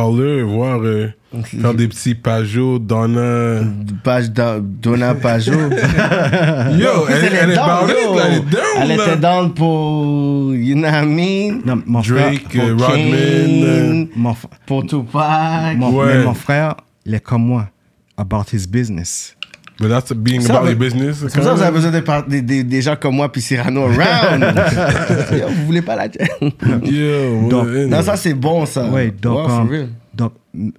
[0.00, 1.08] holler, voir, euh,
[1.44, 3.60] faire des petits pageaux, Donna.
[4.02, 5.52] Page da- Donna Pajot.
[5.52, 8.18] Yo, elle, elle est down, yo.
[8.18, 9.06] elle est down, Elle là.
[9.08, 11.60] était down pour, you know what I mean?
[11.66, 13.12] Non, mon Drake, frère, euh, Pour Rodman.
[13.12, 15.76] euh, Kane, mon, Pour Tupac.
[15.76, 16.06] mon- Ouais.
[16.16, 17.68] mais mon frère, il est comme moi,
[18.16, 19.36] about his business.
[19.80, 21.18] But that's being Ça, about your business.
[21.20, 21.90] C'est pour ça que vous avez besoin
[22.24, 24.42] de des, des, des gens comme moi puis Cyrano around.
[25.32, 26.06] Yo, vous voulez pas la
[26.82, 28.84] Yo, Donc, Non, ça c'est bon ça.
[28.88, 30.32] Ouais, donc, um, donc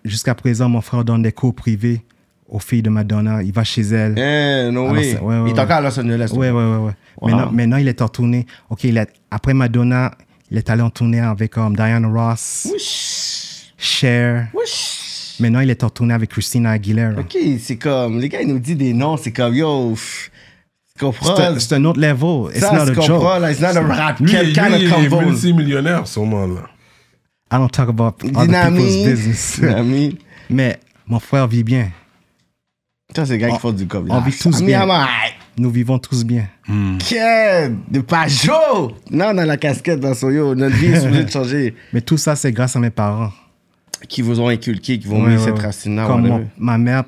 [0.04, 2.02] jusqu'à présent, mon frère donne des cours privés
[2.50, 3.42] aux filles de Madonna.
[3.42, 4.16] Il va chez elle.
[4.18, 5.04] Eh, no Alors, way.
[5.14, 6.32] c'est- ouais, ouais, Il est encore à Los Angeles.
[6.36, 6.50] Ouais.
[6.52, 6.92] ouais.
[7.22, 7.30] Wow.
[7.30, 8.46] Maintenant, maintenant, il est en tournée.
[8.70, 10.12] OK, il est- après Madonna,
[10.52, 13.72] il est allé en tournée avec um, Diana Ross, Wesh.
[13.78, 14.48] Cher.
[14.54, 14.99] Wesh.
[15.40, 17.20] Maintenant, il est en tournée avec Christina Aguilera.
[17.20, 20.32] Ok, c'est comme, les gars, ils nous disent des noms, c'est comme, yo, pff,
[20.98, 21.36] tu comprends?
[21.36, 22.52] C'est un- C'est un autre level.
[22.56, 23.08] It's Ça, not a joke.
[23.08, 24.20] comprends, là, it's not a rap.
[24.20, 26.62] Lui, Quel lui, kind of il est multimillionnaire, sûrement, là.
[27.52, 29.60] I don't talk about other people's business.
[29.60, 30.20] Dynamique.
[30.50, 31.90] Mais mon frère vit bien.
[33.16, 34.06] Ça, c'est les gars qui On- font du cob.
[34.10, 34.86] on vit tous bien.
[34.86, 35.08] bien.
[35.58, 36.46] Nous vivons tous bien.
[37.00, 37.76] Quel?
[37.90, 38.92] De Pajot!
[39.10, 40.54] Non, on a la casquette dans son yo.
[40.54, 41.74] Notre vie est supposée de changer.
[41.92, 43.32] Mais tout ça, c'est grâce à mes parents.
[44.08, 46.08] Qui vous ont inculqué, qui vont Ouais, mis cette racine-là.
[46.08, 47.04] Comme mon- ma mère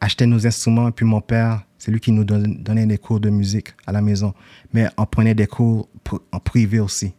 [0.00, 3.20] achetait nos instruments, et puis mon père, c'est lui qui nous donne- donnait des cours
[3.20, 4.34] de musique à la maison.
[4.72, 7.12] Mais on prenait des cours pr- en privé aussi.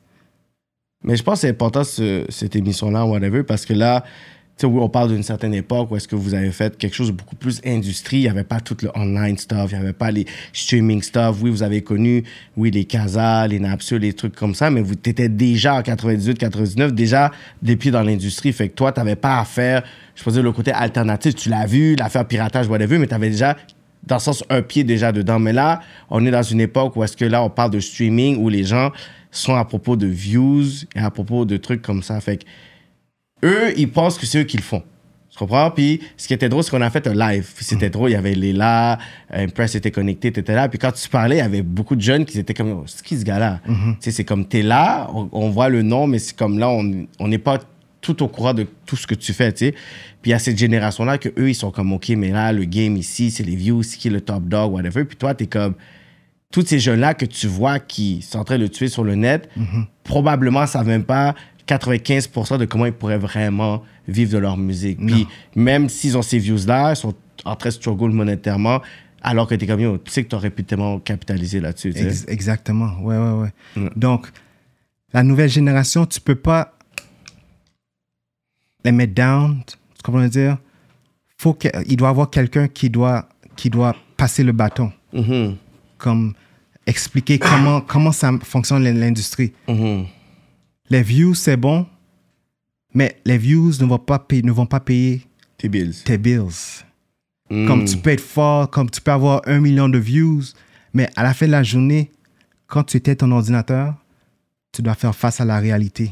[1.04, 4.04] Mais je pense que c'est important ce- cette émission-là, whatever, parce que là,
[4.58, 7.14] sais, on parle d'une certaine époque où est-ce que vous avez fait quelque chose de
[7.14, 8.18] beaucoup plus industrie.
[8.18, 11.38] Il n'y avait pas tout le online stuff, il n'y avait pas les streaming stuff.
[11.42, 12.24] Oui, vous avez connu,
[12.56, 16.38] oui, les Casa, les Napster, les trucs comme ça, mais vous étiez déjà en 98,
[16.38, 17.32] 99, déjà
[17.62, 18.54] des pieds dans l'industrie.
[18.54, 19.84] Fait que toi, tu n'avais pas à faire,
[20.16, 21.36] je peux le côté alternatif.
[21.36, 23.58] Tu l'as vu, l'affaire piratage, whatever, mais tu avais déjà,
[24.06, 25.40] dans le sens, un pied déjà dedans.
[25.40, 28.38] Mais là, on est dans une époque où est-ce que là, on parle de streaming,
[28.38, 28.92] où les gens
[29.32, 32.22] sont à propos de views et à propos de trucs comme ça.
[32.22, 32.46] Fait que
[33.44, 34.84] eux, ils pensent que c'est eux qui le font.
[35.30, 35.70] Tu comprends?
[35.70, 37.50] Puis ce qui était drôle, c'est qu'on a fait un live.
[37.60, 38.98] C'était drôle, il y avait Léla,
[39.30, 40.70] Impress était connecté, t'étais là.
[40.70, 43.04] Puis quand tu parlais, il y avait beaucoup de jeunes qui étaient comme, Oh, c'est
[43.04, 43.60] qui ce gars-là?
[43.66, 46.70] Tu sais, c'est comme, t'es là, on, on voit le nom, mais c'est comme là,
[46.70, 47.60] on on n'est pas
[48.00, 49.72] tout au courant de tout ce que tu fais, tu sais.
[50.22, 52.64] Puis il y a cette génération-là que eux, ils sont comme, OK, mais là, le
[52.64, 55.04] game ici, c'est les views, c'est qui le top dog, whatever.
[55.04, 55.74] Puis toi, t'es comme,
[56.50, 59.16] tous ces jeunes-là que tu vois qui sont en train de le tuer sur le
[59.16, 59.50] net,
[60.06, 61.36] probablement savent même pas
[61.68, 65.00] 95% de comment ils pourraient vraiment vivre de leur musique.
[65.06, 67.14] Puis même s'ils ont ces views-là, ils sont
[67.44, 68.82] en train de struggle monétairement,
[69.22, 71.92] alors que t'es comme, tu sais que t'aurais pu tellement capitaliser là-dessus.
[71.96, 72.92] Ex- exactement.
[73.02, 73.90] Ouais, ouais, ouais.
[73.96, 74.28] Donc,
[75.14, 76.74] la nouvelle génération, tu peux pas
[78.84, 79.62] les mettre down.
[79.68, 80.58] Tu comprends ce que je veux dire?
[81.38, 84.92] Faut que, il doit y avoir quelqu'un qui doit, qui doit passer le bâton.
[85.14, 85.56] Mhm,
[85.98, 86.34] Comme
[86.86, 89.54] expliquer comment, comment ça fonctionne l'industrie.
[89.68, 90.06] mhm.
[90.90, 91.86] Les views, c'est bon,
[92.94, 95.22] mais les views ne vont pas payer, ne vont pas payer
[95.58, 95.96] Tes bills.
[96.06, 96.84] tes bills.
[97.50, 97.68] Mm.
[97.68, 100.44] Comme tu peux être fort, comme tu peux avoir un million de views,
[100.94, 102.12] mais à la fin de la journée,
[102.68, 103.96] quand tu étais ton ordinateur,
[104.72, 106.12] tu dois faire face à la réalité.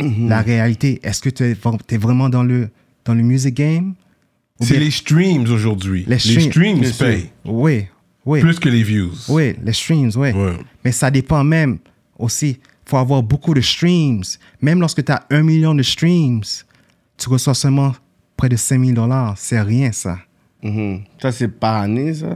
[0.00, 0.28] Mhm.
[0.28, 2.68] La réalité, est-ce que tu es, vraiment dans le,
[3.04, 3.94] dans le music game?
[4.60, 6.04] C'est les streams aujourd'hui.
[6.06, 7.86] Les Les, streams, payent Oui,
[8.24, 8.40] oui.
[8.40, 9.12] plus que les views.
[9.28, 10.30] Oui, les streams, oui.
[10.32, 10.56] Ouais.
[10.84, 11.78] Mais ça dépend même
[12.18, 12.58] aussi.
[12.86, 14.22] Il faut avoir beaucoup de streams.
[14.60, 16.42] Même lorsque tu as un million de streams,
[17.16, 17.92] tu reçois seulement
[18.36, 19.34] près de 5 000 dollars.
[19.36, 20.18] C'est rien, ça.
[20.62, 21.02] Mhm.
[21.20, 22.26] Ça, c'est par année, ça?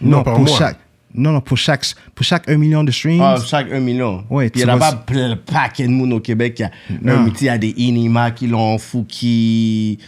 [0.00, 0.58] Non, par pour mois.
[0.58, 0.78] chaque.
[1.16, 1.84] Non, non, pour chaque,
[2.14, 3.20] pour chaque 1 million de streams.
[3.22, 4.24] Ah, chaque 1 million.
[4.28, 6.56] Puis il en a pas plein le paquet de monde au Québec.
[6.58, 6.62] Il
[7.06, 7.32] y a, Non.
[7.40, 9.98] il y des Inima qui l'ont, Fouki,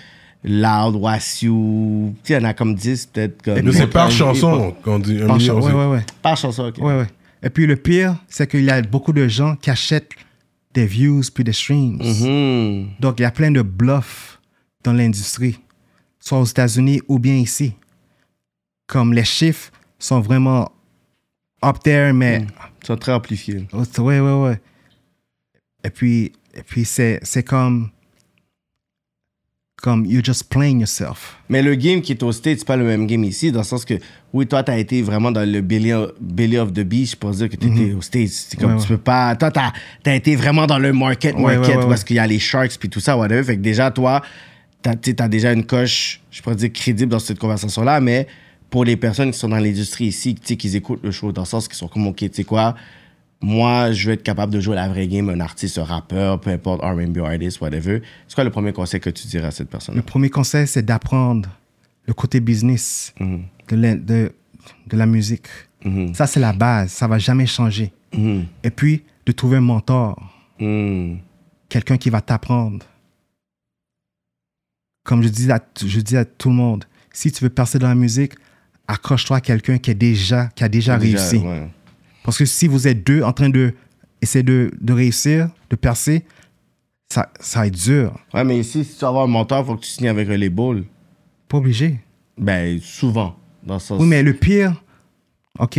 [0.43, 2.13] Loud, Wassiu.
[2.25, 3.41] Tu sais, il y en a comme 10 peut-être.
[3.43, 5.61] Comme Mais c'est par chanson qu'on dit un Par million.
[5.61, 6.05] cha- ouais, ouais, ouais.
[6.23, 6.79] Par chanson, ok.
[6.79, 7.07] Ouais, ouais.
[7.47, 10.11] Et puis le pire, c'est qu'il y a beaucoup de gens qui achètent
[10.75, 11.97] des views puis des streams.
[12.03, 12.89] Mhm.
[12.99, 14.41] Donc, il y a plein de bluffs
[14.83, 15.61] dans l'industrie,
[16.19, 17.75] soit aux États-Unis ou bien ici.
[18.89, 20.73] Comme les chiffres sont vraiment
[21.65, 22.45] up there, mais.
[22.83, 23.69] Ils sont très amplifiés.
[23.73, 24.61] Ouais, ouais, ouais.
[25.85, 27.91] Et puis, et puis c'est comme.
[29.83, 31.37] Comme you're just playing yourself.
[31.51, 33.65] Mais le game qui est au States, c'est pas le même game ici, dans le
[33.65, 33.95] sens que,
[34.33, 37.51] oui, toi, t'as été vraiment dans le belly of, belly of the beast, pour dire
[37.51, 38.31] que t'étais au States.
[38.31, 38.73] C'est comme.
[38.73, 38.97] Ouais, tu ouais.
[38.97, 39.37] peux pas.
[39.37, 39.73] Toi, t'as
[40.07, 42.89] as été vraiment dans le market, market, ouais, est-ce qu'il y a les sharks puis
[42.89, 43.45] tout ça, whatever.
[43.45, 44.23] Fait que déjà, toi,
[44.81, 48.27] t'as t'as déjà une coche, je pourrais dire, crédible dans cette conversation-là, mais
[48.71, 51.43] pour les personnes qui sont dans l'industrie ici, tu sais, qui écoutent le show, dans
[51.43, 52.75] le sens qu'ils sont comme, OK, tu sais quoi,
[53.49, 56.51] moi, je veux être capable de jouer la vraie game, un artiste, un rappeur, peu
[56.51, 58.03] importe, R&B artist, whatever.
[58.27, 60.83] C'est quoi le premier conseil que tu dirais à cette personne Le premier conseil, c'est
[60.85, 61.49] d'apprendre
[62.07, 64.33] le côté business de, la, de,
[64.89, 65.47] de la musique.
[66.15, 66.91] Ça, c'est la base.
[66.91, 67.93] Ça va jamais changer.
[68.65, 70.21] Et puis, de trouver un mentor,
[71.69, 72.85] quelqu'un qui va t'apprendre.
[75.05, 77.87] Comme je dis, à, je dis à tout le monde, si tu veux percer dans
[77.89, 78.33] la musique,
[78.89, 81.37] accroche-toi à quelqu'un qui, est déjà, qui a déjà, Déjà, réussi.
[81.39, 81.69] ouais.
[82.27, 83.73] Parce que si vous êtes deux en train de
[84.21, 86.25] essayer de, de réussir, de percer,
[87.09, 88.13] ça, ça va être dur.
[88.35, 90.29] Ouais, mais ici, si tu veux avoir un mentor, il faut que tu signes avec
[90.29, 90.85] un label.
[91.49, 92.01] Pas obligé.
[92.37, 93.37] Ben, souvent.
[93.63, 94.01] Dans le sens.
[94.01, 94.75] Oui, mais le pire,
[95.59, 95.79] OK.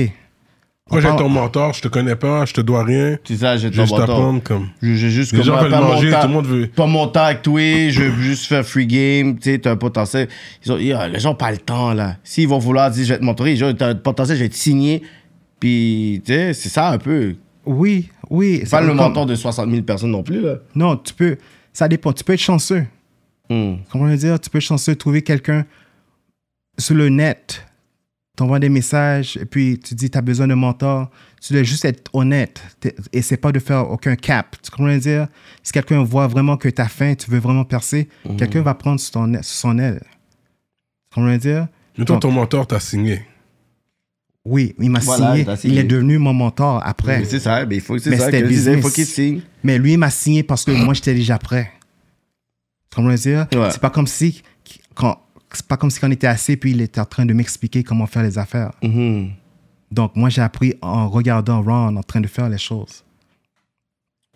[0.90, 3.18] Moi, j'ai ton mentor, je te connais pas, je te dois rien.
[3.26, 4.10] C'est ça, j'ai ton Juste mentor.
[4.10, 4.70] apprendre comme.
[4.82, 7.26] J'ai juste Les comme, gens ah, veulent manger, tout le monde veut- Pas mon temps
[7.26, 10.30] avec toi, je veux juste faire free game, tu sais, t'as un potentiel.
[10.66, 12.16] Ils ont, les gens n'ont pas le temps, là.
[12.24, 14.56] S'ils vont vouloir dire, je vais te mentorer, genre, t'as un potentiel, je vais te
[14.56, 15.04] signer.
[15.60, 17.36] Puis, tu sais, c'est ça un peu.
[17.66, 18.60] Oui, oui.
[18.64, 20.56] C'est pas Ça- le comme- mentor de 60 000 personnes non plus, là.
[20.76, 21.38] Non, tu peux.
[21.74, 22.14] Ça dépend.
[22.14, 22.86] Tu peux être chanceux.
[23.50, 23.76] Hmm.
[23.92, 24.40] Comment dire?
[24.40, 25.66] Tu peux être chanceux de trouver quelqu'un
[26.78, 27.64] sur le net.
[28.36, 31.10] T'envoies des messages et puis tu dis tu as besoin de mentor.
[31.42, 32.62] Tu dois juste être honnête.
[33.12, 34.56] Essaie pas de faire aucun cap.
[34.62, 35.28] Tu comprends dire?
[35.64, 38.38] Si quelqu'un voit vraiment que tu as faim, tu veux vraiment percer, Mhm.
[38.38, 39.12] quelqu'un va prendre sur
[39.42, 40.02] son aile.
[41.12, 41.68] Tu comprends dire?
[41.98, 43.22] Mais toi, Donc- ton mentor t'a signé.
[44.48, 45.40] Oui, il m'a Voilà, signé.
[45.42, 45.74] il t'a signé.
[45.76, 47.20] Il est devenu mon mentor après.
[47.20, 48.94] Mais c'est ça, mais il faut, c'est ça, que disais, faut business.
[48.94, 49.42] qu'il signe.
[49.64, 51.72] Mais lui, il m'a signé parce que moi, j'étais déjà prêt.
[52.90, 53.48] Tu comprends dire?
[53.54, 53.70] Ouais.
[53.72, 54.42] C'est pas comme si
[54.96, 55.18] quand
[55.52, 58.08] c'est pas comme si on était assis puis il était en train de m'expliquer comment
[58.08, 58.72] faire les affaires.
[58.82, 59.32] Mhm.
[59.92, 63.04] Donc moi j'ai appris en regardant Ron en train de faire les choses.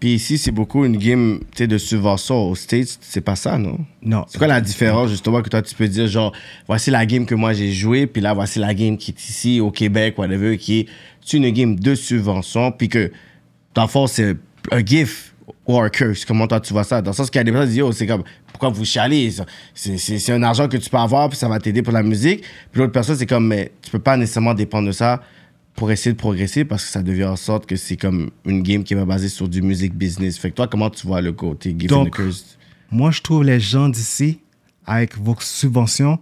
[0.02, 2.50] Puis ici, c'est beaucoup une game de subvention.
[2.50, 3.78] Aux States, c'est pas ça, non?
[4.02, 4.26] Non.
[4.28, 6.34] C'est quoi la différence, justement, que toi, tu peux dire, genre,
[6.68, 9.60] voici la game que moi j'ai jouée, puis là, voici la game qui est ici,
[9.60, 13.12] au Québec, whatever, qui est une game de subvention, puis que,
[13.76, 14.36] dans le fond, c'est
[14.72, 15.36] un gift
[15.68, 16.26] ou un curse.
[16.26, 17.04] Comment toi, tu vois ça?
[17.04, 18.84] Dans le sens qu'il y a des personnes qui disent, oh, c'est comme, pourquoi vous
[18.84, 19.32] chialez?
[19.76, 22.42] c'est un argent que tu peux avoir, puis ça va t'aider pour la musique.
[22.72, 25.22] Puis l'autre personne, c'est comme, mais tu peux pas nécessairement dépendre de ça
[25.76, 28.84] pour essayer de progresser parce que ça devient en sorte que c'est comme une game
[28.84, 30.38] qui va basée sur du music business.
[30.38, 32.58] Fait que toi, comment tu vois le côté give and Donc, the curse?
[32.92, 34.40] Moi, je trouve les gens d'ici,
[34.86, 36.20] avec vos subventions,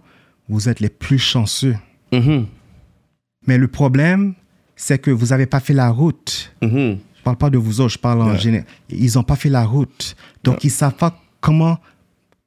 [0.48, 1.76] vous êtes les plus chanceux.
[2.12, 2.46] Mhm.
[3.46, 4.34] Mais le problème,
[4.76, 6.52] c'est que vous n'avez pas fait la route.
[6.62, 6.98] Mhm.
[7.18, 8.66] Je parle pas de vous autres, je parle en général.
[8.88, 10.16] Ils n'ont pas fait la route.
[10.44, 11.78] Donc, ils savent pas comment,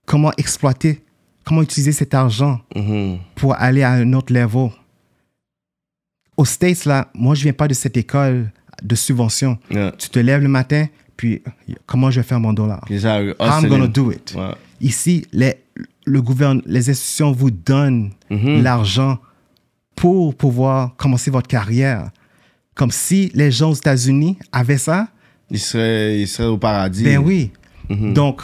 [0.06, 1.04] comment exploiter,
[1.44, 3.20] comment utiliser cet argent Mhm.
[3.36, 4.70] pour aller à un autre level.
[6.38, 8.52] Aux States, là, moi, je viens pas de cette école
[8.82, 9.58] de subvention.
[9.70, 9.92] Yeah.
[9.98, 11.42] Tu te lèves le matin, puis
[11.86, 12.84] comment je vais faire mon dollar?
[13.00, 14.34] Ça, How I'm gonna do it.
[14.36, 14.54] Ouais.
[14.82, 15.56] Ici, les,
[16.06, 18.64] le gouvernement, les institutions vous donnent Mhm.
[18.64, 19.20] l'argent
[19.96, 22.10] pour pouvoir commencer votre carrière.
[22.76, 25.08] Comme si les gens aux États-Unis avaient ça,
[25.52, 27.04] Il serait, il serait au paradis.
[27.04, 27.52] ben oui.
[27.90, 28.14] Mhm.
[28.14, 28.42] Donc,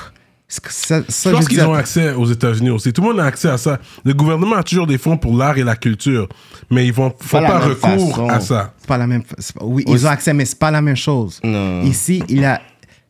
[0.50, 2.92] ça, ça, Je pense qu'ils ont accès aux États-Unis aussi.
[2.92, 3.80] Tout le monde a accès à ça.
[4.04, 6.28] Le gouvernement a toujours des fonds pour l'art et la culture,
[6.72, 8.28] mais ils vont font pas même recours façon.
[8.30, 8.74] à ça.
[8.80, 9.22] C'est pas la même.
[9.24, 11.40] pas- oui, ils ont accès, mais c'est pas la même chose.
[11.44, 11.84] Non.
[11.84, 12.62] Ici, il y a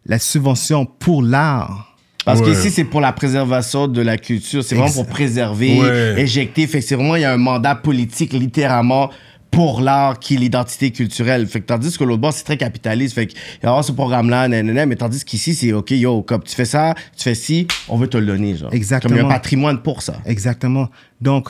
[0.05, 1.85] la subvention pour l'art.
[2.25, 2.47] Parce Ouais.
[2.51, 4.61] qu'ici, c'est pour la préservation de la culture.
[4.63, 6.21] C'est vraiment pour préserver, Ouais.
[6.21, 6.67] éjecter.
[6.67, 9.09] Fait que c'est vraiment, il y a un mandat politique, littéralement,
[9.51, 11.47] pour l'art qui est l'identité culturelle.
[11.47, 13.15] Fait que tandis que l'autre bord, c'est très capitaliste.
[13.15, 16.43] Fait qu'il va y avoir ce programme-là, nanana, mais tandis qu'ici, c'est OK, yo, comme
[16.43, 18.73] tu fais ça, tu fais ci, on veut te le donner, genre.
[18.73, 19.09] Exactement.
[19.09, 20.21] Comme il y a un patrimoine pour ça.
[20.25, 20.89] Exactement.
[21.19, 21.49] Donc,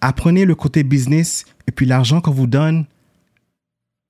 [0.00, 2.84] apprenez le côté business et puis l'argent qu'on vous donne,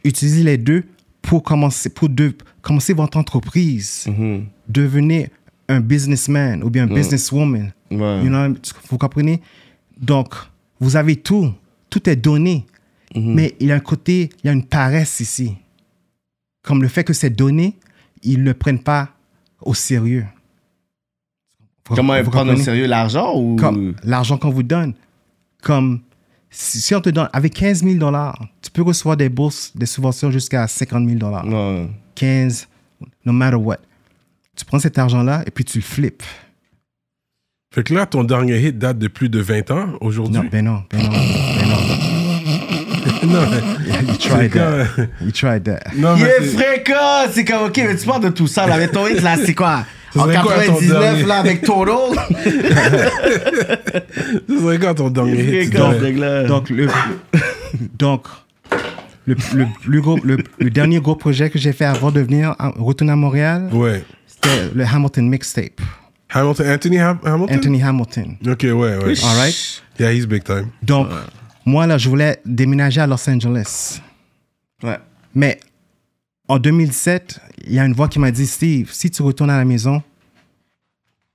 [0.05, 0.85] utilisez les deux
[1.21, 4.07] pour commencer, pour de, commencer votre entreprise.
[4.09, 4.47] Mhm.
[4.69, 5.31] Devenez
[5.69, 7.73] un businessman ou bien un businesswoman.
[7.91, 8.25] Ouais.
[8.25, 8.55] You know,
[8.89, 9.41] vous comprenez?
[10.01, 10.35] Donc,
[10.81, 11.53] vous avez tout.
[11.89, 12.67] Tout est donné.
[13.14, 13.34] Mhm.
[13.34, 15.55] Mais il y a un côté, il y a une paresse ici.
[16.62, 17.76] Comme le fait que c'est donné,
[18.22, 19.10] ils ne le prennent pas
[19.60, 20.26] au sérieux.
[21.89, 22.86] Vous- Comment vous prendre au sérieux?
[22.86, 23.56] L'argent ou.
[23.56, 24.94] Comme l'argent qu'on vous donne.
[25.62, 26.01] Comme
[26.51, 29.86] si, si on te donne avec 15 000 dollars, tu peux recevoir des bourses, des
[29.86, 31.44] subventions jusqu'à 50 000 dollars.
[31.44, 31.90] Non.
[32.14, 32.68] 15,
[33.24, 33.78] no matter what.
[34.56, 36.22] Tu prends cet argent-là et puis tu le flippes.
[37.74, 40.36] Fait que là, ton dernier hit date de plus de 20 ans aujourd'hui?
[40.36, 42.11] Non, ben non, ben non, ben non.
[43.33, 43.43] Non,
[44.09, 44.87] You tried that.
[45.21, 45.81] You tried that.
[45.97, 47.29] non, Il mais fréquent!
[47.33, 48.77] C'est comme, OK, mais tu parles de tout ça, là.
[48.79, 49.85] Mais ton hit, là, c'est quoi?
[50.15, 51.23] Ça En serait quoi, ton 99, dernier?
[51.25, 51.97] là, avec Total?
[54.49, 55.75] Ce serait quand ton dernier hit?
[55.75, 56.45] là.
[56.45, 56.87] Donc, le,
[57.99, 58.27] donc
[59.27, 62.55] le, le, plus gros, le, le dernier gros projet que j'ai fait avant de venir
[62.59, 64.05] à- retourner à Montréal, Ouais.
[64.27, 65.81] c'était le Hamilton Mixtape.
[66.35, 67.57] Hamilton, Anthony Ham- Hamilton?
[67.57, 68.37] Anthony Hamilton.
[68.49, 68.97] Ok, ouais, ouais.
[69.25, 69.83] All right?
[69.99, 70.69] Yeah, he's big time.
[70.83, 71.09] Donc,
[71.64, 74.01] moi, là, je voulais déménager à Los Angeles.
[74.82, 74.98] Ouais.
[75.34, 75.60] Mais
[76.48, 79.56] en 2017, il y a une voix qui m'a dit Steve, si tu retournes à
[79.56, 80.02] la maison,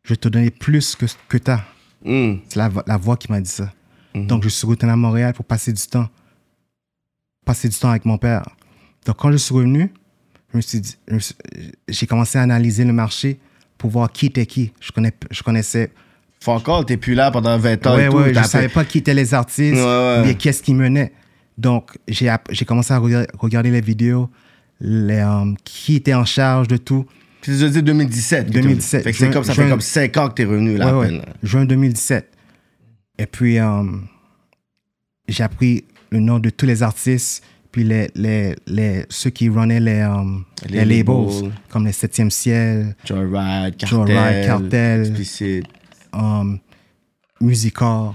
[0.04, 1.64] je vais te donner plus que, que tu as.
[2.04, 2.36] Hmm.
[2.48, 3.72] C'est la, la voix qui m'a dit ça.
[4.16, 6.10] Donc, je suis retourné à Montréal pour passer du temps.
[7.46, 8.44] Passer du temps avec mon père.
[9.06, 9.92] Donc, quand je suis revenu,
[11.88, 13.40] j'ai commencé à analyser le marché
[13.78, 14.72] pour voir qui était qui.
[14.80, 15.92] Je, connais, je connaissais.
[16.40, 18.18] Fuck all, t'es plus là pendant 20 ans Ouais, et tout.
[18.18, 20.18] ouais, je savais pas qui étaient les artistes, Ouais, ouais.
[20.20, 21.12] ou bien qu'est-ce qui menait.
[21.58, 24.30] Donc, j'ai j'ai commencé à rega- regarder les vidéos,
[24.80, 27.06] les, euh, qui était en charge de tout.
[27.42, 28.48] Puis je dis 2017.
[28.48, 29.00] que t'es 2017.
[29.00, 29.04] revenu.
[29.04, 30.86] Fait que c'est Juin- comme ça juin- fait comme 5 ans que t'es revenu, là,
[30.86, 31.08] Ouais, à ouais.
[31.08, 31.22] peine.
[31.44, 32.30] Juin 2017.
[33.18, 33.84] Et puis, euh,
[35.28, 39.80] j'ai appris le nom de tous les artistes, puis les, les, les, ceux qui runnaient
[39.80, 40.24] les, euh,
[40.70, 41.52] Les les, labels, labels.
[41.70, 43.88] comme les 7e ciel, Joyride, Cartel.
[43.90, 45.00] Joyride, Cartel.
[45.02, 45.64] Explicit.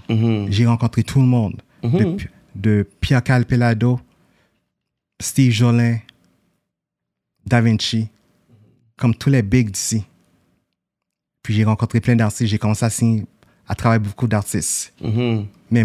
[0.08, 0.46] Mhm.
[0.50, 1.60] J'ai rencontré tout le monde.
[1.98, 2.16] de,
[2.54, 4.00] de Pierre Calpelado,
[5.20, 5.98] Steve Jolin,
[7.46, 8.08] Da Vinci,
[8.96, 10.04] comme tous les bigs d'ici.
[11.42, 12.46] Puis j'ai rencontré plein d'artistes.
[12.50, 13.24] J'ai commencé à signer,
[13.66, 14.92] à travailler beaucoup d'artistes.
[15.02, 15.46] Mhm.
[15.70, 15.84] Mais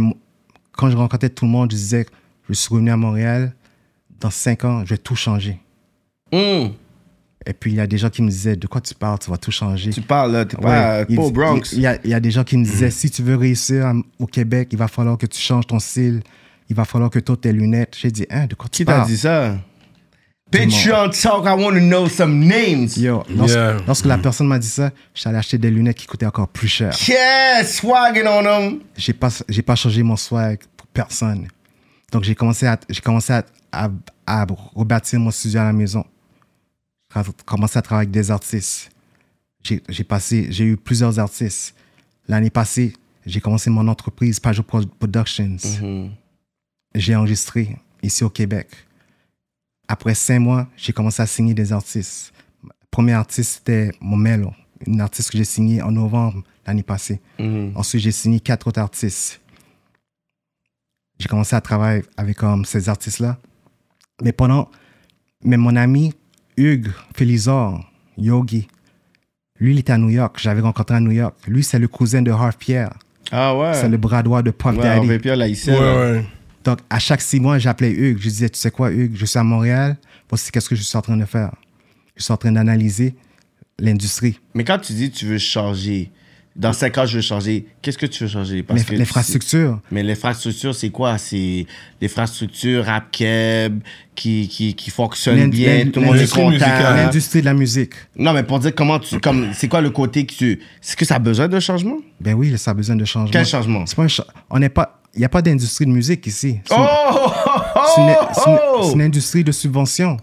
[0.74, 2.06] quand je rencontrais tout le monde, je disais,
[2.48, 3.56] je suis revenu à Montréal,
[4.20, 5.60] dans cinq ans, je vais tout changer.
[7.50, 9.30] Et puis, il y a des gens qui me disaient, de quoi tu parles, tu
[9.32, 9.92] vas tout changer.
[9.92, 11.62] Tu parles, là, t'es Ouais, pas, au Bronx.
[11.72, 13.38] Il, il y a, il y a des gens qui me disaient, si tu veux
[13.38, 16.22] réussir à- au Québec, il va falloir que tu changes ton style,
[16.70, 17.96] il va falloir que tu ôtes tes lunettes.
[17.98, 19.08] J'ai dit, hein, de quoi tu Qui t'a parles?
[19.08, 19.56] dit ça?
[20.52, 22.98] Patreon Talk, I want to know some names.
[22.98, 23.78] Yo, lorsque, Yeah.
[23.86, 26.94] lorsque la personne m'a dit ça, j'allais acheter des lunettes qui coûtaient encore plus cher.
[27.08, 28.80] Yeah, swagging on them.
[28.96, 31.48] J'ai pas, j'ai pas changé mon swag pour personne.
[32.14, 33.44] Donc, j'ai commencé à, j'ai commencé à,
[33.74, 33.90] à,
[34.26, 36.06] à rebâtir mon studio à la maison.
[37.46, 38.90] Commencé à travailler avec des artistes.
[39.64, 41.76] J'ai passé, j'ai eu plusieurs artistes.
[42.28, 42.94] L'année passée,
[43.26, 45.58] j'ai commencé mon entreprise, Pajot Pro- Productions.
[46.96, 48.70] J'ai enregistré ici au Québec.
[49.88, 52.34] Après cinq mois, j'ai commencé à signer des artistes.
[52.92, 54.54] Premier artiste, c'était Momelo,
[54.86, 57.20] une artiste que j'ai signée en novembre l'année passée.
[57.76, 59.42] Ensuite, j'ai signé quatre autres artistes.
[61.20, 63.38] J'ai commencé à travailler avec um, ces artistes-là.
[64.22, 64.70] Mais pendant.
[65.44, 66.14] Mais mon ami
[66.58, 68.68] Hugues Félizor, Yogi,
[69.60, 70.38] lui, il était à New York.
[70.40, 71.36] J'avais rencontré à New York.
[71.48, 72.94] Lui, c'est le cousin de Harv Pierre.
[73.32, 73.74] Ah ouais.
[73.74, 74.98] C'est le bras droit de Puff Ouais, Daddy.
[74.98, 76.12] Hervé Pierre Laïcien, Ouais, là.
[76.14, 76.26] ouais.
[76.64, 78.20] Donc, à chaque six mois, j'appelais Hugues.
[78.20, 79.98] Je disais, tu sais quoi, Hugues, je suis à Montréal.
[80.30, 81.54] Voici qu'est-ce que je suis en train de faire.
[82.16, 83.16] Je suis en train d'analyser
[83.80, 86.12] l'industrie, Mais quand tu dis tu veux changer,
[86.58, 88.64] dans cinq ans, je veux changer, qu'est-ce que tu veux changer?
[88.64, 89.80] Parce que L'inf- l'infrastructure.
[89.92, 91.18] Mais l'infrastructure, c'est quoi?
[91.20, 91.66] C'est
[92.02, 93.80] l'infrastructure rap keb
[94.16, 96.66] qui, qui, qui fonctionne bien, tout le monde est content.
[96.96, 97.94] L'industrie de la musique.
[98.18, 99.20] Non, mais pour dire comment tu.
[99.20, 100.52] Comme, c'est quoi le côté que tu.
[100.54, 101.98] Est-ce que ça a besoin de changement?
[102.20, 103.30] Ben oui, ça a besoin de changement.
[103.32, 103.86] Quel changement?
[103.86, 104.94] C'est pas un cha- on n'est pas.
[105.14, 106.60] Il n'y a pas d'industrie de musique ici.
[106.66, 107.32] C'est Oh!
[107.96, 108.16] c'est une, une-
[108.48, 108.82] oh!
[108.84, 110.18] c'est une industrie de subvention.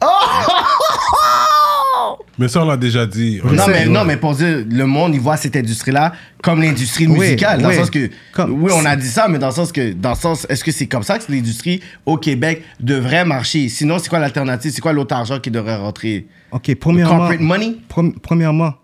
[2.39, 3.41] Mais ça, on l'a déjà dit.
[3.45, 3.87] Non mais, ouais.
[3.87, 6.13] non, mais pour dire, le monde, il voit cette industrie-là
[6.43, 7.63] comme l'industrie Oui, musicale.
[7.63, 7.75] Dans oui.
[7.77, 10.11] le sens que, Comme- oui, on a dit ça, mais dans le sens que, dans
[10.11, 13.69] le sens, est-ce que c'est comme ça que l'industrie au Québec devrait marcher?
[13.69, 14.73] Sinon, c'est quoi l'alternative?
[14.75, 16.27] C'est quoi l'autre argent qui devrait rentrer?
[16.51, 17.17] OK, premièrement.
[17.19, 17.77] Corporate money?
[18.23, 18.75] Premièrement,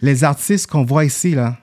[0.00, 1.56] les artistes qu'on voit ici, là,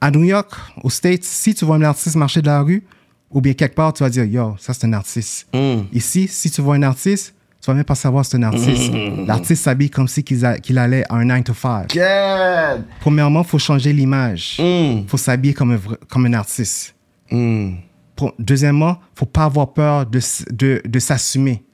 [0.00, 0.50] à New York,
[0.82, 2.82] aux States, si tu vois un artiste marcher de la rue,
[3.30, 5.46] ou bien quelque part, tu vas dire, yo, ça c'est un artiste.
[5.52, 5.82] Mm.
[5.92, 7.34] Ici, si tu vois un artiste,
[7.66, 8.92] tu vas même pas savoir c'est un artiste.
[9.26, 11.92] L'artiste s'habille comme si qu'il a- qu'il allait à un 9 to 5.
[11.92, 12.84] God!
[13.00, 14.54] Premièrement, il faut changer l'image.
[14.60, 15.08] Il Mm.
[15.08, 16.94] faut s'habiller comme un, comme un artiste.
[17.32, 17.72] Mm.
[18.14, 20.20] Pour- deuxièmement, faut pas avoir peur de,
[20.52, 21.64] de, de s'assumer.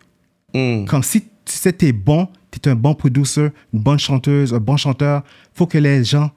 [0.55, 0.87] Mm.
[0.87, 4.61] Comme si tu sais t'es bon, tu es un bon producer, une bonne chanteuse, un
[4.61, 6.31] bon chanteur, faut que les gens,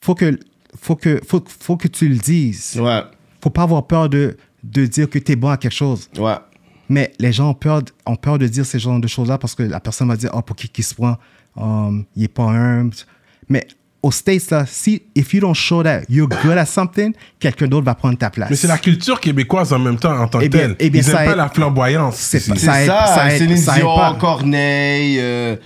[0.00, 0.38] faut que,
[0.80, 2.78] faut que, faut, faut que tu le dises.
[2.80, 3.02] Ouais,
[3.42, 6.08] Faut pas avoir peur de, de dire que tu es bon à quelque chose.
[6.16, 6.36] ouais.
[6.88, 9.62] Mais les gens ont peur, ont peur de dire ces genres de choses-là parce que
[9.62, 11.16] la personne va dire, oh, pour qui qui se prend,
[11.56, 12.94] um, il est pas humble.
[13.48, 13.66] Mais
[14.02, 17.86] aux States, là, si, if you don't show that you're good at something, quelqu'un d'autre
[17.86, 18.50] va prendre ta place.
[18.50, 20.76] Mais c'est la culture québécoise en même temps, en tant que Eh bien- telle.
[20.78, 22.16] eh bien, Ils ça aiment pas la flamboyance.
[22.16, 22.52] C'est Ça
[22.82, 24.18] aide- ça, ça aide- Céline Dion.
[24.20, 25.56] Corneille, euh,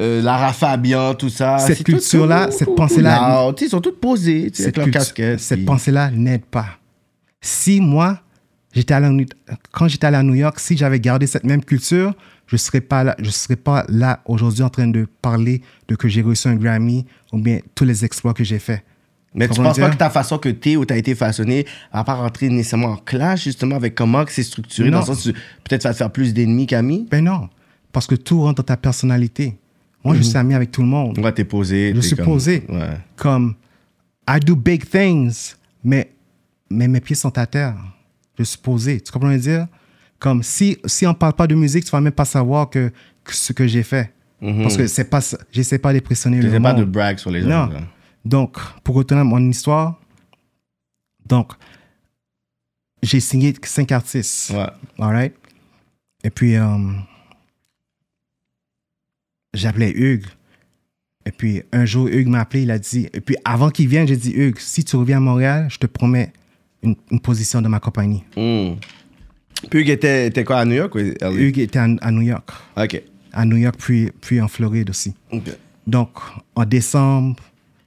[0.00, 1.58] euh, Lara Fabian, tout ça.
[1.58, 5.40] Cette culture-là, cette pensée-là- Ils sont tous posés, tu sais, avec cette, leur culture- casquette.
[5.40, 6.66] cette puis- pensée-là n'aide pas.
[7.42, 8.20] Si moi,
[8.72, 9.00] j'étais à
[9.70, 12.14] quand j'étais allé à New York, si j'avais gardé cette même culture,
[12.46, 15.94] je ne serais pas là, je serais pas là aujourd'hui en train de parler de
[15.96, 18.82] que j'ai reçu un Grammy ou bien tous les exploits que j'ai faits.
[19.34, 22.04] Mais tu Comment penses pas que ta façon que t'es ou t'as été façonné va
[22.04, 25.00] pas rentrer nécessairement en clash justement avec comment c'est structuré Non.
[25.00, 25.24] dans le sens
[25.64, 27.06] peut-être tu vas te faire plus d'ennemis qu'amis?
[27.10, 27.48] Ben non,
[27.92, 29.56] parce que tout rentre dans ta personnalité.
[30.04, 31.16] Moi, je suis ami avec tout le monde.
[31.20, 31.92] Ouais, t'es posé.
[31.94, 32.64] Je suis comme- posé.
[32.68, 32.98] Ouais.
[33.16, 33.54] Comme,
[34.28, 35.54] I do big things,
[35.84, 36.12] mais,
[36.68, 37.76] mais mes pieds sont à terre.
[38.44, 39.00] Suis posé.
[39.00, 39.66] Tu comprends ce que je veux dire?
[40.18, 42.92] Comme, si, si on parle pas de musique, tu vas même pas savoir que,
[43.24, 44.12] que ce que j'ai fait.
[44.40, 45.20] Parce que c'est pas,
[45.52, 46.80] j'essaie pas d'impressionner le T'essaies pas monde.
[46.80, 47.68] de brag sur les gens.
[47.68, 47.86] Non.
[48.24, 50.00] Donc, pour retourner à mon histoire,
[51.26, 51.52] donc,
[53.02, 54.50] j'ai signé cinq artistes.
[54.50, 54.66] Ouais.
[54.98, 55.34] All right?
[56.24, 56.76] Et puis, euh,
[59.54, 60.26] j'appelais Hugues.
[61.24, 63.08] Et puis, un jour, Hugues m'a appelé, il a dit...
[63.12, 65.86] Et puis, avant qu'il vienne, j'ai dit, Hugues, si tu reviens à Montréal, je te
[65.86, 66.32] promets
[66.82, 68.24] une, une position dans ma compagnie.
[68.36, 68.74] Hmm.
[69.70, 70.98] Puis Hugues était, était quoi à New York ou?
[70.98, 72.50] Hugues était à, à New York.
[72.76, 73.02] Ok.
[73.32, 75.14] À New York, puis, puis en Floride aussi.
[75.30, 75.44] Ok.
[75.86, 76.10] Donc,
[76.54, 77.36] en décembre,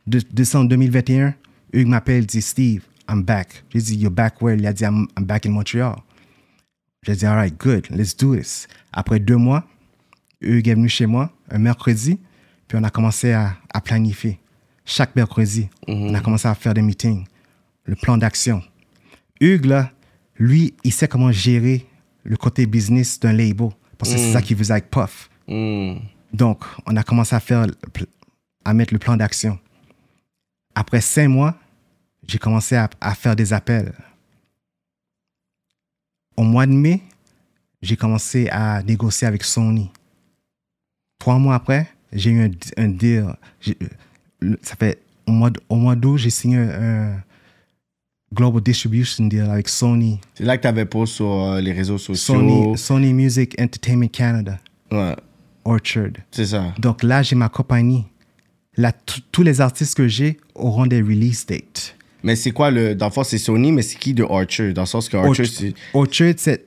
[0.07, 1.33] de- décembre 2021,
[1.73, 3.63] Hugues m'appelle, dit Steve, I'm back.
[3.69, 4.57] J'ai dit, You're back where?
[4.57, 5.95] Il a dit, I'm, I'm back in Montreal.
[7.03, 8.67] J'ai dit, All right, good, let's do this.
[8.93, 9.65] Après deux mois,
[10.41, 12.19] Hugues est venu chez moi un mercredi,
[12.67, 14.39] puis on a commencé à, à planifier.
[14.85, 17.25] Chaque mercredi, on a commencé à faire des meetings,
[17.85, 18.61] le plan d'action.
[19.41, 19.91] Hugues, là,
[20.37, 21.85] lui, il sait comment gérer
[22.23, 25.29] le côté business d'un label, parce que c'est ça qu'il faisait avec Puff.
[25.47, 25.95] Hmm.
[26.33, 27.65] Donc, on a commencé à faire,
[28.63, 29.59] à mettre le plan d'action.
[30.73, 31.55] Après cinq mois,
[32.27, 33.93] j'ai commencé à, à faire des appels.
[36.35, 37.01] Au mois de mai,
[37.81, 39.91] j'ai commencé à négocier avec Sony.
[41.19, 43.27] Trois mois après, j'ai eu un, un deal.
[44.61, 47.23] Ça fait au mois d- au mois d'août, j'ai signé un, un
[48.35, 52.35] global distribution deal avec Sony, C'est là que t'avais posé sur euh, les réseaux sociaux.
[52.35, 54.59] Sony, Sony Music Entertainment Canada,
[54.91, 55.15] Ouais,
[55.63, 56.11] Orchard.
[56.31, 56.73] c'est ça.
[56.77, 58.03] Donc là, j'ai ma compagnie.
[58.77, 58.91] Là,
[59.31, 61.95] tous les artistes que j'ai auront des release dates.
[62.23, 62.93] Mais c'est quoi le.
[62.93, 65.73] Dans le fond, c'est Sony, mais c'est qui de Archer Dans le sens que c'est.
[65.93, 66.65] Orchard, c'est-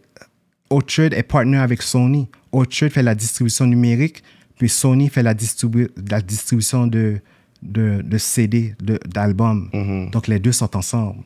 [0.70, 2.28] Orchard est partenaire avec Sony.
[2.52, 4.22] Orchard fait la distribution numérique,
[4.58, 7.20] Puis Sony fait la, distribu- la distribution de,
[7.62, 9.68] de, de CD, de- d'albums.
[9.72, 10.10] Mhm.
[10.10, 11.22] Donc les deux sont ensemble.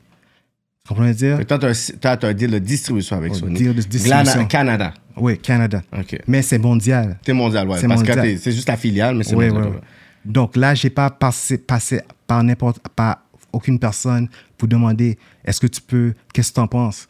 [0.85, 1.47] Tu comprends ce que je veux dire?
[1.47, 1.59] Toi,
[2.01, 3.55] toi, t'as un deal de distribution avec Oh, Sony.
[3.55, 4.23] deal de distribution.
[4.41, 4.95] Glana- Canada.
[5.17, 5.83] Oui, Canada.
[5.97, 6.19] OK.
[6.27, 7.19] Mais c'est mondial.
[7.25, 7.79] C'est mondial, ouais.
[7.79, 9.71] C'est que juste la filiale, mais c'est Oui, mondial.
[9.75, 9.89] oui, oui.
[10.25, 13.19] Donc là, j'ai pas passé, passé par n'importe par
[13.53, 17.07] aucune personne pour demander est-ce que tu peux, qu'est-ce que tu en penses?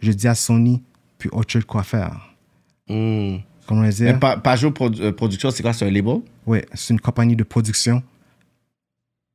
[0.00, 0.82] Je dis à Sony,
[1.18, 2.34] puis autre chose quoi faire.
[2.88, 3.36] Hmm.
[3.66, 5.72] Comment Mais dire Pa- Pajot Produ- euh, Production, c'est quoi?
[5.72, 6.18] C'est un label?
[6.46, 8.02] Oui, c'est une compagnie de production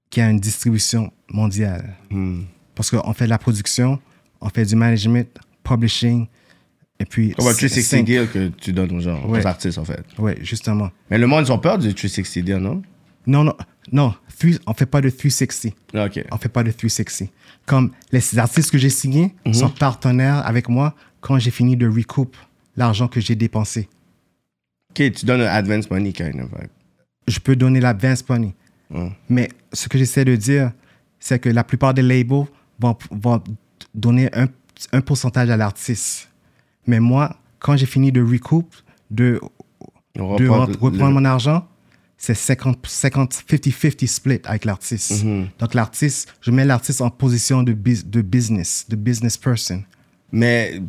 [0.10, 1.96] qui a une distribution mondiale.
[2.10, 2.42] Hmm.
[2.76, 4.00] Parce qu'on fait de la production,
[4.40, 5.28] on fait du management,
[5.64, 6.28] publishing,
[7.00, 7.32] et puis.
[7.34, 9.42] Comme un c- 360 cinq- deal que tu donnes aux gens, Ouais.
[9.44, 10.04] aux artistes, en fait.
[10.18, 10.90] Oui, justement.
[11.10, 12.82] Mais le monde, ils ont peur du 360 deal, non?
[13.28, 13.56] Non, non,
[13.92, 15.74] non, three- on fait pas de 360.
[15.94, 16.24] Ah, OK.
[16.32, 17.30] on fait pas de 360.
[17.68, 19.54] Comme les artistes que j'ai signés Mhm.
[19.54, 22.32] sont partenaires avec moi quand j'ai fini de recoup
[22.76, 23.88] l'argent que j'ai dépensé.
[24.90, 26.52] OK, tu donnes un advance money, kind of.
[26.54, 26.68] ouais.
[27.28, 28.56] Je peux donner l'advance money.
[29.30, 30.72] Mais ce que j'essaie de dire,
[31.20, 32.46] c'est que la plupart des labels
[32.82, 33.44] vont, vont
[33.94, 34.48] donner un,
[34.92, 36.30] un pourcentage à l'artiste.
[36.88, 38.66] Mais moi, quand j'ai fini de recoup,
[39.10, 39.40] de,
[40.16, 41.68] de reprend reprendre le- mon argent,
[42.18, 45.24] c'est 50, 50, 50-50 split avec l'artiste.
[45.24, 45.48] Mhm.
[45.60, 49.84] Donc l'artiste, je mets l'artiste en position de, bus- de business, de business person.
[50.32, 50.82] Mais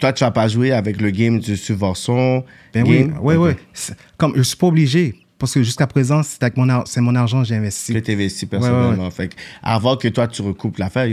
[0.00, 2.44] toi, tu vas pas jouer avec le game du subvention.
[2.74, 3.18] Ben oui, game?
[3.22, 3.50] oui, oui.
[3.72, 7.00] C'est- Comme je suis pas obligé, parce que jusqu'à présent, c'est avec mon, ar- c'est
[7.00, 7.92] mon argent que j'ai investi.
[7.94, 9.04] Que tu investis personnellement.
[9.04, 11.06] Ouais, Fait que avant que toi, tu recoupes l'affaire,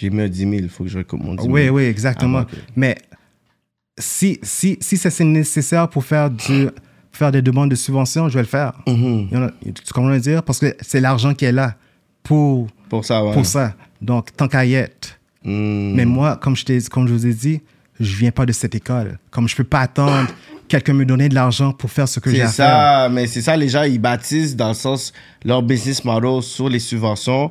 [0.00, 1.52] j'ai mis un 10 000, il faut que je recoupe mon 10 000.
[1.54, 2.44] Oui, oui, exactement.
[2.76, 2.96] Mais
[3.98, 6.68] si, si, si c'est nécessaire pour faire, du,
[7.12, 8.72] faire des demandes de subvention, je vais le faire.
[8.86, 10.42] You know, tu comprends le dire?
[10.42, 11.74] Parce que c'est l'argent qui est là
[12.22, 13.74] pour, Pour ça, pour ça.
[14.00, 15.18] Donc, tant qu'à y être.
[15.44, 15.94] Hmm.
[15.94, 17.60] Mais moi, comme je, comme je vous ai dit,
[17.98, 19.18] je viens pas de cette école.
[19.30, 20.28] Comme je peux pas attendre
[20.68, 22.66] quelqu'un me donner de l'argent pour faire ce que j'ai C'est à faire.
[22.66, 25.12] ça, mais c'est ça, les gens, ils bâtissent dans le sens
[25.44, 27.50] leur business model sur les subventions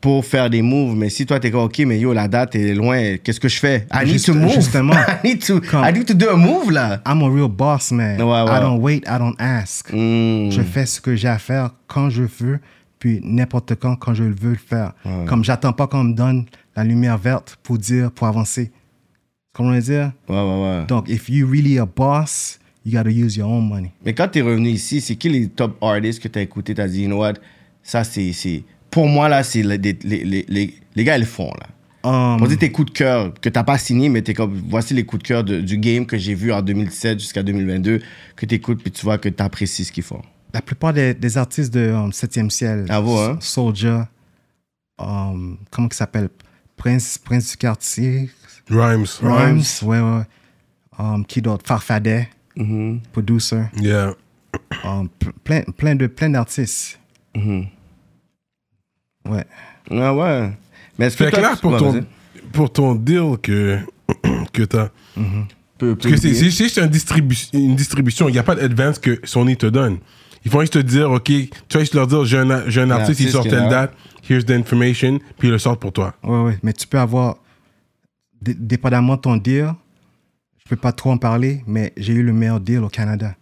[0.00, 0.96] pour faire des moves.
[0.96, 3.58] Mais si toi, t'es comme, OK, mais yo, la date est loin, qu'est-ce que je
[3.60, 3.86] fais?
[3.92, 4.52] I need Juste- to move.
[4.52, 4.94] justement.
[5.24, 7.00] I need to, Comme- I need to do a move, là.
[7.06, 8.20] I'm a real boss, man.
[8.20, 8.56] Ouais, ouais.
[8.58, 9.90] I don't wait, I don't ask.
[9.92, 10.50] Hmm.
[10.50, 12.58] Je fais ce que j'ai à faire quand je veux,
[12.98, 14.92] puis n'importe quand, quand je veux le faire.
[15.26, 18.72] Comme j'attends pas qu'on me donne la lumière verte pour dire, pour avancer.
[19.52, 20.12] Comment dire?
[20.28, 20.86] Ouais, ouais, ouais.
[20.86, 23.92] Donc, if you really a boss, you gotta use your own money.
[24.04, 26.74] Mais quand t'es revenu ici, c'est qui les top artists que t'as écouté?
[26.74, 27.34] T'as dit, you know what?
[27.82, 28.32] Ça, c'est.
[28.32, 31.68] c'est- Pour moi, là, c'est les, les, les, les, les gars, ils le font, là.
[32.04, 34.92] Um, Pour dire tes coups de cœur, que t'as pas signé, mais t'es comme, voici
[34.92, 38.00] les coups de cœur de- du game que j'ai vu en 2017 jusqu'à 2022,
[38.34, 40.20] que t'écoutes, puis tu vois que t'apprécies ce qu'ils font.
[40.52, 43.38] la plupart des, des artistes de um, 7e ciel, Ah bon, hein?
[43.40, 44.00] Soldier,
[44.98, 46.28] um, comment il s'appelle?
[46.76, 48.30] Prince, Prince du quartier,
[48.70, 49.06] Rhymes.
[49.22, 50.22] Rhymes, ouais, ouais.
[50.98, 51.64] Um, qui d'autre?
[51.66, 53.00] Farfadet, Mhm.
[53.12, 53.62] producer.
[53.80, 54.14] Yeah.
[54.84, 55.08] Um,
[55.44, 56.98] plein, plein de plein d'artistes.
[57.34, 57.66] Mhm.
[59.28, 59.44] Ouais.
[59.90, 60.52] Ah ouais.
[60.98, 62.06] Mais là, tu- pour Ouais, ton,
[62.52, 63.78] pour ton deal que,
[64.52, 64.88] que t'as.
[65.78, 68.28] Peu- Parce que c'est c'est juste un distribu- une distribution.
[68.28, 69.98] Il n'y a pas d'advance que Sony te donne.
[70.44, 73.20] Ils vont juste te dire, OK, tu vas juste leur dire, j'ai un, un artiste,
[73.20, 73.92] il sort telle date,
[74.28, 76.14] here's the information, puis ils le sortent pour toi.
[76.22, 76.58] Ouais, ouais.
[76.62, 77.36] Mais tu peux avoir,
[78.42, 79.72] dépendamment de ton deal,
[80.58, 83.34] je peux pas trop en parler, mais j'ai eu le meilleur deal au Canada.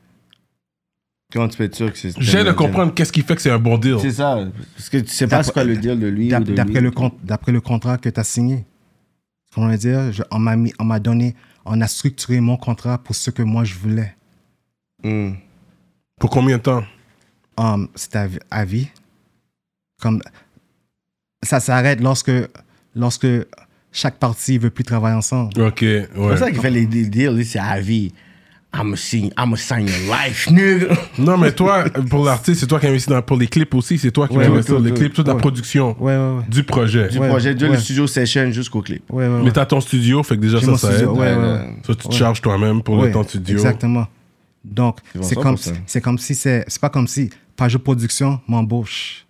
[1.33, 2.19] Comment tu peux être sûr que c'est.
[2.21, 3.99] J'essaie de comprendre qu'est-ce qui fait que c'est un bon deal.
[4.01, 4.37] C'est ça.
[4.75, 7.13] Parce que tu sais pas quoi le deal de lui D'après le, con-
[7.47, 8.65] le contrat que tu as signé.
[9.55, 10.13] Comment le dire?
[10.13, 13.43] Je- on m'a mis, on m'a donné, on a structuré mon contrat pour ce que
[13.43, 14.17] moi je voulais.
[15.05, 15.35] Hmm.
[16.19, 16.85] Pour combien de temps?
[17.57, 18.89] Um, c'est à, à vie.
[20.01, 20.21] Comme
[21.43, 22.33] ça s'arrête lorsque,
[22.97, 23.27] lorsque
[23.93, 25.61] chaque partie veut plus travailler ensemble.
[25.61, 26.29] OK, C'est ouais.
[26.29, 28.13] pour ça qu'il fait les deals, c'est à vie.
[28.73, 30.95] I'm a sign, I'm a sign your life, nigga.
[31.19, 33.99] Non, mais toi, pour l'artiste, c'est toi qui investis dans, pour les clips aussi.
[33.99, 36.43] C'est toi qui Ouais, investir dans les clips, toute la production Ouais, ouais, ouais.
[36.49, 37.09] du projet.
[37.09, 37.73] Du Ouais, projet de ouais.
[37.73, 39.03] le studio session jusqu'au clip.
[39.11, 41.19] ouais, ouais, Mais t'as ton studio, fait que déjà ça, ça studio, aide.
[41.19, 41.75] ouais, ouais, Ouais, ouais.
[41.85, 42.15] Ça, tu te Ouais.
[42.15, 43.57] charges toi-même pour Ouais, le temps studio.
[43.57, 44.07] Exactement.
[44.65, 45.57] Donc, c'est comme,
[45.87, 49.27] c'est comme si c'est, c'est pas comme si Page Production m'embauche.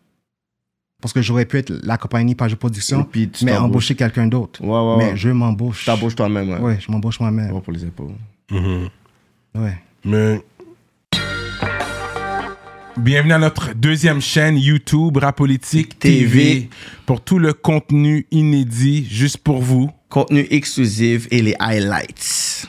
[1.00, 4.62] Parce que j'aurais pu être la compagnie Page Production, puis tu mais embaucher quelqu'un d'autre.
[4.62, 5.16] Ouais, ouais, mais ouais.
[5.16, 5.84] je m'embauche.
[5.86, 6.58] T'embauches toi-même, ouais.
[6.58, 7.58] Ouais, je m'embauche moi-même.
[7.60, 8.12] Pour les épaules.
[8.50, 8.88] Mhm.
[9.54, 9.78] Ouais.
[10.04, 10.40] Mais.
[12.96, 16.70] Bienvenue à notre deuxième chaîne YouTube Rapolitique TV TV.
[17.06, 19.90] pour tout le contenu inédit juste pour vous.
[20.10, 22.68] Contenu exclusif et les highlights.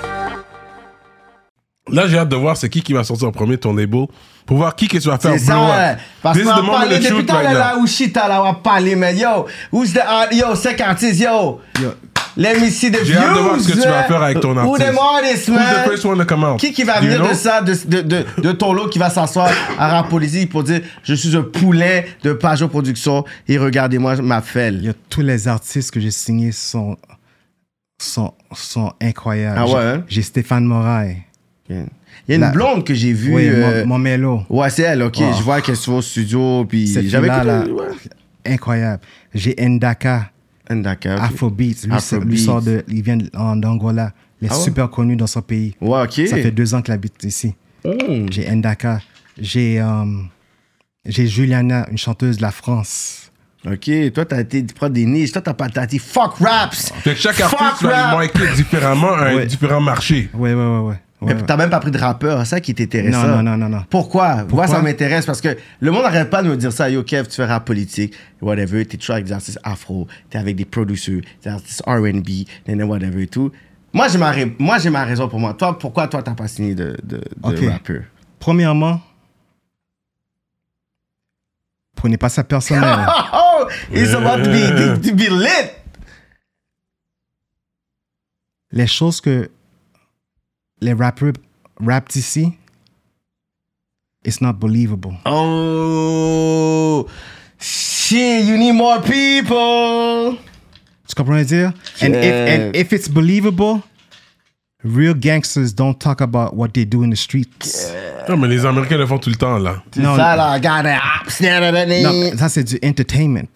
[1.91, 4.05] Là, j'ai hâte de voir c'est qui qui va sortir en premier ton label
[4.45, 5.97] pour voir qui que tu vas faire C'est ça, ouais.
[6.21, 8.95] Parce qu'on va parler depuis tout à l'heure, là où shit, là, on va parler,
[8.95, 9.15] man.
[9.17, 11.61] Yo, who's the, art- yo, 50 yo.
[11.81, 11.93] Yo.
[12.37, 14.39] Let me see the J'ai hâte de voir ce que views, tu vas faire avec
[14.39, 14.85] ton Who artiste.
[14.87, 15.83] them artists, Who's man?
[15.85, 16.59] the first one to come out?
[16.61, 18.99] Qui qui va Do you venir de ça, de, de, de, de ton lot qui
[18.99, 23.57] va s'asseoir à rap politique pour dire je suis un poulet de Pajot Production et
[23.57, 24.89] regardez-moi ma Il y felle.
[24.89, 26.95] a tous les artistes que j'ai signés sont,
[28.01, 29.57] sont, sont incroyables.
[29.59, 30.03] Ah ouais, J'ai- hein?
[30.07, 31.17] J'ai Stéphane Moraille.
[32.27, 33.33] Il y a une La- blonde que j'ai vue.
[33.33, 34.43] Oui, euh, mon, mon mélo.
[34.49, 35.17] Ouais, c'est elle, ok.
[35.19, 35.33] Oh.
[35.37, 37.65] Je vois qu'elle se fait au studio, puis j'avais ouais.
[38.45, 39.01] incroyable.
[39.33, 40.29] J'ai Ndaka,
[40.69, 41.21] Ndaka, ok.
[41.23, 41.87] Afrobeats.
[42.25, 44.11] Lui, sort de, il vient en- d'Angola.
[44.41, 44.63] Il est Ah ouais?
[44.63, 45.75] super connu dans son pays.
[45.81, 46.27] Ouais, ok.
[46.27, 47.53] Ça fait deux ans qu'il habite ici.
[47.85, 48.25] Hmm.
[48.31, 48.99] J'ai Ndaka.
[49.39, 50.05] J'ai euh,
[51.05, 53.31] j'ai Juliana, une chanteuse de la France.
[53.65, 55.31] Ok, toi, t'as été tu prends des niches.
[55.31, 56.91] Toi, t'as pas t'as dit fuck raps.
[57.03, 59.45] Fait que chaque Fuck artiste va marquer différemment un Ouais.
[59.45, 60.29] différent marché.
[60.33, 60.95] Ouais, ouais, ouais, ouais.
[61.21, 61.45] Mais ouais, ouais.
[61.45, 63.13] t'as même pas pris de rappeur, c'est ça qui t'intéresse.
[63.13, 63.85] Non, non, non, non, non.
[63.89, 64.35] Pourquoi?
[64.37, 64.67] Moi, Pourquoi?
[64.67, 66.89] ça m'intéresse parce que le monde n'arrête pas de me dire ça.
[66.89, 68.83] Yo, Kev, tu fais rap politique, whatever.
[68.85, 72.07] T'es toujours avec des artistes afro, t'es avec des producers, des artistes RB,
[72.87, 73.51] whatever et tout.
[73.93, 75.53] Moi, j'ai ma, ra- moi, j'ai ma raison pour moi.
[75.53, 78.03] Toi, pourquoi toi, t'as pas signé de, de, rappeur?
[78.39, 78.99] Premièrement,
[81.95, 82.83] prenez pas ça personnel.
[83.33, 85.69] Oh, it's about to be, to be lit.
[88.71, 89.51] les choses que
[90.81, 91.33] les rappeurs
[91.79, 92.53] rappent ici,
[94.25, 95.13] it's not believable.
[95.25, 97.07] Oh,
[97.59, 100.37] shit, you need more people.
[101.07, 101.73] Tu comprends ce que je veux dire?
[102.01, 103.81] And, if, and if it's believable,
[104.83, 107.91] real gangsters don't talk about what they do in the streets.
[108.29, 109.83] Non, mais les Américains le font tout le temps, là.
[109.97, 112.01] Non, ça, là, regarde, ah, da, da.
[112.01, 113.47] Non, ça c'est du entertainment.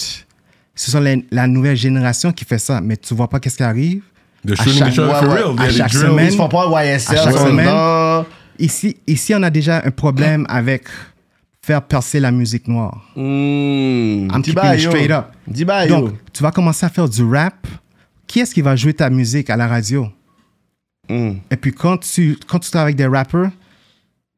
[0.78, 3.64] Ce sont les- la nouvelle génération qui fait ça, mais tu vois pas qu'est-ce qui
[3.64, 4.04] arrive?
[4.46, 5.60] The À shooting chaque- each other ouais, for real.
[5.60, 6.32] à chaque semaine.
[6.32, 8.26] Ils font pas YSL, À chaque semaine.
[8.60, 10.84] Ici, ici, on a déjà un problème avec
[11.62, 13.02] faire percer la musique noire.
[13.16, 14.30] Mmh.
[14.32, 15.26] I'm keeping it straight up.
[15.48, 16.14] Donc, yo.
[16.32, 17.68] tu vas commencer à faire du rap.
[18.28, 20.08] Qui est-ce qui va jouer ta musique à la radio?
[21.10, 21.32] Mmh.
[21.52, 23.50] Et puis quand tu, quand tu travailles avec des rappeurs,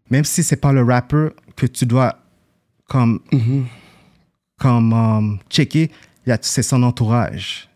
[0.10, 2.16] même si c'est pas le rappeur que tu dois
[2.90, 3.64] comme, Mm-hmm.
[4.60, 5.92] comme um, checker,
[6.42, 7.68] c'est son entourage.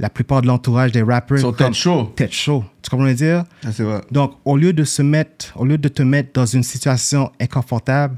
[0.00, 1.38] La plupart de l'entourage des rappeurs.
[1.38, 2.12] Son comme- tête chaud.
[2.14, 2.64] Tête chaud.
[2.82, 3.44] Tu comprends ce que je veux dire?
[3.72, 4.00] C'est vrai.
[4.12, 8.16] Donc, au lieu de se mettre, au lieu de te mettre dans une situation inconfortable,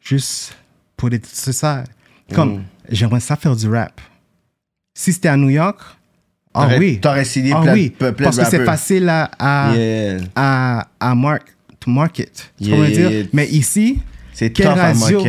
[0.00, 0.56] juste
[0.96, 1.84] pour c'est ça.
[2.34, 2.62] Comme, Mm.
[2.90, 4.00] j'aimerais ça faire du rap.
[4.94, 5.78] Si c'était à New York,
[6.54, 6.98] ah oui.
[7.00, 10.18] t'aurais signé ah plein- oui, plein de parce que c'est facile à, à, Yeah.
[10.34, 12.50] à, à mark, to market.
[12.58, 13.28] Tu Yeah, comprends yeah, dire?
[13.32, 14.00] Mais ici,
[14.32, 15.22] C'est quelle radio,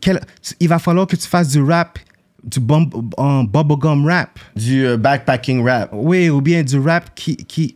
[0.00, 0.20] quelle-
[0.58, 1.98] il va falloir que tu fasses du rap,
[2.44, 2.88] du bum,
[3.18, 4.38] un bubblegum rap.
[4.56, 5.90] Du euh, backpacking rap.
[5.92, 7.74] Oui, ou bien du rap qui, qui,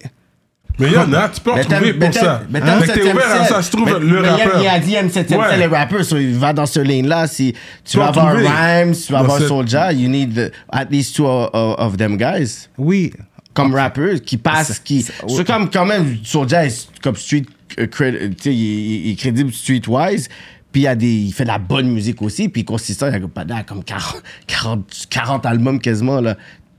[0.79, 2.43] Mais il y en a, tu peux en trouver pour ça.
[2.51, 2.81] mais Hein?
[2.85, 4.61] t'es ouvert à ça, je trouve le mais rappeur.
[4.63, 5.37] Il a dit, il aime 7 Ouais.
[5.49, 6.05] ciel, les rappeurs.
[6.05, 7.27] so il va dans ce lane-là.
[7.27, 7.55] Si
[7.85, 8.35] tu vas avoir.
[8.35, 12.69] Rhymes, tu vas avoir Soulja, you need the- at least two of, them guys.
[12.79, 13.13] oui,
[13.53, 15.03] Comme rappeurs qui passent, qui.
[15.03, 17.45] c'est- C'est comme quand même, Soulja est comme street.
[17.79, 20.29] euh, cred- tu sais, il, il- il est crédible streetwise.
[20.75, 22.49] Puis il, y a des, il fait de la bonne musique aussi.
[22.49, 26.21] Puis consistant, il y a comme 40, 40, 40 albums quasiment.
[26.21, 26.37] Là.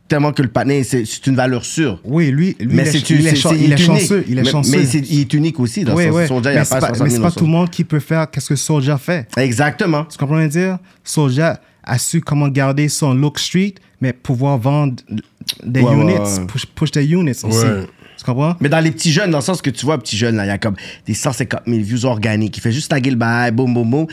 [0.09, 2.01] Tellement que le panier, c'est une valeur sûre.
[2.03, 4.25] oui, lui, lui Mais il, est, c'est il est il est chanceux.
[4.27, 4.77] Il est mais, chanceux.
[4.77, 5.85] Mais c'est- il est unique aussi.
[5.85, 6.27] Dans Oui, son oui.
[6.27, 7.45] Soulja, il Mais a c'est pas pas, 60 mais 000 c'est dans pas son- tout
[7.45, 9.29] le monde qui peut faire qu'est-ce que Soulja fait.
[9.37, 10.03] Exactement.
[10.03, 10.77] Tu comprends ce que je veux dire?
[11.05, 14.95] Soulja a su comment garder son look street, mais pouvoir vendre
[15.63, 16.45] des Ouais, ouais, units, ouais.
[16.47, 17.65] Push, push des units aussi.
[18.17, 18.55] Tu comprends?
[18.59, 20.47] Mais dans les petits jeunes, dans le sens que tu vois, petit jeune, là, il
[20.47, 20.75] y a comme
[21.05, 22.57] des 150 000 views organiques.
[22.57, 24.07] Il fait juste taguer le bail, boum, boum, boum.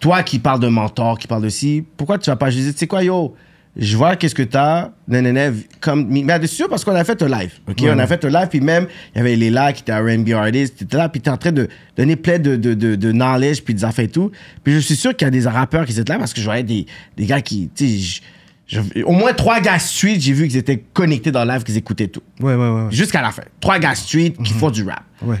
[0.00, 2.72] Toi qui parles de mentor, qui parle de ci, pourquoi tu vas pas juste dire,
[2.72, 3.34] tu sais quoi, yo,
[3.78, 7.28] je vois qu'est-ce que t'as, nanana, comme, mais c'est sûr parce qu'on a fait un
[7.28, 7.82] live, ok?
[7.82, 10.30] On a fait un live, puis même, il y avait les là qui étaient R&B
[10.30, 13.62] artist, t'étais là, puis t'es en train de donner plein de, de, de, de knowledge,
[13.62, 14.30] puis des affaires et tout.
[14.64, 16.46] Puis je suis sûr qu'il y a des rappeurs qui étaient là parce que je
[16.46, 16.86] voyais des,
[17.16, 18.20] des gars qui, tu sais,
[18.66, 21.76] je- au moins trois gars street, j'ai vu qu'ils étaient connectés dans le live, qu'ils
[21.76, 22.22] écoutaient tout.
[22.40, 22.86] Ouais, ouais, ouais.
[22.90, 23.42] Jusqu'à la fin.
[23.60, 25.02] Trois gars street qui font du rap.
[25.22, 25.38] Ouais.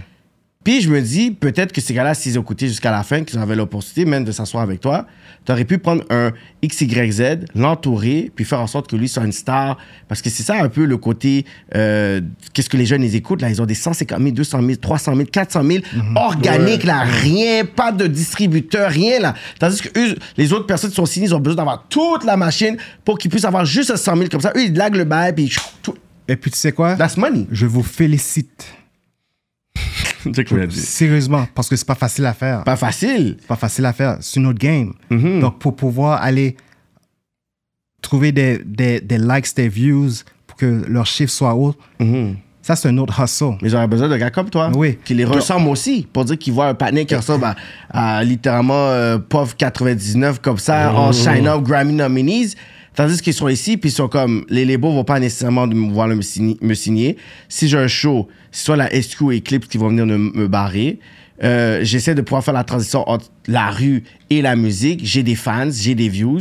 [0.66, 3.38] Puis je me dis, peut-être que ces gars-là, s'ils ont écouté jusqu'à la fin, qu'ils
[3.38, 5.06] avaient l'opportunité même de s'asseoir avec toi,
[5.44, 9.30] tu aurais pu prendre un XYZ, l'entourer, puis faire en sorte que lui soit une
[9.30, 9.78] star.
[10.08, 11.44] Parce que c'est ça un peu le côté,
[11.76, 12.20] euh,
[12.52, 15.14] qu'est-ce que les jeunes, ils écoutent, là, ils ont des 150 000, 200 000, 300
[15.14, 15.84] 000, 400 000,
[16.16, 19.34] organiques, là, rien, pas de distributeur, rien, là.
[19.60, 22.36] Tandis que eux, les autres personnes qui sont signées, ils ont besoin d'avoir toute la
[22.36, 24.52] machine pour qu'ils puissent avoir juste 100 000 comme ça.
[24.56, 25.94] Eux, ils laguent le bail, puis tout,
[26.26, 26.96] Et puis tu sais quoi?
[26.96, 27.46] That's money.
[27.52, 28.66] Je vous félicite.
[30.70, 32.64] Sérieusement, parce que c'est pas facile à faire.
[32.64, 33.36] Pas facile.
[33.40, 34.18] C'est pas facile à faire.
[34.20, 34.92] C'est une autre game.
[35.10, 35.40] Mhm.
[35.40, 36.56] Donc, pour pouvoir aller
[38.02, 40.10] trouver des, des, des likes, des views,
[40.46, 42.36] pour que leurs chiffres soient hauts, Mhm.
[42.62, 43.56] ça, c'est un autre hustle.
[43.62, 44.70] Mais j'aurais besoin de gars comme toi.
[44.74, 44.98] Oui.
[45.04, 46.06] Qui les ressemblent aussi.
[46.12, 47.56] Pour dire qu'ils voient un panier qui ressemble à,
[48.18, 52.54] à littéralement euh, POV 99 comme ça, en Shine Up, Grammy nominees.
[52.96, 54.44] Tandis qu'ils sont ici, puis ils sont comme.
[54.48, 56.56] Les labels vont pas nécessairement de me signer.
[56.62, 57.16] Me signer.
[57.48, 60.48] Si j'ai un show, c'est soit la SQ et Eclipse qui vont venir me, me
[60.48, 60.98] barrer.
[61.44, 65.00] Euh, J'essaie de pouvoir faire la transition entre la rue et la musique.
[65.04, 66.40] J'ai des fans, j'ai des views.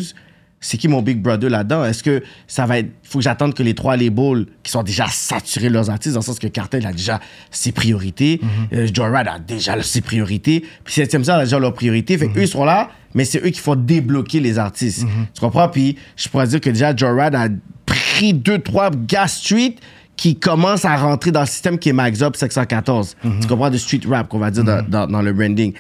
[0.65, 1.85] C'est qui mon Big Brother là-dedans?
[1.85, 2.89] Est-ce que ça va être.
[3.03, 6.25] faut que j'attende que les trois labels qui sont déjà saturés leurs artistes, dans le
[6.25, 7.19] sens que Cartel a déjà
[7.51, 8.41] ses priorités,
[8.73, 12.17] euh, Joyride a déjà ses priorités, puis Septième Sens a déjà leurs priorités.
[12.17, 15.05] Fait qu'eux, ils sont là, mais c'est eux qui font débloquer les artistes.
[15.33, 15.69] Tu comprends?
[15.69, 17.47] Puis je pourrais dire que déjà Joyride a
[17.85, 19.75] pris deux, trois gas street
[20.17, 23.15] qui commencent à rentrer dans le système qui est Max Up 714.
[23.41, 23.69] Tu comprends?
[23.69, 25.73] De street rap, qu'on va dire dans, dans- dans le branding.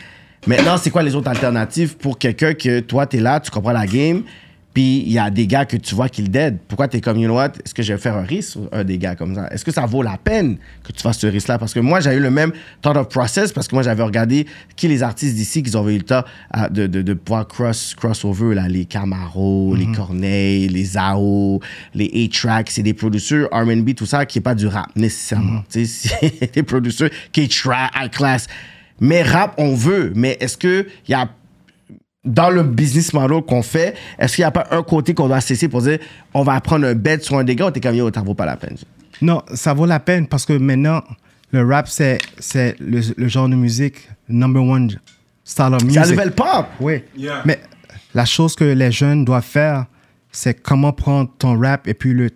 [0.47, 3.87] Maintenant, c'est quoi les autres alternatives pour quelqu'un que toi, t'es là, tu comprends la
[3.87, 4.21] game,
[4.75, 6.57] puis il y a des gars que tu vois qui le dead.
[6.67, 8.97] Pourquoi t'es comme, you know what, est-ce que je vais faire un risque un des
[8.97, 9.47] gars comme ça?
[9.49, 11.57] Est-ce que ça vaut la peine que tu fasses ce risque-là?
[11.57, 14.45] Parce que moi, j'ai eu le même thought of process parce que moi, j'avais regardé
[14.75, 17.95] qui les artistes d'ici qui ont eu le temps à- de, de, de pouvoir cross,
[17.95, 21.61] crossover, là, les Camaro, les Corneille, les AO,
[21.93, 25.63] les A-Track, c'est des producteurs R&B, tout ça, qui n'est pas du rap nécessairement.
[25.71, 26.09] Tu sais,
[26.41, 28.47] c'est des producteurs qui est high class.
[28.99, 30.11] Mais rap, on veut.
[30.15, 31.29] Mais est-ce qu'il y a
[32.25, 35.41] dans le business model qu'on fait, est-ce qu'il n'y a pas un côté qu'on doit
[35.41, 35.99] cesser pour dire
[36.33, 38.45] on va prendre un bet sur un dégât ou t'es comme yo, ça vaut pas
[38.45, 38.77] la peine?
[39.21, 41.03] Non, ça vaut la peine parce que maintenant,
[41.51, 44.99] le rap, c'est, c'est le, le genre de musique, number one
[45.43, 46.01] style of C'est music.
[46.01, 46.65] la nouvelle pop!
[46.79, 47.03] Oui.
[47.15, 47.41] Yeah.
[47.45, 47.59] Mais
[48.13, 49.85] la chose que les jeunes doivent faire,
[50.31, 52.29] c'est comment prendre ton rap et puis le,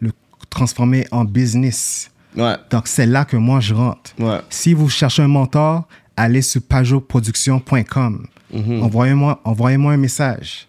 [0.00, 0.10] le
[0.50, 2.10] transformer en business.
[2.36, 2.56] Ouais.
[2.70, 4.12] Donc, c'est là que moi, je rentre.
[4.18, 4.38] Ouais.
[4.50, 5.86] Si vous cherchez un mentor,
[6.16, 8.26] allez sur pajoproduction.com.
[8.52, 8.82] Mhm.
[8.82, 10.66] Envoyez-moi, envoyez-moi un message.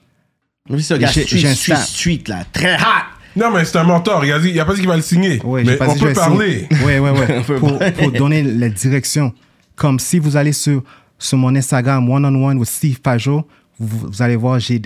[0.70, 2.46] Oui, c'est un gars street, street, street, là.
[2.52, 3.06] Très hot!
[3.36, 4.26] Non, mais c'est un mentor.
[4.26, 5.40] Il a, dit, il a pas dit qu'il va le signer.
[5.44, 6.68] Oui, mais on peut parler.
[6.86, 7.92] Oui, oui, oui.
[7.94, 9.34] pour, donner les directions.
[9.76, 10.84] Comme si vous allez sur,
[11.18, 13.48] sur mon Instagram one-on-one with Steve Pajot,
[13.80, 14.82] vous, vous allez voir, j'ai,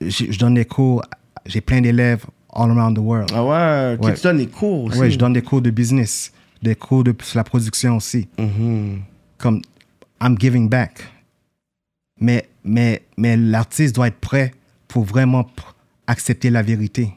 [0.00, 1.02] je donne des cours,
[1.44, 2.24] j'ai plein d'élèves
[2.54, 3.30] all around the world.
[3.34, 4.14] Ah ouais, qui Ouais.
[4.14, 4.98] te donne des cours aussi.
[4.98, 6.32] Oui, je donne des cours de business,
[6.62, 8.28] des cours de sur la production aussi.
[8.38, 9.02] Mhm.
[9.36, 9.60] Comme
[10.22, 11.00] I'm giving back.
[12.20, 14.52] Mais, mais, mais l'artiste doit être prêt
[14.88, 15.46] pour vraiment
[16.06, 17.12] accepter la vérité.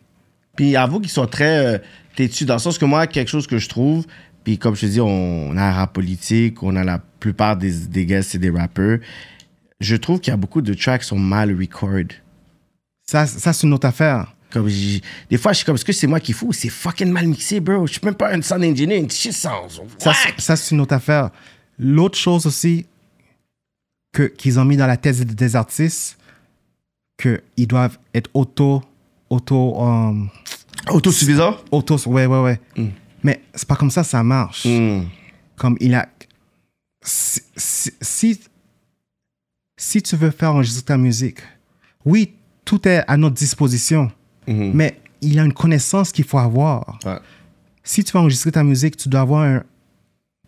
[0.56, 1.78] Puis avoue qu'ils sont très euh,
[2.16, 4.06] têtus, dans le sens que moi, quelque chose que je trouve,
[4.44, 7.72] puis comme je te dis, on, a un rap politique, on a la plupart des,
[7.88, 9.00] des gars, c'est des rappeurs.
[9.80, 12.16] Je trouve qu'il y a beaucoup de tracks qui sont mal record.
[13.06, 14.34] Ça, ça c'est une autre affaire.
[14.52, 16.52] Comme des fois, je suis comme, est-ce que c'est moi qui fous?
[16.52, 17.88] C'est fucking mal mixé, bro.
[17.88, 19.82] Je suis même pas un sound engineer, une shit sounds.
[19.98, 21.30] Ça, ça, c'est une autre affaire.
[21.80, 22.86] L'autre chose aussi
[24.12, 26.18] que, qu'ils ont mis dans la thèse des- artistes,
[27.18, 28.82] qu'ils doivent être auto,
[29.30, 30.30] auto, um,
[30.90, 31.58] Autosuffisant?
[31.72, 32.60] auto, ouais, ouais, ouais.
[33.24, 34.66] Mais c'est pas comme ça, ça marche.
[34.66, 35.04] Mm.
[35.56, 36.10] Comme il a,
[37.04, 38.40] si, si, si,
[39.78, 41.40] si tu veux faire enregistrer ta musique,
[42.06, 42.34] oui,
[42.66, 44.12] tout est à notre disposition,
[44.48, 44.72] Mhm.
[44.74, 46.98] mais il y a une connaissance qu'il faut avoir.
[47.06, 47.20] Ouais.
[47.84, 49.64] si tu veux enregistrer ta musique, tu dois avoir un,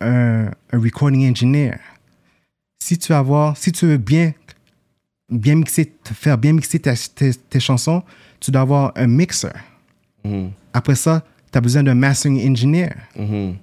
[0.00, 1.78] un, un recording engineer.
[2.78, 4.32] Si tu veux avoir, si tu veux bien,
[5.30, 8.02] bien mixer, faire bien mixer tes, tes- tes chansons,
[8.40, 9.48] tu dois avoir un mixer.
[10.24, 10.50] Mhm.
[10.72, 12.90] Après ça, tu as besoin d'un mastering engineer.
[13.16, 13.56] Mhm.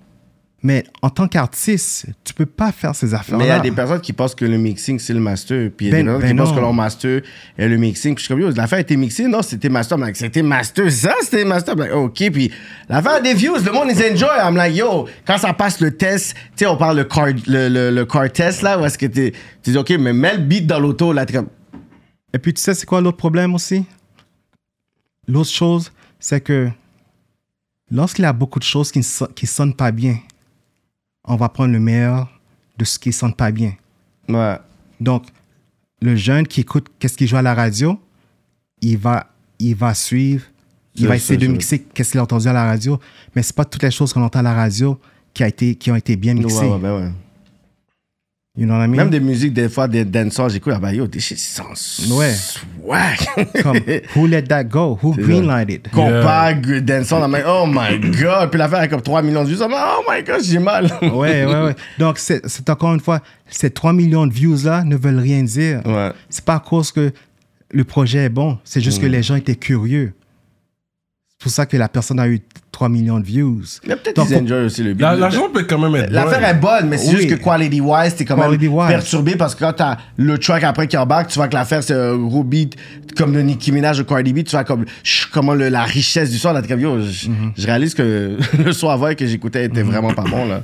[0.64, 3.38] Mais en tant qu'artiste, tu peux pas faire ces affaires-là.
[3.40, 5.72] Mais il y a des personnes qui pensent que le mixing, c'est le master.
[5.76, 7.22] Puis il y a Ben- des personnes ben qui pensent que leur master
[7.58, 8.14] est le mixing.
[8.14, 9.28] Puis je suis comme, yo, l'affaire a été mixée.
[9.28, 9.98] Non, c'était master.
[9.98, 10.92] Like, c'était master.
[10.92, 11.76] Ça, c'était master.
[11.76, 12.30] Like, OK.
[12.32, 12.52] Puis
[12.88, 13.56] l'affaire a des views.
[13.58, 14.30] Le monde, ils enjoy.
[14.40, 17.68] I'm like, yo, quand ça passe le test, tu sais, on parle le car, le,
[17.68, 19.32] le, le car test, là, où est-ce que tu
[19.64, 21.48] dis, OK, mais mets le beat dans l'auto, là, comme,
[22.36, 23.84] Et puis, tu sais, c'est quoi l'autre problème aussi?
[25.28, 26.70] L'autre chose, c'est que
[27.90, 30.18] lorsqu'il y a beaucoup de choses qui ne qui sonnent pas bien,
[31.26, 32.28] on va prendre le meilleur
[32.78, 33.74] de ce qui ne sonne pas bien.
[34.30, 34.58] ouais.
[35.00, 35.26] Donc,
[36.02, 38.00] le jeune qui écoute qu'est-ce qu'il joue à la radio,
[38.82, 39.28] il va,
[39.60, 40.44] il va suivre,
[40.96, 43.00] il va essayer de mixer qu'est-ce qu'il a entendu à la radio,
[43.36, 45.00] mais c'est pas toutes les choses qu'on entend à la radio
[45.34, 46.66] qui, a été, qui ont été bien mixées.
[46.66, 47.12] Ouais, ouais, ben ouais.
[48.58, 48.98] You know what I mean?
[48.98, 51.72] Même des musiques, des fois, des dancers, j'écoute, ah ben yo, des shit sans
[52.14, 52.34] Ouais.
[52.34, 53.18] swag.
[53.64, 53.78] Comme,
[54.16, 55.00] who let that go?
[55.02, 55.90] Who greenlighted?
[55.90, 58.50] Compas, dancers, I'm like, oh my god.
[58.52, 60.92] Puis l'affaire a comme 3 millions de vues, I'm like, oh my god, j'ai mal.
[61.02, 61.76] ouais, ouais, ouais.
[61.98, 65.82] Donc, c'est c'est encore une fois, ces 3 millions de views-là ne veulent rien dire.
[65.86, 66.10] Ouais.
[66.10, 66.14] Mm.
[66.30, 67.14] C'est pas à cause que
[67.72, 70.12] le projet est bon, c'est juste que les gens étaient curieux.
[71.42, 72.40] C'est pour ça que la personne a eu
[72.72, 73.64] 3 millions de views.
[73.88, 75.02] Mais peut-être qu'ils enjoy aussi le beat.
[75.02, 76.88] L'argent peut quand même être L'affaire est bonne.
[76.88, 77.22] mais c'est Oui.
[77.24, 78.88] juste que quality wise, t'es quand même Quality wise.
[78.88, 81.96] perturbé parce que quand t'as le track après qui embarque, tu vois que l'affaire c'est
[81.96, 82.76] un gros beat
[83.18, 84.86] comme le Nicki Minaj de Cardi B, tu vois comme
[85.34, 87.54] comment le- la richesse du son, là, t'es comme yo, je Mhm.
[87.58, 90.62] je réalise que le son avant que j'écoutais était vraiment pas bon là.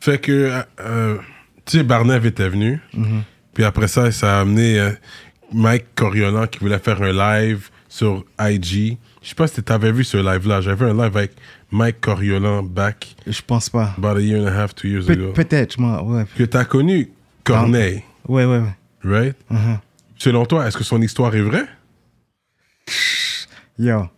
[0.00, 1.16] Fait que, euh, euh,
[1.66, 2.80] tu sais, Barnev était venu.
[2.94, 3.22] Mhm.
[3.54, 4.90] Puis après ça, ça a amené euh,
[5.52, 8.96] Mike Coriolan qui voulait faire un live sur IG.
[9.22, 10.62] Je sais pas si t'avais vu ce live-là.
[10.62, 11.32] J'avais un live avec
[11.70, 13.94] Mike Coriolan back Je pense pas.
[13.98, 15.32] about a year and a half, two years Pe- ago.
[15.34, 16.24] Peut-être, moi, ouais.
[16.38, 17.10] Que t'as connu
[17.44, 18.74] Corneille, Ouais, ouais, ouais.
[19.04, 19.36] right?
[19.52, 19.78] Uh-huh.
[20.16, 21.66] Selon toi, est-ce que son histoire est vraie?
[23.78, 24.08] Yo.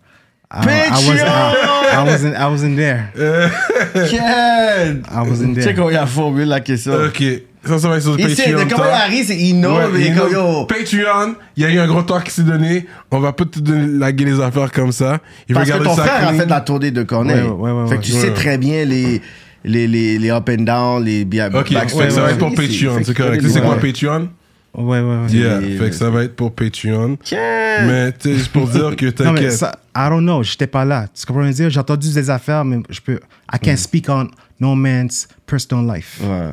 [0.55, 3.11] I, I, was, I, I, wasn't, I wasn't there.
[4.11, 5.03] Ken!
[5.11, 5.74] I wasn't there.
[5.74, 6.93] comment il a formulé la question.
[6.93, 7.23] Ok.
[7.64, 8.64] Ça, ça va être sur Il sait, Patreon.
[8.64, 10.64] de comment il arrive, c'est il know, Ouais, mais il comme yo.
[10.66, 12.86] Patreon, il y a eu un gros talk qui s'est donné.
[13.10, 15.18] On va pas te donner laguer les affaires comme ça.
[15.48, 16.39] Il Parce que ton frère a clean.
[16.40, 17.43] fait la tournée de Corneille.
[17.43, 18.01] Ouais, ouais, ouais, fait ouais.
[18.01, 18.34] que tu Ouais, sais ouais.
[18.34, 19.22] très bien les,
[19.64, 22.56] les, les, les up and down, les bi- Ok, fait ça va être pour C'est-
[22.56, 23.40] Patreon, c'est correct.
[23.43, 23.76] Tu sais, c'est quoi.
[23.78, 24.28] Patreon?
[24.74, 25.30] Ouais, ouais, ouais.
[25.30, 27.16] Yeah, Et- fait que ça va être pour Patreon.
[27.22, 27.39] Ken!
[27.86, 29.52] Mais sais, juste pour dire que Non, mais t'inquiète.
[29.52, 31.06] ça, I don't know, j'étais pas là.
[31.14, 31.70] Tu comprends ce que je veux dire?
[31.70, 33.20] J'ai entendu des affaires, mais je peux.
[33.55, 34.28] I can't speak on
[34.59, 36.18] no man's personal life.
[36.24, 36.52] Ouais.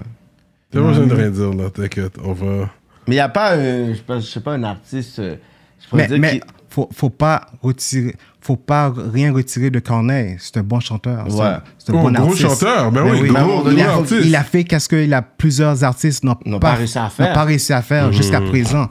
[0.72, 2.16] T'as pas besoin de rien dire, là, t'inquiète.
[2.24, 2.70] On va.
[3.08, 5.20] Mais il n'y a pas, un, je sais pas, un artiste.
[5.20, 5.36] euh,
[5.84, 10.36] Je pourrais Mais, dire mais faut, faut pas retirer, faut pas rien retirer de Corneille.
[10.40, 11.26] C'est un bon chanteur.
[11.28, 11.42] C'est Ouais.
[11.46, 12.42] un, c'est un Oh, bon gros artiste.
[12.42, 14.22] chanteur, ben Mais oui, un gros, il, gros a, artiste.
[14.26, 17.28] il a fait qu'est-ce que il a plusieurs artistes n'ont pas, pas réussi à faire.
[17.30, 18.88] n'ont pas réussi à faire jusqu'à présent.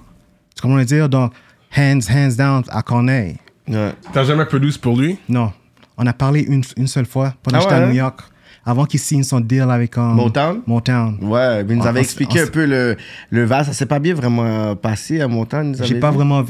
[0.56, 1.08] Tu comprends ce que je veux dire?
[1.08, 1.32] Donc,
[1.76, 3.36] hands, hands down à Corneille.
[3.68, 3.92] Ouais.
[4.12, 5.16] T'as jamais produit pour lui?
[5.28, 5.52] Non.
[5.96, 7.90] On a parlé une, une seule fois pendant Ah que j'étais ouais, à hein?
[7.90, 8.20] New York.
[8.64, 10.60] Avant qu'il signe son deal avec um, Motown?
[10.66, 11.18] Motown.
[11.22, 12.96] Ouais, mais il nous on- expliqué on- un peu le,
[13.30, 13.66] le vase.
[13.66, 15.44] Ça s'est pas bien vraiment passé à nous
[15.80, 16.16] J'ai pas dit?
[16.16, 16.44] vraiment.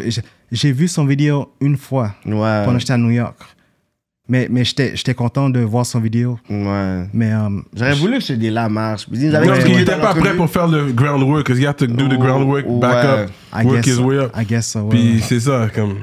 [0.51, 2.63] j'ai- vu son vidéo une fois Ouais.
[2.65, 3.37] pendant que j'étais à New York.
[4.31, 6.39] Mais, mais j'étais j'étais content de voir son vidéo.
[6.51, 7.07] Ouais.
[7.15, 9.07] Mais um, J'aurais voulu que ce deal-là marche.
[9.11, 11.87] Il parce qu'il dans était pas prêt pour faire le groundwork, because he had to
[11.87, 13.23] do the groundwork, back ouais.
[13.25, 14.05] up, I work his so.
[14.05, 14.33] way up.
[14.37, 14.81] I guess so.
[14.81, 15.21] ouais, Puis ouais.
[15.23, 15.95] c'est ça, comme.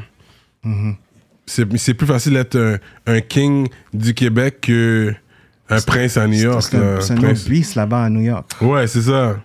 [1.45, 5.14] C'est c'est plus facile d'être un, un king du Québec que
[5.69, 6.61] un prince à New York.
[6.69, 7.47] C'est un, un prince.
[7.49, 8.51] autre là-bas à New York.
[8.61, 9.37] Ouais, c'est ça.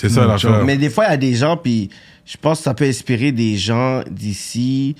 [0.00, 0.64] C'est ça Non, l'affaire.
[0.64, 1.90] Mais des fois, il y a des gens, puis
[2.24, 4.94] je pense que ça peut inspirer des gens d'ici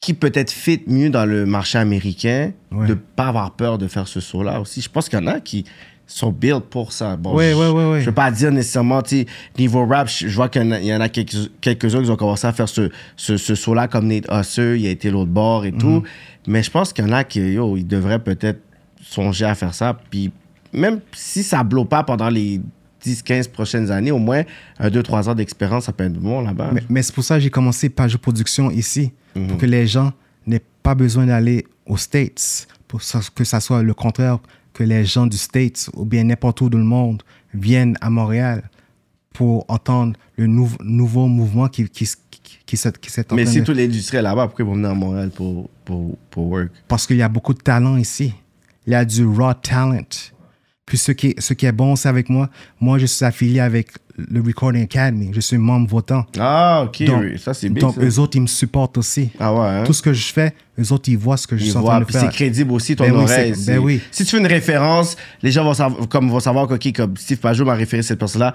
[0.00, 2.86] qui peut-être fit mieux dans le marché américain, Ouais.
[2.86, 4.80] de pas avoir peur de faire ce saut-là aussi.
[4.82, 5.64] Je pense qu'il y en a qui
[6.06, 7.16] sont built pour ça.
[7.16, 8.00] Bon, Ouais, je, ouais, ouais, ouais.
[8.00, 9.26] Je veux pas dire nécessairement, tu sais,
[9.58, 12.52] niveau rap, je, je vois qu'il y en a, quelques- quelques-uns qui ont commencé à
[12.52, 16.04] faire ce, ce, ce saut-là, comme Nate Husser, il a été l'autre bord et tout.
[16.46, 16.52] Mhm.
[16.52, 18.60] Mais je pense qu'il y en a qui, yo, ils devraient peut-être
[19.00, 19.98] songer à faire ça.
[20.10, 20.32] Puis
[20.72, 22.60] même si ça blow pas pendant les
[23.04, 24.42] 10-15 prochaines années, au moins
[24.78, 26.70] un 2-3 ans d'expérience, ça peut être bon là-bas.
[26.72, 29.12] Mais, mais c'est pour ça que j'ai commencé Pajot Production ici.
[29.34, 29.48] Mhm.
[29.48, 30.12] Pour que les gens
[30.46, 32.68] n'aient pas besoin d'aller aux States.
[32.88, 33.00] Pour
[33.34, 34.38] que ça soit le contraire,
[34.72, 37.22] que les gens du States ou bien n'importe où dans le monde
[37.54, 38.62] viennent à Montréal
[39.36, 42.92] pour entendre le nou- nouveau mouvement qui, qui, qui, qui s'est
[43.32, 46.16] Mais si de- toute l'industrie est là-bas, pourquoi ils vont venir à Montréal pour, pour,
[46.30, 46.68] pour work?
[46.88, 48.32] Parce qu'il y a beaucoup de talent ici.
[48.86, 49.98] Il y a du raw talent.
[50.86, 52.48] Puis ce qui, est- ce qui est bon, c'est avec moi.
[52.80, 55.30] Moi, je suis affilié avec le Recording Academy.
[55.34, 56.24] Je suis membre votant.
[56.38, 57.80] Ah, ok, Donc, oui, ça c'est bien.
[57.82, 58.00] donc ça.
[58.02, 59.30] eux autres, ils me supportent aussi.
[59.40, 59.84] Ah ouais, hein?
[59.84, 61.82] Tout ce que je fais, eux autres, ils voient ce que je Ils suis en
[61.82, 62.30] train de puis c'est faire.
[62.30, 63.52] crédible aussi ton Ben oreille.
[63.66, 64.00] ben oui.
[64.12, 67.16] Si tu fais une référence, les gens vont savoir, comme vont savoir que, ok, comme
[67.16, 68.54] Steve Pajot m'a référé cette personne-là,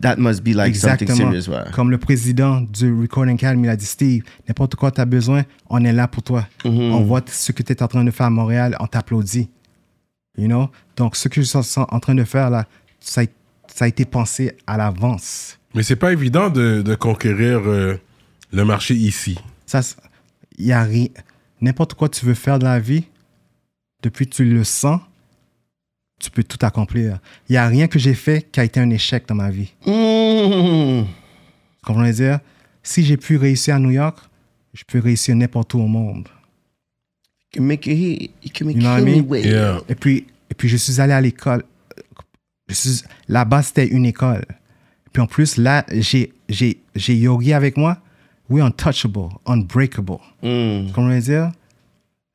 [0.00, 1.30] that must be like something Exactement.
[1.30, 1.70] serious, ouais.
[1.72, 5.44] Comme le président du Recording Academy il a dit, Steve, n'importe quoi tu as besoin,
[5.68, 6.46] on est là pour toi.
[6.64, 6.92] Mm-hmm.
[6.92, 9.48] On voit ce que tu es en train de faire à Montréal, on t'applaudit.
[10.36, 10.70] You know?
[10.96, 12.66] Donc, ce que je suis en train de faire là,
[13.00, 13.24] ça a,
[13.66, 15.58] ça a été pensé à l'avance.
[15.74, 17.96] Mais c'est pas évident de, de conquérir euh,
[18.52, 19.38] le marché ici.
[19.66, 19.80] Ça,
[20.58, 21.06] il y a rien.
[21.60, 23.04] N'importe quoi tu veux faire dans la vie,
[24.02, 25.00] depuis que tu le sens,
[26.20, 27.18] tu peux tout accomplir.
[27.48, 29.72] Il n'y a rien que j'ai fait qui a été un échec dans ma vie.
[29.86, 31.04] Mmh.
[31.84, 32.40] Que je dire?
[32.82, 34.18] Si j'ai pu réussir à New York,
[34.74, 36.28] je peux réussir n'importe où au monde.
[37.52, 39.18] You can make it here, you can make You know it what I mean?
[39.18, 39.46] anywhere.
[39.46, 39.80] Yeah.
[39.88, 41.64] Et puis, et puis je suis allé à l'école.
[42.68, 44.44] Je suis- Là-bas, c'était une école.
[44.48, 47.98] Et puis en plus, là, j'ai, j'ai, j'ai Yogi avec moi.
[48.48, 50.18] We untouchable, unbreakable.
[50.42, 50.92] Mm.
[50.92, 51.52] Que je veux dire?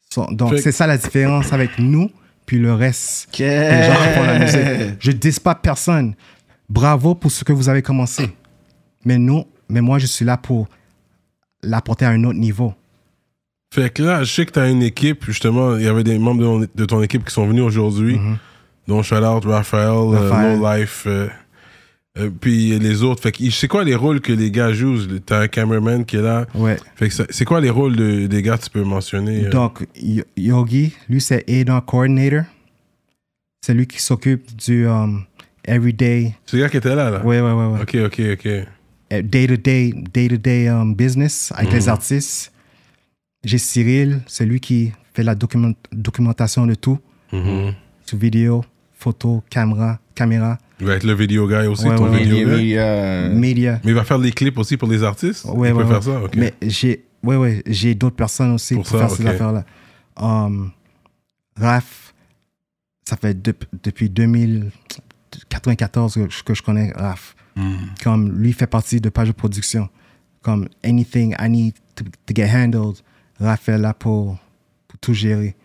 [0.10, 2.10] So- donc, Fait c'est ça la différence avec nous,
[2.46, 4.98] puis le reste des gens qui font la musique.
[5.00, 6.16] Je ne dis pas personne.
[6.70, 8.30] Bravo pour ce que vous avez commencé.
[9.06, 10.68] Mais nous, mais moi, je suis là pour
[11.64, 12.74] l'apporter à un autre niveau.
[13.74, 16.18] Fait que là, je sais que tu as une équipe, justement, il y avait des
[16.18, 18.20] membres de, ton- de ton équipe qui sont venus aujourd'hui,
[18.88, 20.60] dont shout out Raphaël, euh, Raphaël.
[20.60, 21.04] No Life.
[21.08, 21.28] euh,
[22.18, 23.22] Euh, puis les autres.
[23.22, 25.20] Fait que c'est quoi les rôles que les gars jouent?
[25.26, 26.46] T'as un cameraman qui est là.
[26.56, 26.78] Ouais.
[26.96, 29.50] Fait que c'est quoi les rôles de- des gars que tu peux mentionner euh?
[29.50, 32.44] Donc, Yo- Yogi, lui, c'est A&R Coordinator.
[33.62, 35.24] C'est lui qui s'occupe du um,
[35.66, 37.26] everyday, C'est le gars qui était là, là?
[37.26, 37.82] Ouais, ouais, ouais, ouais.
[37.82, 38.46] Ok, ok, ok.
[39.14, 42.52] Euh, day-to-day, day-to-day um, business avec les artistes.
[43.44, 46.98] J'ai Cyril, c'est lui qui fait la document- documentation de tout,
[47.34, 47.74] Mhm.
[48.06, 48.64] sur vidéo,
[48.98, 52.76] photo, caméra, caméra, Il va être le vidéo guy aussi, Ouais, ton ouais, vidéo guy.
[53.34, 53.52] Mais
[53.84, 55.46] il va faire des clips aussi pour les artistes?
[55.46, 55.94] Ouais, Il ouais, peut ouais.
[55.94, 56.36] faire ça, ok.
[56.36, 59.30] Mais j'ai ouais, ouais, j'ai d'autres personnes aussi Pour pour, ça, faire ces ok.
[59.30, 59.64] affaires-là.
[60.18, 60.72] Um,
[61.58, 62.14] Raph,
[63.08, 67.36] ça fait dep- depuis 2094 que, je- que je connais Raph.
[67.56, 67.76] Hmm.
[68.04, 69.88] Comme lui fait partie de page de production.
[70.42, 72.98] Comme anything I need to, to get handled,
[73.40, 74.38] Raph est là pour,
[74.88, 75.56] pour tout gérer.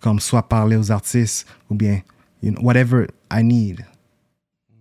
[0.00, 2.00] Comme soit parler aux artistes ou bien
[2.42, 3.84] you know, whatever I need.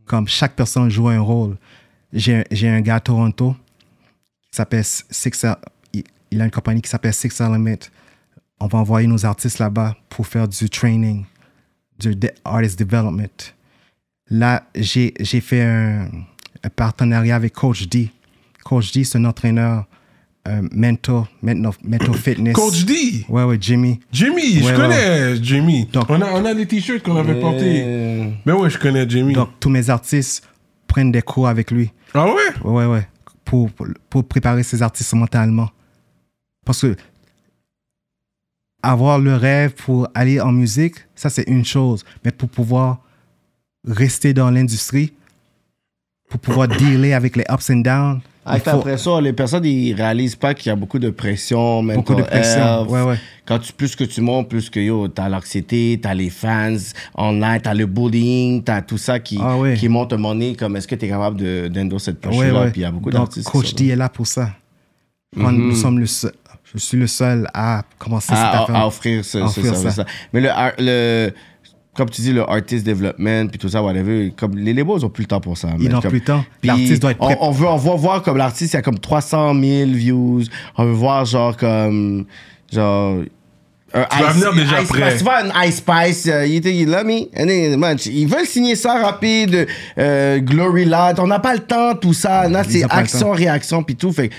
[0.09, 1.55] Comme chaque personne joue un rôle.
[2.11, 3.55] J'ai un gars à Toronto
[4.51, 5.45] qui s'appelle Six
[5.93, 7.77] il- il a une compagnie qui s'appelle Six Element.
[8.59, 11.25] On va envoyer nos artistes là-bas pour faire du training,
[11.99, 13.53] du artist development.
[14.31, 16.09] Là, j'ai j'ai fait un,
[16.63, 18.09] un partenariat avec Coach D.
[18.63, 19.85] Coach D, c'est un entraîneur
[20.47, 22.53] euh, mental, mental, mental fitness.
[22.53, 23.25] Coach D?
[23.29, 23.99] Ouais, ouais, Jimmy.
[24.11, 25.85] Jimmy, je Ouais, connais Jimmy.
[25.91, 27.83] Donc- on, a, on a des t-shirts qu'on avait portés.
[27.85, 29.33] euh, Mais ouais, je connais Jimmy.
[29.33, 30.47] Donc, tous mes artistes
[30.87, 31.91] prennent des cours avec lui.
[32.13, 32.33] ah ouais
[32.63, 33.07] Ouais, ouais.
[33.45, 35.69] Pour, pour, pour préparer ces artistes mentalement.
[36.65, 36.95] Parce que
[38.81, 42.03] avoir le rêve pour aller en musique, ça c'est une chose.
[42.23, 42.99] Mais pour pouvoir
[43.85, 45.13] rester dans l'industrie,
[46.29, 49.93] pour pouvoir dealer avec les ups and downs, Ah, faut après ça, les personnes ils
[49.93, 52.61] réalisent pas qu'il y a beaucoup de pression, beaucoup de pression.
[52.81, 52.89] health.
[52.89, 53.17] Ouais, ouais.
[53.45, 56.75] Quand tu, plus que tu montes, plus que yo, t'as l'anxiété, t'as les fans
[57.15, 59.75] online, t'as le bullying, t'as tout ça qui, Ah ouais.
[59.75, 62.61] qui monte un moment donné, comme est-ce que t'es capable de- d'endosser cette pression-là?
[62.65, 62.71] ouais.
[62.71, 63.47] Puis il y a beaucoup d'artistes.
[63.49, 64.51] Coach D est là pour ça.
[65.35, 65.67] Mhm.
[65.69, 66.31] nous sommes le seul,
[66.73, 68.75] je suis le seul à commencer à, cette à- affaire.
[68.75, 69.91] à offrir ce, À ce offrir ça.
[69.91, 70.05] service-là.
[70.33, 70.49] Mais le,
[70.79, 71.31] le,
[71.99, 75.23] comme tu dis, le artist development, puis tout ça, whatever, comme les labels ont plus
[75.23, 75.67] le temps pour ça.
[75.77, 76.45] Ils n'ont plus le temps.
[76.61, 77.37] Puis L'artiste doit être on, prêt.
[77.41, 80.43] on veut, on veut voir comme l'artiste, il y a comme 300 000 views.
[80.77, 82.25] On veut voir genre comme.
[82.71, 83.17] Genre.
[83.93, 85.09] Un Tu vas venir déjà Ice prêt.
[85.09, 85.17] Spice.
[85.17, 87.27] Tu vois, un Ice Spice, euh, you think you love me?
[87.37, 89.67] And then, man, ils veulent signer ça rapide,
[89.97, 91.19] euh, Glory Lad.
[91.19, 92.47] On n'a pas le temps, tout ça.
[92.47, 94.13] Là, c'est action, réaction, puis tout.
[94.13, 94.35] Fait tu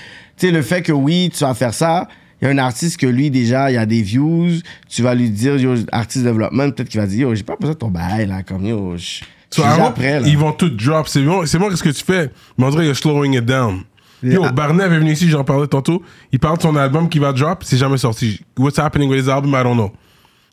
[0.47, 2.07] sais, le fait que oui, tu vas faire ça,
[2.41, 4.49] y a un artiste que lui, déjà, il y a des views,
[4.89, 7.73] tu vas lui dire, yo, artiste développement, peut-être qu'il va dire, yo, j'ai pas besoin
[7.73, 9.21] de ton bail, là, comme yo, je
[9.53, 10.19] So, avant, là.
[10.25, 11.09] Ils vont tout drop.
[11.09, 12.31] C'est bon, c'est bon, qu'est-ce que tu fais?
[12.57, 13.81] Mais on dirait you're slowing it down.
[14.23, 14.51] Yo, Ah.
[14.53, 16.01] Barnev est venu ici, j'en parlais tantôt.
[16.31, 18.39] Il parle de son album qui va drop, c'est jamais sorti.
[18.57, 19.91] What's happening with his album, I don't know.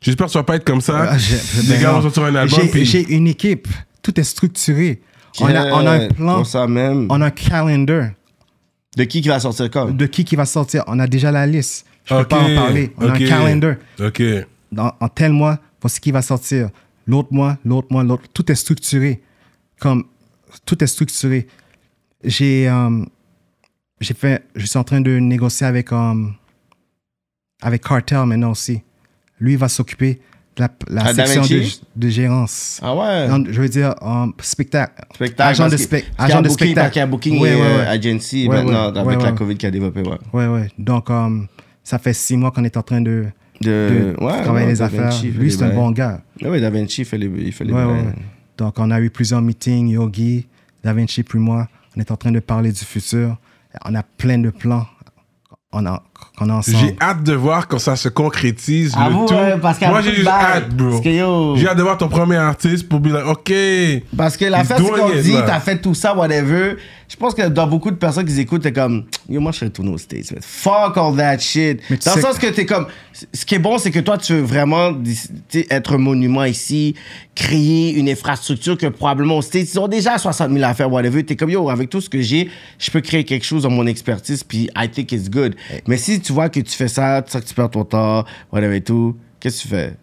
[0.01, 1.11] J'espère que ça va pas être comme ça.
[1.11, 1.17] Ah,
[1.69, 3.69] Les gars vont sortir un album, J'ai- puis une équipe.
[4.01, 4.99] Tout est structuré.
[5.39, 6.35] On a, on a un plan.
[6.37, 7.07] Pour ça même.
[7.09, 8.09] On a un calendar
[8.97, 9.91] De qui qui va sortir quand?
[9.95, 10.83] de qui qui va sortir?
[10.87, 11.85] On a déjà la liste.
[12.05, 12.91] Je peux Ok, pas en parler.
[12.97, 13.09] On ok.
[13.09, 13.75] a un calendar.
[13.99, 14.21] Ok.
[14.71, 16.69] Dans, en tel mois, voici qui va sortir.
[17.05, 18.23] L'autre mois, l'autre mois, l'autre.
[18.33, 19.21] Tout est structuré.
[19.79, 20.05] Comme
[20.65, 21.47] tout est structuré.
[22.23, 23.05] J'ai euh,
[24.01, 24.43] j'ai fait.
[24.55, 26.25] Je suis en train de négocier avec euh,
[27.61, 28.81] avec Cartel maintenant aussi.
[29.39, 30.19] Lui il va s'occuper
[30.59, 32.79] la, la Da section de, gérance.
[32.83, 33.27] Ah ouais?
[33.27, 33.95] Non, je veux dire,
[34.41, 35.05] spectacle.
[35.15, 35.49] Spectacle.
[35.49, 35.75] Agent de,
[36.17, 36.97] a agent de booking, spectacle.
[36.97, 37.87] Y a Booking Ouais, ouais, ouais.
[37.87, 39.31] Agency maintenant, avec la.
[39.31, 40.17] COVID qui a développé, ouais.
[40.33, 40.67] Ouais, ouais.
[40.77, 41.39] Donc, euh,
[41.83, 43.25] ça fait six mois qu'on est en train de,
[43.61, 45.11] De, travailler les affaires.
[45.11, 46.21] Vinci fait Lui, c'est un bon gars.
[46.43, 48.13] Ah Oui, Da Vinci fait les, il fait les ouais, ouais.
[48.57, 50.47] Donc, on a eu plusieurs meetings, Yogi,
[50.83, 51.67] Da Vinci, puis moi.
[51.97, 53.37] On est en train de parler du futur.
[53.83, 54.85] On a plein de plans
[55.71, 56.03] on a,
[56.39, 56.77] qu'on a ensemble.
[56.77, 58.93] J'ai hâte de voir quand ça se concrétise.
[58.97, 59.33] Ah le vous, tout.
[59.35, 61.01] ouais, parce qu'il y a Moi, j'ai juste hâte, bro.
[61.03, 63.53] Yo- J'ai hâte de voir ton premier artiste pour dire, like, OK.
[64.17, 66.77] Parce que c'est doing qu'on it, dit, t'as fait tout ça, whatever.
[67.11, 69.65] Je pense que dans beaucoup de personnes qui écoutent, t'es comme, yo, moi, je serais
[69.65, 70.41] retourné aux States, man.
[70.43, 71.81] Fuck all that shit.
[71.89, 72.85] Mais Dans le sens que t'es comme,
[73.33, 74.91] ce qui est bon, c'est que toi, tu veux vraiment
[75.71, 76.93] être un monument ici,
[77.33, 81.23] créer une infrastructure que probablement aux States, ils ont déjà 60 000 affaires, whatever.
[81.25, 83.87] T'es comme, yo, avec tout ce que j'ai, je peux créer quelque chose dans mon
[83.87, 85.55] expertise, puis I think it's good.
[85.87, 88.23] Mais si tu vois que tu fais ça, tu sais que tu perds ton temps,
[88.53, 89.93] whatever et tout, qu'est-ce que tu fais?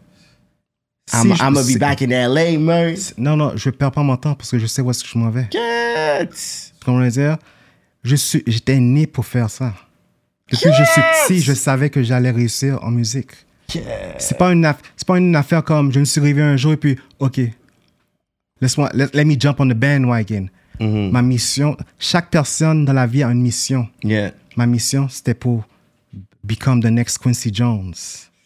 [1.08, 2.96] Si I'm, je- I'm gonna be back in LA, man.
[3.16, 5.16] Non, non, je perds pas mon temps parce que je sais où est-ce que je
[5.16, 5.46] m'en vais.
[5.52, 6.30] Get.
[6.86, 7.36] Comment le dire?
[8.04, 9.74] Je suis, j'étais né pour faire ça.
[10.48, 13.32] Depuis que je suis petit, je savais que j'allais réussir en musique.
[14.18, 16.76] C'est pas une c'est pas une affaire comme je me suis réveillé un jour et
[16.76, 17.40] puis ok,
[18.60, 20.46] laisse-moi let, let me jump on the bandwagon.
[20.78, 21.10] Mhm.
[21.10, 23.88] Ma mission, chaque personne dans la vie a une mission.
[24.04, 24.30] Yeah.
[24.56, 25.64] Ma mission c'était pour
[26.44, 27.94] become the next Quincy Jones.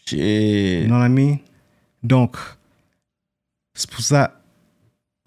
[0.07, 0.19] Shit.
[0.19, 1.41] You know what I mean?
[2.03, 2.39] Donc,
[3.75, 4.41] c'est pour ça,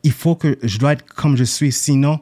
[0.02, 1.72] il faut que je dois être comme je suis.
[1.72, 2.20] Sinon,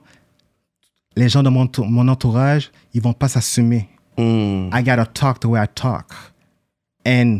[1.15, 3.89] les gens de mon, tou- mon entourage, ils vont pas s'assumer.
[4.17, 4.69] Hmm.
[4.73, 6.05] I gotta talk the way I talk.
[7.05, 7.39] And,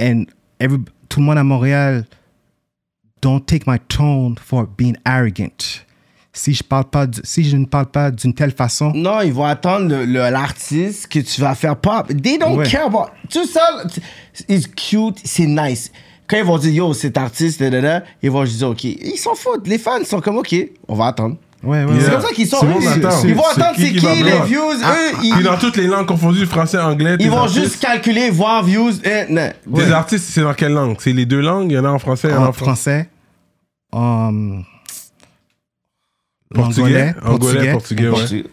[0.00, 0.24] and
[0.60, 0.78] every,
[1.08, 2.04] tout le monde à Montréal,
[3.20, 5.82] don't take my tone for being arrogant.
[6.32, 9.44] Si je, parle pas, si je ne parle pas d'une telle façon, Non, ils vont
[9.44, 9.92] attendre
[10.30, 12.06] l'artiste que tu vas faire pop.
[12.22, 12.68] They don't Ouais.
[12.70, 13.10] care about.
[13.28, 13.62] Tout ça,
[14.48, 15.90] it's cute, c'est nice.
[16.28, 18.84] Quand ils vont dire yo, cet artiste, da, da, da, ils vont juste dire ok.
[18.84, 19.66] Ils s'en foutent.
[19.66, 20.54] Les fans sont comme ok,
[20.86, 21.38] on va attendre.
[21.62, 21.92] Ouais, ouais.
[22.00, 22.12] C'est ouais.
[22.12, 22.64] comme ça qu'ils sont.
[22.64, 23.22] Eux, attend.
[23.24, 24.62] Ils vont attendre qui c'est qui qui, va les views.
[24.82, 27.80] Ah, eux, Puis ils, dans toutes les langues confondues, français, anglais, ils vont artistes- juste
[27.80, 28.92] calculer, voir views.
[29.04, 29.50] eh, non.
[29.76, 30.96] Tes artistes, c'est dans quelle langue?
[31.00, 31.70] C'est les deux langues?
[31.70, 33.08] Il y en a en français, il y en a en français.
[33.92, 34.64] um,
[36.54, 38.26] Portugais portugais, portugais, ouais.
[38.26, 38.46] Tu-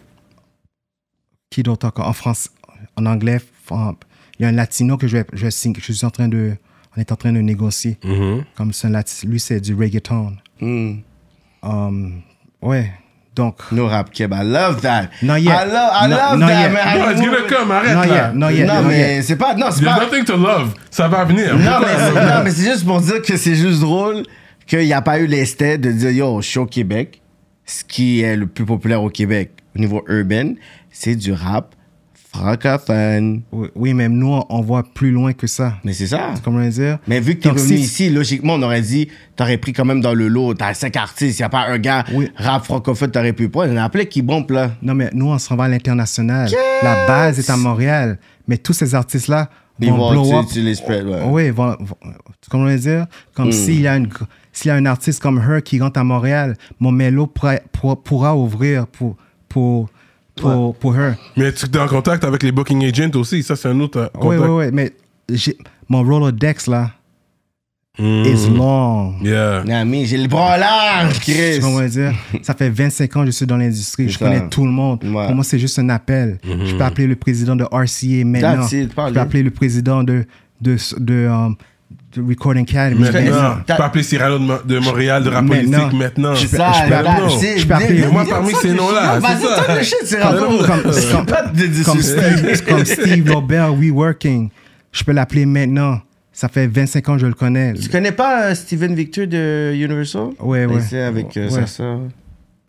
[1.50, 2.08] qui d'autre encore?
[2.08, 2.50] En France,
[2.96, 3.94] en anglais, en-
[4.38, 6.56] il y a un latino que je vais, je vais je suis en train de,
[6.94, 7.96] on est en train de négocier.
[8.04, 8.44] Mhm.
[8.54, 8.88] Comme c'est
[9.24, 10.36] lui c'est du reggaeton.
[10.60, 10.96] Hmm.
[11.62, 12.20] Um,
[12.66, 12.90] ouais,
[13.34, 13.56] donc.
[13.72, 15.08] No rap keb, I love that.
[15.22, 15.50] Not yet.
[15.52, 16.72] I love, I No- love not that, yet.
[16.72, 16.98] man.
[16.98, 18.06] Non, it's gonna come, arrête Non, là.
[18.06, 19.54] yet, non, yet, non, non, mais c'est pas.
[19.54, 20.04] Non, c'est There's pas.
[20.04, 20.74] nothing to love.
[20.90, 21.54] Ça va venir.
[21.56, 24.22] Non, mais, non, mais c'est juste pour dire que c'est juste drôle
[24.66, 27.20] qu'il n'y a pas eu l'esthète de dire yo, je suis au Québec.
[27.64, 30.54] Ce qui est le plus populaire au Québec au niveau urbain,
[30.90, 31.74] c'est du rap
[32.36, 33.42] francophone.
[33.52, 35.74] Oui, oui, mais nous, on voit plus loin que ça.
[35.84, 36.34] Mais c'est ça.
[36.44, 36.98] Comment dire?
[37.06, 40.14] Mais vu que t'es revenu ici, logiquement, on aurait dit, t'aurais pris quand même dans
[40.14, 42.30] le lot, t'as cinq artistes, y a pas un gars Oui.
[42.36, 43.72] rap francophone, t'aurais pu prendre.
[43.72, 44.70] Il y en a plein qui bombent là.
[44.82, 46.48] Non, mais nous, on s'en va à l'international.
[46.82, 48.18] La base est à Montréal.
[48.48, 49.50] Mais tous ces artistes-là
[49.80, 50.44] Ils vont vont, blow tu, up.
[50.52, 51.20] tu les spread, ouais.
[51.26, 51.96] Oui, vont, vont-
[52.50, 53.06] comment dire?
[53.34, 54.08] Comme s'il y a une
[54.52, 57.96] s'il y a un artiste comme Her qui rentre à Montréal, mon mélo pourra, pourra,
[58.02, 59.16] pourra ouvrir pour
[59.48, 59.88] pour
[60.36, 61.14] pour, pour Her.
[61.36, 63.42] Mais tu es en contact avec les booking agents aussi.
[63.42, 64.42] Ça, c'est un autre euh, Oui, contact.
[64.42, 64.92] oui, oui, mais
[65.30, 65.56] j'ai-
[65.88, 66.92] mon Rolodex là
[67.98, 68.24] Mm.
[68.26, 69.14] is long.
[69.22, 69.64] Yeah.
[69.66, 71.60] Non, mais j'ai le bras large, Chris.
[71.62, 74.10] Comment dire Ça fait 25 ans que je suis dans l'industrie.
[74.10, 74.26] Je ça.
[74.26, 75.02] connais tout le monde.
[75.02, 75.24] Ouais.
[75.26, 76.36] Pour moi, c'est juste un appel.
[76.44, 78.56] Je peux appeler le président de RCA maintenant.
[78.60, 80.26] That's it, Je peux appeler le président de,
[80.60, 81.56] de, de, um, de
[82.20, 83.00] Recording Academy.
[83.02, 85.78] Maintenant, tu peux appeler Cyrano de, Mo- de Montréal de rap Maintenant.
[85.78, 86.34] politique maintenant.
[86.34, 89.46] Je peux- Ça, je peux là, appeler- je peux appeler- moi, parmi ces noms-là, c'est
[89.46, 90.32] ça.
[91.84, 92.02] Comme.
[92.02, 94.50] Steve, comme Steve Lobert, We Working.
[94.92, 96.00] Je peux l'appeler maintenant.
[96.32, 97.72] Ça fait 25 ans que je le connais.
[97.74, 100.28] Tu connais pas euh, Steven Victor de Universal?
[100.40, 100.80] Ouais, ouais.
[100.82, 101.50] C'est avec euh, Ouais.
[101.50, 102.00] sa sœur.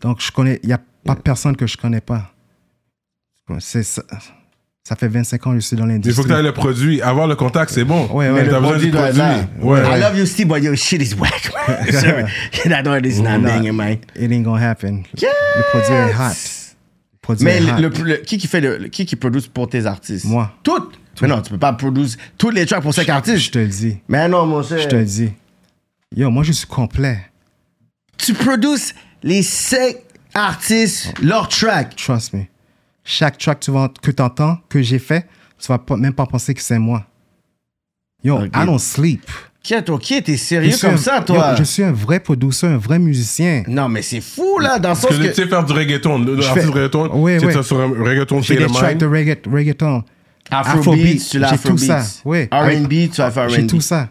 [0.01, 0.59] Donc, je connais.
[0.63, 2.31] Il n'y a pas personne que je connais pas.
[3.59, 4.03] C'est ça.
[4.87, 6.23] Ça fait 25 ans que je suis dans Il faut l'industrie.
[6.23, 7.01] que tu aies le produit.
[7.01, 8.05] Avoir le contact, c'est bon.
[8.07, 8.31] Ouais, ouais.
[8.31, 9.41] Mais Le t'as besoin produit du doit être produit.
[9.59, 9.65] là.
[9.91, 9.97] Ouais.
[9.97, 11.91] I love you, Steve, but your shit is whack, man.
[11.91, 12.23] Sorry.
[12.69, 13.97] That one is not banging, man.
[14.15, 15.03] It ain't gonna happen.
[15.13, 16.33] Le produit est hot.
[17.13, 17.81] Le produit Mais est hot.
[17.81, 20.23] le, le- le- qui qui fait le, le- qui qui produit pour tes artistes?
[20.23, 20.53] Moi.
[20.63, 20.97] Toutes.
[21.21, 22.07] Mais non, tu peux pas produire
[22.37, 23.51] tous les tracks pour cinq Je artistes.
[23.53, 23.97] te le dis.
[24.07, 24.79] Mais non, mon cher.
[24.79, 25.31] Je te le dis.
[26.15, 27.19] Yo, moi, je suis complet.
[28.17, 29.97] Tu produis les cinq
[30.33, 31.93] artistes, leurs tracks.
[31.97, 32.43] Trust me.
[33.09, 35.25] Chaque track tu vas- que tu entends, que j'ai fait,
[35.57, 37.05] tu vas même pas penser que c'est moi.
[38.21, 38.47] Yo, Ok.
[38.53, 39.23] I don't sleep.
[39.63, 39.97] Qui est toi?
[39.97, 40.21] Qui est?
[40.23, 41.55] T'es sérieux comme un- ça, yo, toi?
[41.57, 43.63] je suis un vrai producteur, un vrai musicien.
[43.67, 45.27] Non, mais c'est fou, là, dans le sens que que...
[45.29, 46.25] tu sais faire du reggaeton.
[46.41, 47.53] Fais- reggaeton, Oui, tu sais oui.
[47.53, 49.15] ça sur un reggaeton J'ai des le tracks de mind.
[49.27, 50.03] regga- reggaeton.
[50.51, 51.97] Afrobeat, tu l'as j'ai tout ça.
[51.99, 52.49] Afrobeat.
[52.51, 52.77] Oui.
[52.79, 53.67] R&B, tu faire J'ai R&B.
[53.67, 54.09] tout ça.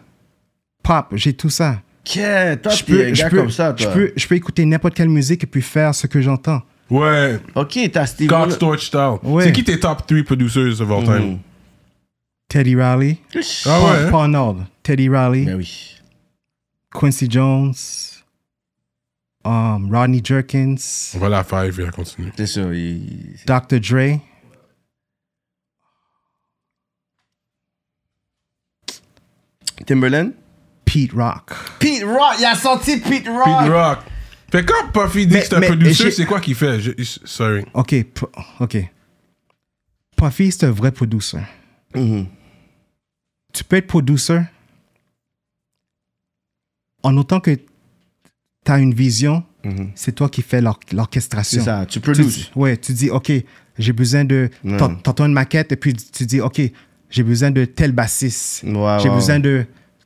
[0.83, 1.81] Pop, j'ai tout ça.
[2.05, 3.93] Que, toi, Je t'es un gars peux, comme ça, je, toi.
[3.93, 6.61] peux, je peux écouter n'importe quelle musique et puis faire ce que j'entends.
[6.89, 7.39] Ouais.
[7.55, 8.29] Ok, t'as Steve...
[8.29, 9.17] Scott Storch style.
[9.23, 9.43] Ouais.
[9.45, 11.31] C'est qui tes top 3 producers of all time?
[11.31, 11.39] Mhm.
[12.49, 13.19] Teddy Riley.
[13.65, 14.09] Ah ouais?
[14.11, 14.65] Pas en ordre.
[14.83, 15.43] Teddy Riley.
[15.45, 15.95] Ben oui.
[16.93, 17.73] Quincy Jones.
[19.43, 21.11] um, Rodney Jerkins.
[21.15, 22.31] On va la faire, il va continuer.
[22.37, 22.61] C'est ça.
[22.73, 23.79] il- Dr.
[23.81, 24.19] Dre.
[29.85, 30.33] Timberland?
[30.85, 31.51] Pete Rock.
[31.79, 33.45] Pete Rock, il a sorti Pete Rock.
[33.45, 33.99] Pete Rock.
[34.51, 36.79] Fait quand Puffy dit que c'est un mais- producer, c'est quoi qu'il fait?
[36.79, 36.91] Je-
[37.25, 37.65] sorry.
[37.73, 37.95] OK.
[38.59, 38.77] OK.
[40.15, 41.39] Puffy, c'est un vrai producer.
[41.95, 42.27] Mhm.
[43.53, 44.39] Tu peux être producer
[47.03, 49.43] en autant que tu as une vision,
[49.95, 51.59] c'est toi qui fais l'or- l'orchestration.
[51.59, 52.49] C'est ça, tu produis.
[52.55, 53.31] ouais, tu dis, OK,
[53.77, 54.49] j'ai besoin de.
[54.77, 56.61] T'en- T'entends une maquette et puis tu dis, OK,
[57.09, 58.63] j'ai besoin de tel bassiste.
[58.63, 59.41] Ouais, j'ai ouais, besoin ouais.
[59.41, 59.65] de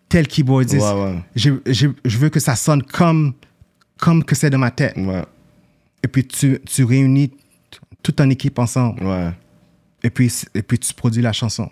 [0.09, 0.81] tel keyboardiste.
[0.81, 1.19] Ouais, ouais.
[1.35, 3.34] J'ai- j'ai- je veux que ça sonne comme,
[4.02, 4.98] comme que c'est dans ma tête.
[4.98, 5.23] Ouais,
[6.03, 7.32] Et puis tu, tu réunis
[8.03, 9.02] toute ton équipe ensemble.
[9.06, 9.30] ouais.
[10.03, 11.69] Et puis, et puis tu produis la chanson.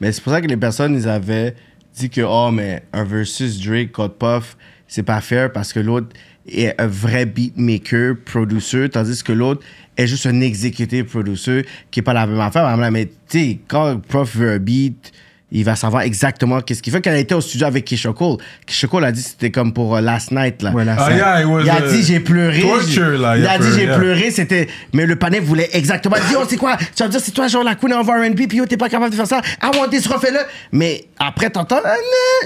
[0.00, 1.56] Mais c'est pour ça que les personnes, ils avaient
[1.94, 4.56] dit que, oh, mais un versus Drake, Code Puff,
[4.86, 6.08] c'est pas fair parce que l'autre
[6.46, 9.62] est un vrai beatmaker, producer, tandis que l'autre
[9.96, 12.76] est juste un executive producer qui est pas la même affaire.
[12.92, 15.12] Mais tu sais, quand Puff veut un beat,
[15.52, 17.00] il va savoir exactement qu'est-ce qu'il fait.
[17.02, 18.36] Quand il était au studio avec Keisha Cole,
[18.66, 20.62] Keisha Cole a dit que c'était comme pour euh, Last Night.
[20.62, 20.70] Là.
[20.70, 22.60] Ouais, là, Ah, ça- yeah, it was, Il a uh, dit j'ai pleuré.
[22.60, 23.36] Torture, là.
[23.36, 23.96] Il a dit j'ai yeah.
[23.98, 24.68] pleuré, c'était.
[24.92, 26.16] Mais le panel voulait exactement.
[26.22, 26.76] Il dit oh, c'est quoi?
[26.76, 29.10] Tu vas dire c'est toi, genre la queen of RB, puis yo, t'es pas capable
[29.10, 29.40] de faire ça.
[29.62, 30.38] I want this, refais-le.
[30.72, 31.94] Mais après, t'entends, ah,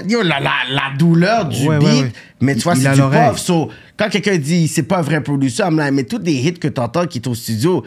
[0.03, 0.09] non.
[0.09, 1.87] yo, la, la, la douleur du Ouais, beat.
[1.87, 2.11] ouais, ouais.
[2.41, 3.37] Mais tu vois, c'est a du.
[3.37, 7.05] So, quand quelqu'un dit c'est pas un vrai like, mais tous les hits que t'entends
[7.05, 7.83] qui est au studio,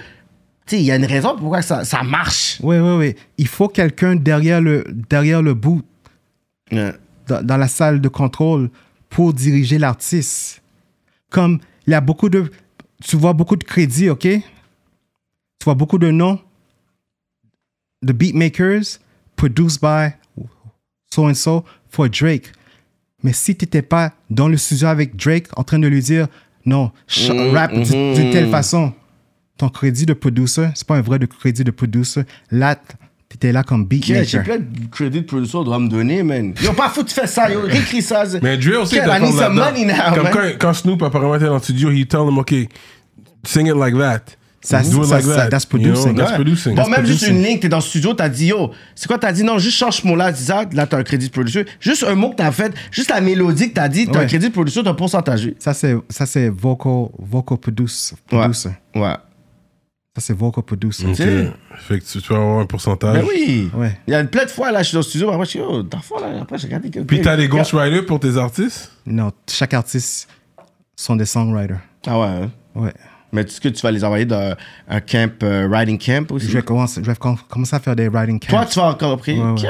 [0.76, 2.58] il y a une raison pourquoi ça, ça marche.
[2.62, 3.14] Oui, oui, oui.
[3.38, 5.82] Il faut quelqu'un derrière le, derrière le bout,
[6.70, 6.92] dans,
[7.42, 8.70] dans la salle de contrôle,
[9.08, 10.62] pour diriger l'artiste.
[11.30, 12.50] Comme il y a beaucoup de.
[13.04, 14.22] Tu vois beaucoup de crédits, OK?
[14.22, 16.38] Tu vois beaucoup de noms
[18.02, 18.98] de beatmakers
[19.36, 20.10] produced by
[21.12, 22.52] so and so for Drake.
[23.22, 26.28] Mais si tu n'étais pas dans le studio avec Drake en train de lui dire
[26.64, 27.82] non, ch- rap du-
[28.14, 28.92] d'une telle façon,
[29.58, 32.22] ton crédit de producer, c'est pas un vrai de crédit de producer.
[32.50, 32.76] Là,
[33.28, 36.22] tu étais là comme Yeah, J'ai plein de crédits de producer, on doit me donner,
[36.22, 36.54] man.
[36.62, 38.22] Yo, pas fou de faire ça, yo, réécris ça.
[38.40, 39.04] Mais Dre aussi now,
[40.14, 42.54] Comme quand, quand Snoop apparemment était dans le studio, he tell him, OK,
[43.44, 44.20] sing it like that.
[44.60, 45.48] Ça, Do it ça- like ça- that.
[45.50, 46.16] that's You know, producing.
[46.16, 46.34] That's Ouais.
[46.36, 46.74] producing.
[46.74, 47.36] Bon, That's même juste producing.
[47.42, 49.76] une ligne, t'es dans le studio, t'as dit, yo, c'est quoi, t'as dit, non, juste
[49.78, 51.64] change ce mot-là, dis ça, là, t'as un crédit de producer.
[51.80, 54.26] Juste un mot que t'as fait, juste la mélodie que t'as dit, t'as un Ouais.
[54.26, 55.52] crédit de producer, t'as un pourcentage.
[55.60, 58.38] Ça, c'est, ça, c'est vocal, vocal produce, Ouais.
[58.40, 58.70] producer.
[58.96, 59.14] Ouais.
[60.18, 61.06] Ça, c'est vocal producer.
[61.06, 61.14] OK.
[61.16, 61.52] sais.
[61.76, 63.14] Fait que tu, tu vas avoir un pourcentage.
[63.22, 63.70] Ben oui.
[63.74, 63.96] Ouais.
[64.06, 65.58] Il y a plein de fois, là, je suis dans le studio, après, je suis,
[65.60, 66.90] le fond, là, après, j'ai regardé.
[66.90, 68.90] Puis t'as des ghostwriters pour tes artistes?
[69.06, 70.28] Non, chaque artiste
[70.96, 71.78] sont des songwriters.
[72.06, 72.26] Ah ouais.
[72.26, 72.50] hein?
[72.74, 72.92] Ouais.
[73.32, 74.56] Mais est-ce que tu vas les envoyer dans
[74.88, 76.46] un camp, euh, riding camp aussi?
[76.48, 78.48] Je vais, commencer, je vais com- commencer à faire des writing camps.
[78.48, 79.38] Toi, tu vas encore après.
[79.38, 79.68] Ouais, ouais.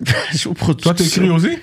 [0.32, 0.92] Je suis au production.
[0.94, 1.58] Toi, t'écris aussi?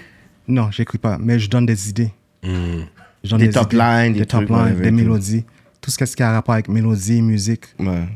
[0.47, 2.11] Non, j'écris pas, mais je donne des idées.
[2.43, 4.95] Je donne Des top lines, des, des top trucs, lines, des tout.
[4.95, 5.45] mélodies.
[5.83, 8.07] Tout ce qui a rapport avec mélodie, musique, Ouais.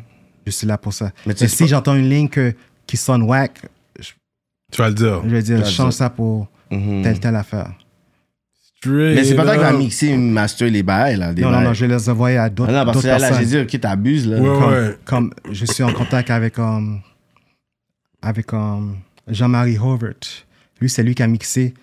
[0.45, 1.11] je suis là pour ça.
[1.25, 2.53] Mais si pas- j'entends une ligne que-
[2.85, 3.61] qui sonne whack,
[3.99, 4.11] je,
[4.71, 5.21] Tu vas le dire.
[5.25, 7.01] je vais dire, That's change ça pour Mhm.
[7.03, 7.73] telle, telle affaire.
[8.85, 9.79] Mais c'est pas toi qui va Straight up.
[9.79, 11.33] mixer, master les bails, là.
[11.33, 11.65] Des Non, non, bails.
[11.65, 13.39] non, je vais les envoyer à d'autres Ah non, parce que là, personnes.
[13.39, 14.37] j'ai dit, ok, t'abuses, là.
[14.39, 14.97] Ouais, comme, ouais.
[15.03, 17.01] comme je suis en contact avec, um,
[18.21, 18.95] avec um,
[19.27, 20.45] Jean-Marie Horvath.
[20.79, 21.73] Lui, c'est lui qui a mixé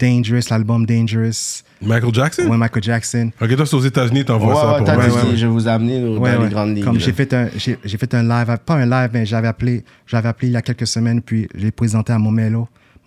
[0.00, 2.46] Dangerous, l'album Dangerous, Michael Jackson?
[2.48, 3.30] ouais, Michael Jackson.
[3.40, 4.96] Ok, toi, c'est aux États-Unis, Ouais, t'envoies ça ouais, pour moi.
[4.96, 5.36] ouais, ouais.
[5.36, 6.48] je vais vous amener dans Ouais, les ouais.
[6.48, 6.84] grandes ligues.
[6.84, 9.84] Comme j'ai fait un, j'ai, j'ai fait un live, pas un live, mais j'avais appelé,
[10.06, 12.18] j'avais appelé il y a quelques semaines, puis j'ai présenté à.
[12.18, 12.30] Mon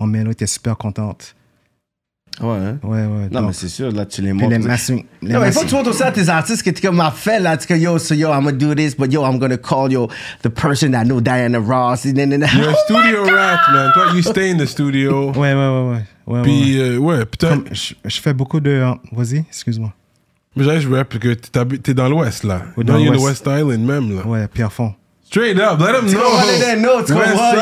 [0.07, 1.35] mélo était super contente.
[2.39, 2.79] Ouais, hein.
[2.81, 3.27] Ouais, ouais.
[3.31, 4.49] Non, donc, mais c'est sûr, là, tu les montres.
[4.49, 6.81] les les Non, mais il faut que tu montres aussi à tes artistes que tu
[6.81, 9.23] comme m'a fait là, tu que yo, so yo, I'm gonna do this, but yo,
[9.23, 10.07] I'm gonna call yo
[10.41, 12.05] the person that know Diana Ross.
[12.05, 13.91] You're a studio rat, man.
[13.93, 15.31] Toi, you stay in the studio.
[15.33, 16.03] Ouais, ouais, ouais, ouais.
[16.27, 16.81] ouais, ouais, Puis, ouais.
[16.81, 17.49] euh, ouais, putain.
[17.49, 18.71] Comme je, je fais beaucoup de.
[18.71, 19.93] euh, Vas-y, excuse-moi.
[20.55, 22.61] Mais j'allais, je rap parce que t'es t'es dans l'Ouest, là.
[22.77, 23.45] Dans dans le l'Ouest.
[23.45, 24.25] West Island, même, là.
[24.25, 24.93] Ouais, Pierrefonds.
[25.31, 26.23] Straight up, let them Tu know.
[26.23, 26.43] comprends
[26.75, 27.53] les notes, tu West comprends?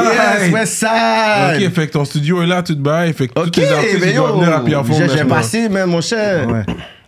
[0.41, 0.51] Yes.
[0.51, 1.55] West Side.
[1.67, 3.13] Ok, fait que ton studio est là, tout de bail.
[3.13, 5.07] Fait que Ok, tous les artistes, ils doivent venir à Pierrefonds.
[5.15, 6.47] j'ai passé, même, mon cher.
[6.49, 6.63] Ouais.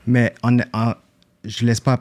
[0.06, 0.94] Mais on, on-
[1.44, 2.00] je laisse pas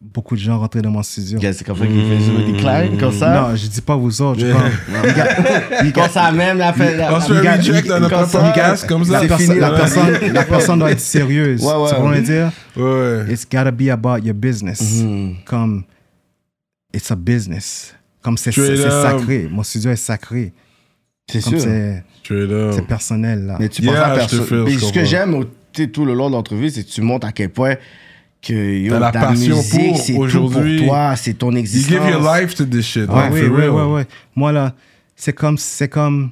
[0.00, 1.38] beaucoup de gens rentrer dans mon studio.
[1.38, 3.28] Yeah, c'est comme ça qu'il fait jouer des decline, comme ça.
[3.42, 4.40] Non, je dis pas vous autres.
[4.40, 4.56] je Yeah.
[4.56, 6.98] parle- comme ça même, la fait.
[7.10, 8.38] On se fait reject dans notre comme ça.
[8.40, 9.12] podcast, comme ça.
[9.12, 9.76] La, C'est fini, la là.
[9.76, 11.62] personne, la personne doit être sérieuse.
[11.62, 11.88] Ouais, ouais.
[11.90, 12.50] Tu comprends dire?
[12.74, 13.24] Ouais.
[13.30, 14.80] It's gotta be about your business.
[15.02, 15.34] Mhm.
[15.44, 15.84] Comme,
[16.94, 17.94] it's a business.
[18.28, 19.48] Comme c'est sacré.
[19.50, 20.52] Mon studio est sacré.
[21.30, 21.58] C'est sûr.
[21.60, 23.56] c'est personnel, là.
[23.58, 24.68] Mais tu Yeah, penses à personne.
[24.78, 25.44] ce que j'aime
[25.92, 27.76] tout le long de l'entrevue, c'est que tu montres à quel point
[28.42, 30.78] que yo, la ta passion musique, pour c'est aujourd'hui.
[30.78, 32.00] pour toi, c'est ton You existence.
[32.02, 33.08] give your life to this shit.
[33.08, 33.70] Like, oui, for oui, real.
[33.70, 34.02] oui, oui.
[34.36, 34.74] Moi, là,
[35.16, 36.30] c'est comme, c'est comme,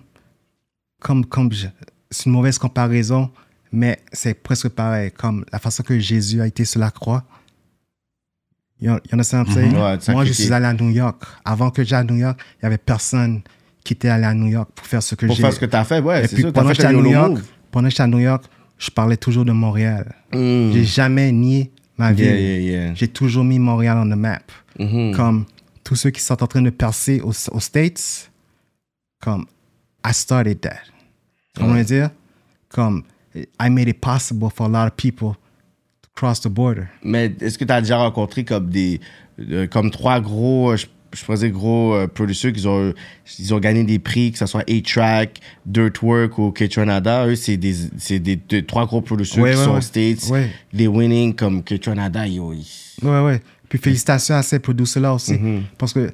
[1.01, 1.67] comme, comme, je-
[2.11, 3.31] c'est une mauvaise comparaison,
[3.73, 5.11] mais c'est presque pareil.
[5.13, 7.25] Comme la façon que Jésus a été sur la croix.
[8.79, 9.75] You, you understand what I'm saying?
[9.77, 11.23] Ouais, Moi, je suis allé à New York.
[11.45, 13.41] Avant que j'aille à New York, il y avait personne
[13.83, 15.43] qui était allé à New York pour faire ce que Pour j'ai.
[15.43, 16.53] faire ce que t'as fait, ouais, Et c'est puis, sûr.
[16.53, 17.45] T'as pendant que j'étais à New York, move.
[17.71, 18.45] pendant que j'étais à New York,
[18.79, 20.15] je parlais toujours de Montréal.
[20.35, 20.73] Mm.
[20.73, 22.27] J'ai jamais nié ma ville.
[22.27, 22.95] Yeah, yeah, yeah.
[22.95, 24.41] J'ai toujours mis Montréal on the map.
[24.79, 25.15] Mhm.
[25.17, 25.47] Comme
[25.83, 28.31] tous ceux qui sont en train de percer aux, aux States,
[29.23, 29.47] comme
[30.07, 30.81] I started that.
[31.57, 32.11] Comment dire?
[32.69, 33.05] Comme
[33.35, 35.37] I made it possible for a lot of people
[36.17, 36.85] cross the border.
[37.05, 39.01] Mais est-ce que tu as déjà rencontré comme des
[39.39, 40.87] euh, comme trois gros euh, je,
[41.37, 42.93] dire gros euh, producers qui ont
[43.39, 47.75] ils ont gagné des prix que ce soit A-Track, Dirtwork ou K-Tronada, eux c'est des
[47.99, 49.79] c'est des, deux- trois gros producers Ouais, qui ouais, sont ouais.
[49.79, 50.51] aux States, Ouais.
[50.73, 52.53] les winning comme K-Tronada yo.
[52.53, 53.41] ils- Ouais, ouais.
[53.69, 55.35] Puis félicitations à ces producers-là aussi.
[55.35, 55.61] Mm-hmm.
[55.77, 56.11] Parce que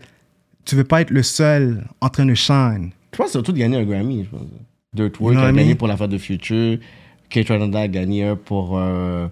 [0.64, 2.90] tu veux pas être le seul en train de shine.
[3.12, 4.46] Je pense surtout de gagner un Grammy, je pense.
[4.94, 6.78] Dirtwork You know a gagné pour la fête de Future,
[7.30, 9.28] K-Tronada a gagné un pour euh,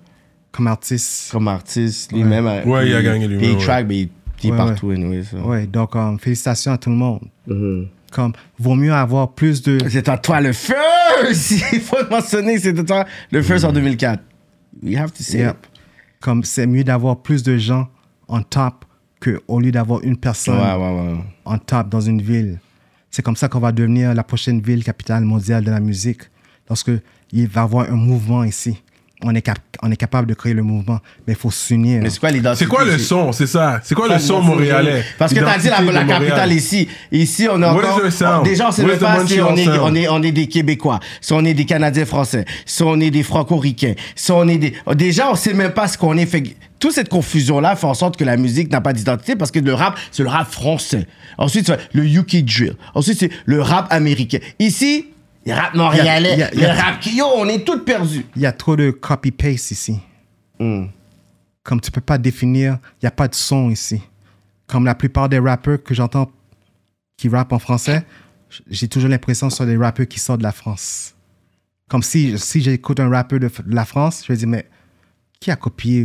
[0.53, 1.31] Comme artiste.
[1.33, 2.47] comme artiste lui-même.
[2.47, 4.09] euh, Ouais, il a gagné lui-même, puis A-Track, mais il
[4.43, 5.23] il est Ouais, partout anyway.
[5.45, 7.21] Ouais, donc um, félicitations à tout le monde.
[7.47, 7.89] Mhm.
[8.11, 9.79] Comme, vaut mieux avoir plus de.
[9.89, 10.75] C'est à toi le feu!
[11.73, 14.23] Il faut mentionner que c'est à toi le feu en 2004.
[14.83, 15.51] We have to say Yep.
[15.51, 15.81] it.
[16.21, 17.89] Comme, c'est mieux d'avoir plus de gens
[18.29, 18.85] en top
[19.21, 21.19] que au lieu d'avoir une personne Ouais, ouais, ouais.
[21.45, 22.59] en top dans une ville.
[23.11, 26.23] C'est comme ça qu'on va devenir la prochaine ville capitale mondiale de la musique.
[26.69, 26.91] Lorsque
[27.33, 28.83] il va y avoir un mouvement ici.
[29.23, 32.01] On est, cap- on est capable de créer le mouvement, mais il faut s'unir.
[32.03, 32.65] Mais c'est quoi l'identité?
[32.65, 33.79] C'est quoi le son, c'est ça?
[33.85, 35.05] C'est quoi le son montréalais?
[35.19, 36.89] Parce que t'as dit la, capitale ici.
[37.13, 38.01] Ici, on est What encore.
[38.07, 38.45] is the sound?
[38.45, 41.35] Déjà, on sait même pas si on est, on, est, on est des Québécois, si
[41.35, 44.73] on est des Canadiens français, si on est des Franco-Ricains, si on est des.
[44.95, 46.25] Déjà, on sait même pas ce qu'on est.
[46.25, 46.43] Fait
[46.79, 49.75] toute cette confusion-là fait en sorte que la musique n'a pas d'identité parce que le
[49.75, 51.07] rap, c'est le rap français.
[51.37, 52.75] Ensuite, c'est le UK drill.
[52.95, 54.39] Ensuite, c'est le rap américain.
[54.59, 55.09] Ici,
[55.47, 57.79] le rap montréalais, y a- il y a- le rap qui, yo, on est tous
[57.85, 58.27] perdus.
[58.37, 59.99] Il y a trop de copy-paste ici.
[60.59, 60.87] Hmm.
[61.63, 64.03] Comme tu peux pas définir, il n'y a pas de son ici.
[64.67, 66.31] Comme la plupart des rappeurs que j'entends
[67.17, 68.05] qui rappent en français,
[68.69, 71.15] j'ai toujours l'impression que ce sont des rappeurs qui sortent de la France.
[71.89, 74.67] Comme si, si j'écoute un rappeur de, de la France, je vais dire, mais
[75.43, 76.05] qui a copié,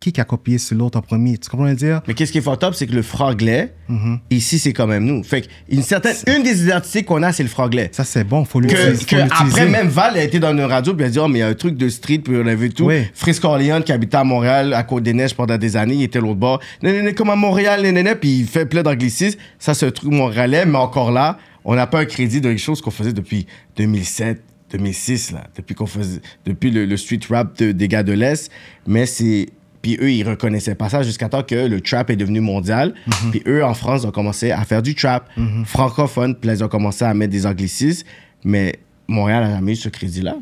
[0.00, 1.38] qui qui a copié sur l'autre en premier?
[1.38, 2.00] Tu comprends ce que je veux dire?
[2.08, 4.18] Mais qu'est-ce qui est fort top, c'est que le franglais, Mm-hmm.
[4.30, 5.22] ici, c'est quand même nous.
[5.22, 7.88] Fait que une certaine, une des identités qu'on a, c'est le franglais.
[7.92, 8.94] Ça, c'est bon, faut que, l'utiliser.
[8.96, 9.30] faut que l'utiliser.
[9.60, 11.42] après même Val a été dans une radio puis elle a dit oh mais il
[11.42, 13.04] y a un truc de street puis on a vu tout Oui.
[13.14, 16.18] Frisco Orléans qui habitait à Montréal à Côte des Neiges pendant des années il était
[16.18, 19.90] l'autre bord non comme à Montréal non puis il fait plein d'anglicisme ça c'est un
[19.92, 23.12] truc montréalais mais encore là on n'a pas un crédit de quelque chose qu'on faisait
[23.12, 28.02] depuis 2007 2006 là depuis qu'on faisait depuis le, le street rap de- des gars
[28.02, 28.50] de l'est
[28.86, 29.48] mais c'est
[29.82, 32.92] puis eux, ils reconnaissaient pas ça jusqu'à temps que le trap est devenu mondial.
[33.30, 35.30] Puis eux, en France, ont commencé à faire du trap
[35.64, 36.34] francophone.
[36.34, 38.04] Puis là, ils ont commencé à mettre des anglicismes.
[38.42, 40.38] Mais Montréal n'a jamais eu ce crédit-là.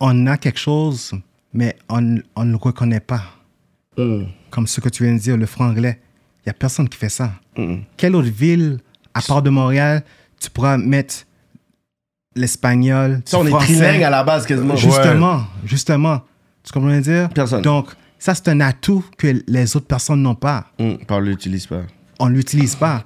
[0.00, 1.12] On a quelque chose,
[1.52, 3.22] mais on ne le reconnaît pas.
[4.48, 6.00] Comme ce que tu viens de dire, le franglais.
[6.38, 7.32] Il n'y a personne qui fait ça.
[7.98, 8.78] Quelle autre ville,
[9.12, 10.02] à part de Montréal,
[10.40, 11.25] tu pourras mettre
[12.36, 13.74] l'espagnol, Ça, on est français?
[13.74, 14.76] trilingue à la base quasiment.
[14.76, 16.20] Justement, justement.
[16.62, 17.28] Tu comprends ce que je veux dire?
[17.30, 17.62] Personne.
[17.62, 17.88] Donc,
[18.18, 20.66] ça, c'est un atout que les autres personnes n'ont pas.
[20.78, 21.82] Hum, on l'utilise pas.
[22.18, 23.04] On ne l'utilise pas.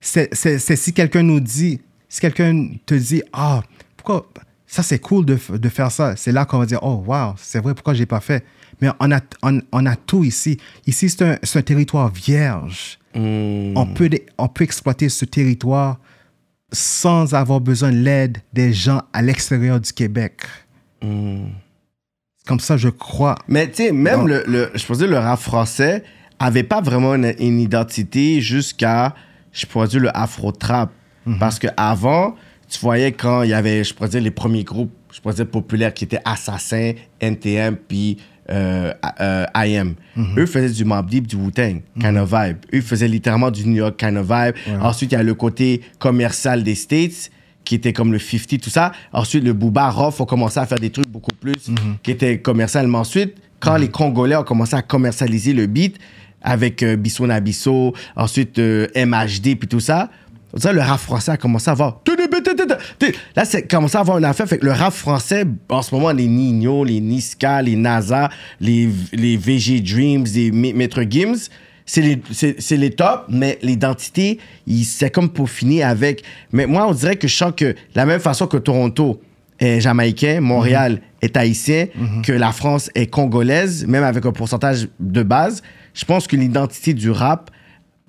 [0.00, 3.62] C'est si quelqu'un nous dit, si quelqu'un te dit, ah,
[3.96, 4.28] pourquoi,
[4.66, 7.60] ça c'est cool de, de faire ça, c'est là qu'on va dire, oh, wow, c'est
[7.60, 8.44] vrai, pourquoi je l'ai pas fait?
[8.80, 10.58] Mais on a, on, on a tout ici.
[10.86, 12.98] Ici, c'est un, c'est un territoire vierge.
[13.14, 13.76] Hum.
[13.76, 15.98] On, peut, on peut exploiter ce territoire
[16.76, 20.42] sans avoir besoin de l'aide des gens à l'extérieur du Québec.
[22.46, 23.34] Comme ça, je crois.
[23.48, 26.04] Mais tu sais, même le, le- je pourrais dire le rap français
[26.38, 29.14] avait pas vraiment une, une identité jusqu'à,
[29.52, 30.90] je pourrais dire, le afro-trap.
[31.40, 32.36] Parce que avant,
[32.68, 35.46] tu voyais quand il y avait, je pourrais dire, les premiers groupes, je pourrais dire,
[35.48, 38.18] populaires qui étaient Assassin, NTM, puis
[38.50, 39.94] euh, euh, IM.
[40.36, 42.56] Eux faisaient du Mobb Deep, du Wu-Tang, kind of vibe.
[42.74, 44.54] Eux faisaient littéralement du New York kind of vibe.
[44.80, 47.30] Ensuite, il y a le côté commercial des States
[47.64, 48.92] qui était comme le 50, tout ça.
[49.12, 51.70] Ensuite, le Booba, Rof ont commencé à faire des trucs beaucoup plus
[52.02, 53.00] qui étaient commercialement.
[53.00, 55.98] Ensuite, quand les Congolais ont commencé à commercialiser le beat
[56.42, 60.10] avec euh, Bissot Nabisso, ensuite euh, MHD, puis tout ça,
[60.56, 62.00] ça, le rap français a commencé à avoir.
[63.34, 64.46] Là, c'est commencé à avoir une affaire.
[64.48, 68.88] Fait que le rap français, en ce moment, les Nino, les Niska, les NASA, les,
[69.12, 71.48] les VG Dreams, les Ma- Maître Gims,
[71.84, 76.22] c'est les, c'est, c'est les tops, mais l'identité, il- c'est comme pour finir avec.
[76.52, 79.20] Mais moi, on dirait que je sens que, la même façon que Toronto
[79.58, 81.86] est jamaïcain, Montréal est haïtien,
[82.22, 85.62] que la France est congolaise, même avec un pourcentage de base,
[85.94, 87.50] je pense que l'identité du rap,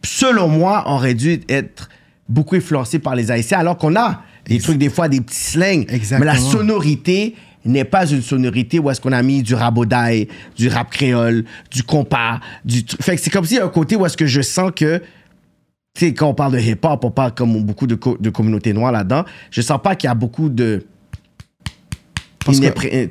[0.03, 1.89] selon moi, aurait dû être
[2.29, 5.83] beaucoup influencée par les haïtiens, alors qu'on a des trucs, des fois, des petits slangs.
[5.89, 6.19] Exactement.
[6.19, 7.35] Mais la sonorité
[7.65, 11.83] n'est pas une sonorité où est-ce qu'on a mis du rabodaï, du rap créole, du
[11.83, 14.41] compas, du Fait que c'est comme s'il y a un côté où est-ce que je
[14.41, 14.99] sens que,
[15.93, 18.71] tu sais, quand on parle de hip-hop, on parle comme beaucoup de, co- de communautés
[18.71, 20.85] noires là-dedans, je sens pas qu'il y a beaucoup de...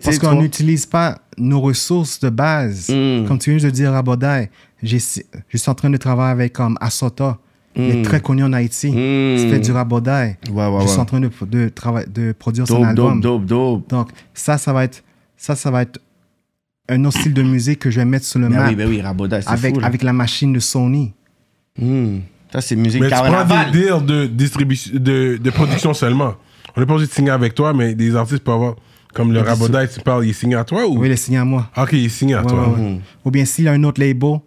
[0.02, 2.88] Parce qu'on n'utilise pas nos ressources de base.
[2.88, 3.26] Mm.
[3.26, 4.48] Comme tu viens de dire à Bodai,
[4.82, 4.98] j'ai-
[5.48, 7.38] je suis en train de travailler avec comme Asota.
[7.76, 8.90] Il est très connu en Haïti.
[8.90, 9.36] Mm.
[9.38, 10.36] Il fait du rabodai.
[10.50, 11.02] Ouais, ouais, je suis ouais.
[11.02, 11.70] en train de, de,
[12.12, 13.20] de produire son Dope, album.
[13.20, 13.46] dope, dope,
[13.80, 13.90] dope.
[13.90, 15.02] Donc, ça, ça va être,
[15.36, 16.00] ça, ça va être
[16.88, 18.88] un autre style de musique que je vais mettre sur le Ben map oui, ben
[18.88, 21.12] oui, Raboda, c'est avec, fou, avec la machine de Sony.
[21.78, 22.18] Hmm.
[22.52, 23.70] Ça, c'est musique Mais tu prends carnaval.
[23.72, 26.34] des de, distribution, de, de production seulement.
[26.76, 28.76] On n'est pas obligé de signer avec toi, mais des artistes peuvent avoir.
[29.12, 30.98] Comme le Rabodaï, tu parles, il est signé à toi ou?
[30.98, 31.70] Oui, il est signé à moi.
[31.74, 32.68] Ah, Ok, il est signé à Ouais, toi.
[32.68, 33.00] ouais, ouais.
[33.24, 34.40] Ou bien s'il a un autre label,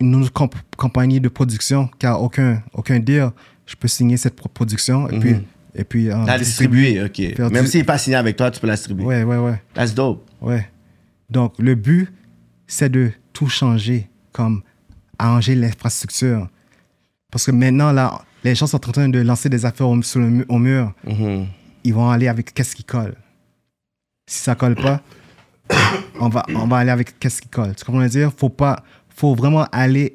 [0.00, 3.30] une autre comp- compagnie de production qui a aucun, aucun deal,
[3.66, 5.36] je peux signer cette pro- production et puis,
[5.74, 7.18] et puis euh, La distribuer, ok.
[7.50, 9.04] Même du- s'il n'est pas signé avec toi, tu peux la distribuer.
[9.04, 10.24] Ouais, ouais, ouais, That's dope.
[10.40, 10.68] ouais.
[11.30, 12.08] Donc, le but,
[12.66, 14.62] c'est de tout changer, comme
[15.18, 16.48] arranger l'infrastructure.
[17.30, 20.20] Parce que maintenant, là, les gens sont en train de lancer des affaires au, sur
[20.20, 20.92] le mu- au mur.
[21.06, 21.46] Mhm.
[21.84, 23.14] Ils vont aller avec qu'est-ce qui colle.
[24.26, 25.02] Si ça colle pas,
[26.20, 27.74] on va, on va aller avec qu'est-ce qui colle.
[27.74, 28.32] Tu comprends ce que je veux dire?
[28.38, 28.82] Faut pas,
[29.18, 30.14] faut vraiment aller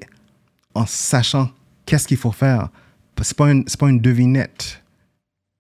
[0.73, 1.49] en sachant
[1.85, 2.69] qu'est-ce qu'il faut faire.
[3.21, 4.81] C'est pas une, pas une devinette.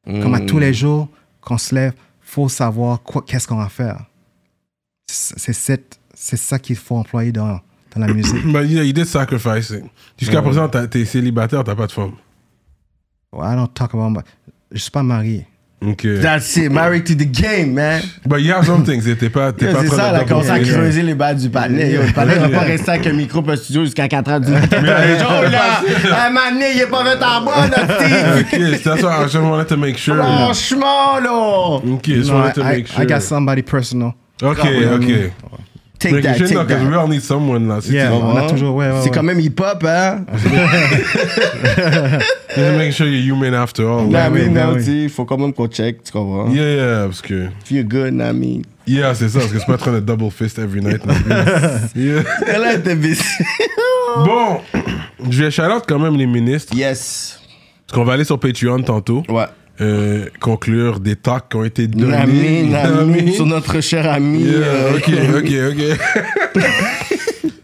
[0.05, 1.07] Comme à tous les jours,
[1.41, 4.05] qu'on se lève, faut savoir qu'est-ce qu'on va faire.
[5.09, 7.59] C'est c'est cette- c'est ça qu'il faut employer dans,
[7.95, 8.43] dans la musique.
[8.45, 9.83] But you, you did sacrifice it.
[10.17, 12.13] Jusqu'à présent, t'as- t'es célibataire, t'as pas de femme.
[13.35, 14.21] I don't talk about my-
[14.71, 15.47] Je suis pas marié.
[15.85, 16.05] Ok.
[16.21, 18.01] That's it, married to the game, man.
[18.25, 19.03] But you have some things.
[19.03, 20.23] T'es pas, t'es pas C'est ça, là, à
[20.59, 20.75] figure.
[20.75, 21.91] creuser les bas du palais.
[21.91, 24.51] Yo, Le palais va pas rester avec un micro pour studio jusqu'à 4 heures du
[24.51, 24.77] matin.
[24.81, 25.81] Yo, là,
[26.25, 27.83] un mané, il est pas fait en notre.
[28.43, 30.15] Ok, that's why I just wanted to make sure.
[30.15, 31.81] Franchement, là.
[31.93, 33.01] Ok, just wanted to I, make sure.
[33.03, 34.13] I got somebody personal.
[34.41, 34.59] Ok,
[34.95, 35.31] ok.
[36.03, 36.99] Take Make that, sure, take no, 'cause we that.
[36.99, 37.79] all need someone là.
[37.81, 39.15] Si Yeah, tu- on a toujours, ouais, ouais, C'est ouais.
[39.15, 40.25] quand même hip-hop, hein?
[42.55, 44.03] Just make sure you're human after all.
[44.07, 44.77] Non, Ouais, mais oui, non, oui.
[44.79, 46.49] tu sais, il faut quand même qu'on check, tu comprends?
[46.51, 47.47] Yeah, yeah, parce que.
[47.65, 48.61] Feel good, Nami.
[48.85, 51.05] Yeah, c'est ça, parce que c'est pas en train de double fist every night.
[51.05, 51.31] non plus.
[52.03, 52.21] yeah.
[52.47, 53.23] Elle a été busy.
[54.25, 54.59] Bon,
[55.29, 57.39] je vais shout out quand même les ministres, Yes.
[57.87, 59.45] parce qu'on va aller sur Patreon tantôt, Ouais.
[59.81, 62.63] Euh, conclure des talks qui ont été donnés.
[62.63, 64.43] Nami, sur notre cher ami.
[64.43, 66.63] Yeah, euh, ok, ok, ok.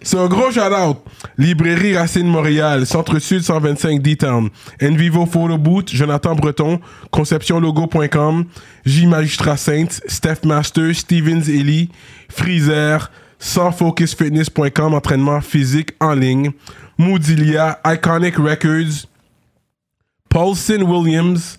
[0.02, 0.98] C'est un gros shout-out.
[1.38, 4.50] Librairie Racine Montréal, Centre-Sud 125 D-Town,
[4.82, 6.80] Envivo Photo Boot, Jonathan Breton,
[7.12, 8.46] ConceptionLogo.com,
[8.86, 11.90] J Magistrat Saints, Steph Master, Stevens Ellie,
[12.28, 16.54] Freezer, sansfocusfitness.com, entraînement physique en ligne,
[16.98, 19.06] Moodilia, Iconic Records,
[20.30, 21.59] Paulson Williams,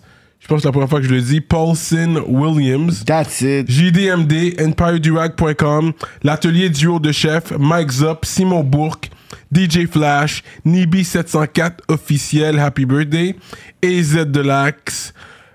[0.51, 3.71] pense la première fois que je le dis, Paulson Williams, That's it.
[3.71, 9.09] JDMD, EmpireDurag.com, l'atelier duo de chef, Mike Zop, Simon Bourque,
[9.55, 13.33] DJ Flash, Nibi704 officiel, Happy Birthday,
[13.81, 15.13] AZ de l'Axe.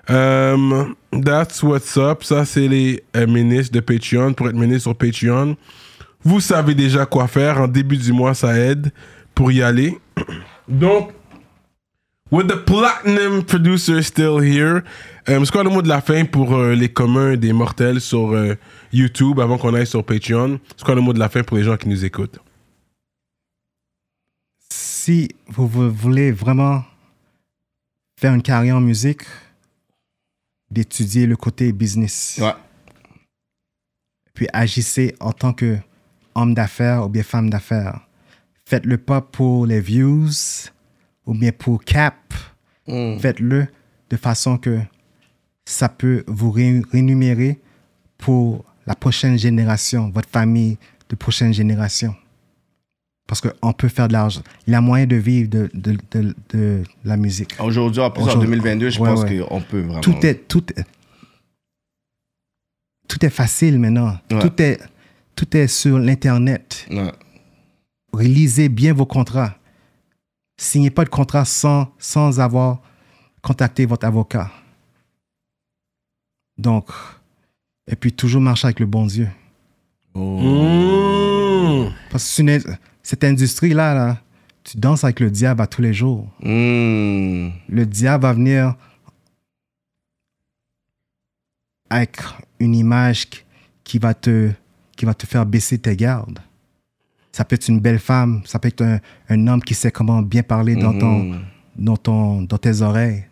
[0.09, 2.25] Um, that's what's up.
[2.25, 4.33] Ça, c'est les euh, ministres de Patreon.
[4.33, 5.59] Pour être ministre sur Patreon,
[6.25, 7.61] vous savez déjà quoi faire.
[7.61, 8.91] En début du mois, ça aide
[9.35, 9.99] pour y aller.
[10.69, 11.11] Donc,
[12.31, 14.83] With the platinum producer still here.
[15.29, 18.33] Euh, c'est quoi le mot de la fin pour euh, les communs des mortels sur
[18.33, 18.57] euh,
[18.93, 20.59] YouTube avant qu'on aille sur Patreon?
[20.77, 22.41] C'est quoi le mot de la fin pour les gens qui nous écoutent?
[24.71, 26.85] Si vous, vous voulez vraiment
[28.19, 29.23] faire une carrière en musique,
[30.69, 32.41] d'étudier le côté business.
[32.43, 32.55] Ouais.
[34.35, 35.79] Puis agissez en tant que
[36.35, 38.01] homme d'affaires ou bien femme d'affaires.
[38.65, 40.29] Faites-le pas pour les views
[41.27, 42.17] ou bien pour cap.
[42.87, 43.19] Mm.
[43.19, 43.67] Faites-le
[44.11, 44.79] de façon que
[45.65, 47.59] ça peut vous ré- rémunérer
[48.19, 50.79] pour la prochaine génération, votre famille
[51.09, 52.15] de prochaine génération.
[53.27, 54.41] Parce qu'on peut faire de l'argent.
[54.69, 57.57] Il y a moyen de vivre de, de, de, de la musique.
[57.59, 59.39] Aujourd'hui, en plus, en Aujourd'hui- 2022, je Ouais, pense ouais.
[59.49, 60.01] qu'on peut vraiment.
[60.01, 60.85] Tout est, tout, est-
[63.09, 64.17] tout est facile maintenant.
[64.31, 64.39] Ouais.
[64.39, 64.81] Tout, est,
[65.35, 66.87] tout est sur l'Internet.
[66.91, 67.13] Ouais.
[68.25, 69.57] Lisez bien vos contrats.
[70.59, 72.81] Signez pas de contrat sans, sans avoir
[73.43, 74.51] contacté votre avocat.
[76.59, 76.87] Donc,
[77.87, 79.29] et puis toujours marcher avec le bon Dieu.
[80.15, 81.89] Mmh.
[82.11, 84.23] Parce que une- cette industrie-là, là,
[84.65, 86.27] tu danses avec le diable à tous les jours.
[86.41, 87.51] Mm.
[87.69, 88.75] Le diable va venir
[91.91, 92.17] avec
[92.59, 93.29] une image
[93.85, 94.51] qui va te,
[94.97, 96.41] qui va te faire baisser tes gardes.
[97.37, 98.99] Ça peut être une belle femme, ça peut être un,
[99.29, 101.41] un homme qui sait comment bien parler dans, ton, Mhm.
[101.77, 103.27] dans, ton, dans tes oreilles.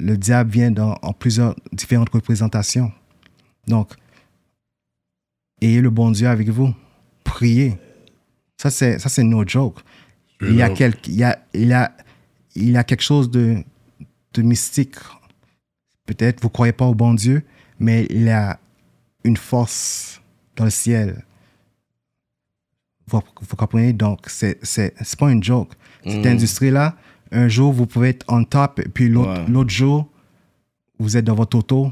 [0.00, 2.90] Le diable vient dans, en plusieurs différentes représentations.
[3.68, 3.92] Donc,
[5.60, 6.74] ayez le bon Dieu avec vous.
[7.22, 7.76] Priez.
[8.60, 9.78] Ça, c'est, ça, c'est no joke.
[10.40, 11.92] Il y, a quel- il, y a, il, y a,
[12.56, 13.62] il y a quelque chose de,
[14.34, 14.96] de mystique.
[16.06, 17.44] Peut-être vous ne croyez pas au bon Dieu,
[17.78, 18.58] mais il y a
[19.24, 20.20] une force
[20.56, 21.24] dans le ciel.
[23.08, 23.92] Vous, vous comprenez?
[23.92, 25.72] Donc, c'est c'est c'est pas une joke.
[26.06, 26.28] Cette Mm.
[26.28, 26.94] industrie-là,
[27.32, 29.44] un jour, vous pouvez être on top, et puis l'autre Ouais.
[29.48, 30.06] l'autre jour,
[30.98, 31.90] vous êtes dans votre auto,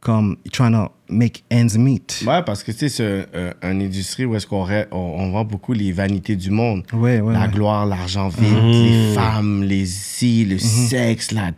[0.00, 2.24] comme trying to make ends meet.
[2.26, 3.26] Ouais, parce que tu sais, c'est
[3.62, 6.84] un- une industrie où est-ce qu'on ré- on, on vend beaucoup les vanités du monde.
[6.92, 11.50] Ouais, ouais, la gloire, l'argent vide, les femmes, les si, le sexe, là,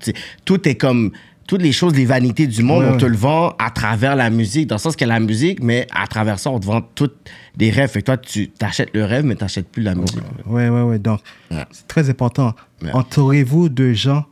[0.45, 1.13] tout est comme
[1.47, 2.99] toutes les choses, les vanités du monde, Ouais, on ouais.
[2.99, 6.07] te le vend à travers la musique, dans le sens que la musique, mais à
[6.07, 7.91] travers ça, on te vend toutes des rêves.
[7.91, 10.21] Fait que toi, tu t'achètes le rêve, mais t'achètes plus la musique.
[10.47, 10.99] Ouais, ouais, ouais.
[10.99, 11.21] Donc,
[11.51, 11.65] Ouais.
[11.71, 12.55] c'est très important.
[12.83, 12.91] Ouais.
[12.93, 14.25] Entourez-vous de gens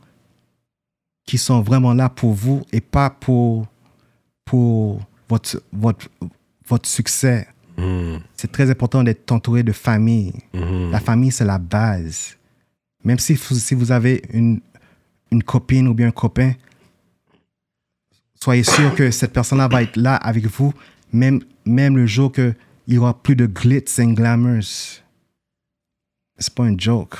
[1.25, 3.67] qui sont vraiment là pour vous et pas pour,
[4.45, 6.07] pour votre, votre,
[6.67, 7.47] votre succès.
[8.35, 10.33] C'est très important d'être entouré de famille.
[10.53, 12.37] La famille, c'est la base.
[13.03, 14.59] Même si, vous- si vous avez une,
[15.31, 16.51] une copine ou bien un copain,
[18.41, 20.73] soyez sûr que cette personne-là va être là avec vous,
[21.13, 22.55] même, même le jour qu'il
[22.87, 25.01] y aura plus de glitz and glamours.
[26.37, 27.15] C'est pas un joke.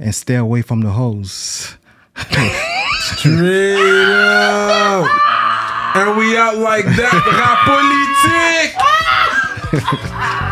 [0.00, 1.76] And stay away from the hoes.
[3.16, 5.06] Straight up.
[5.94, 7.12] And we out like that.
[7.36, 8.74] Rap politique.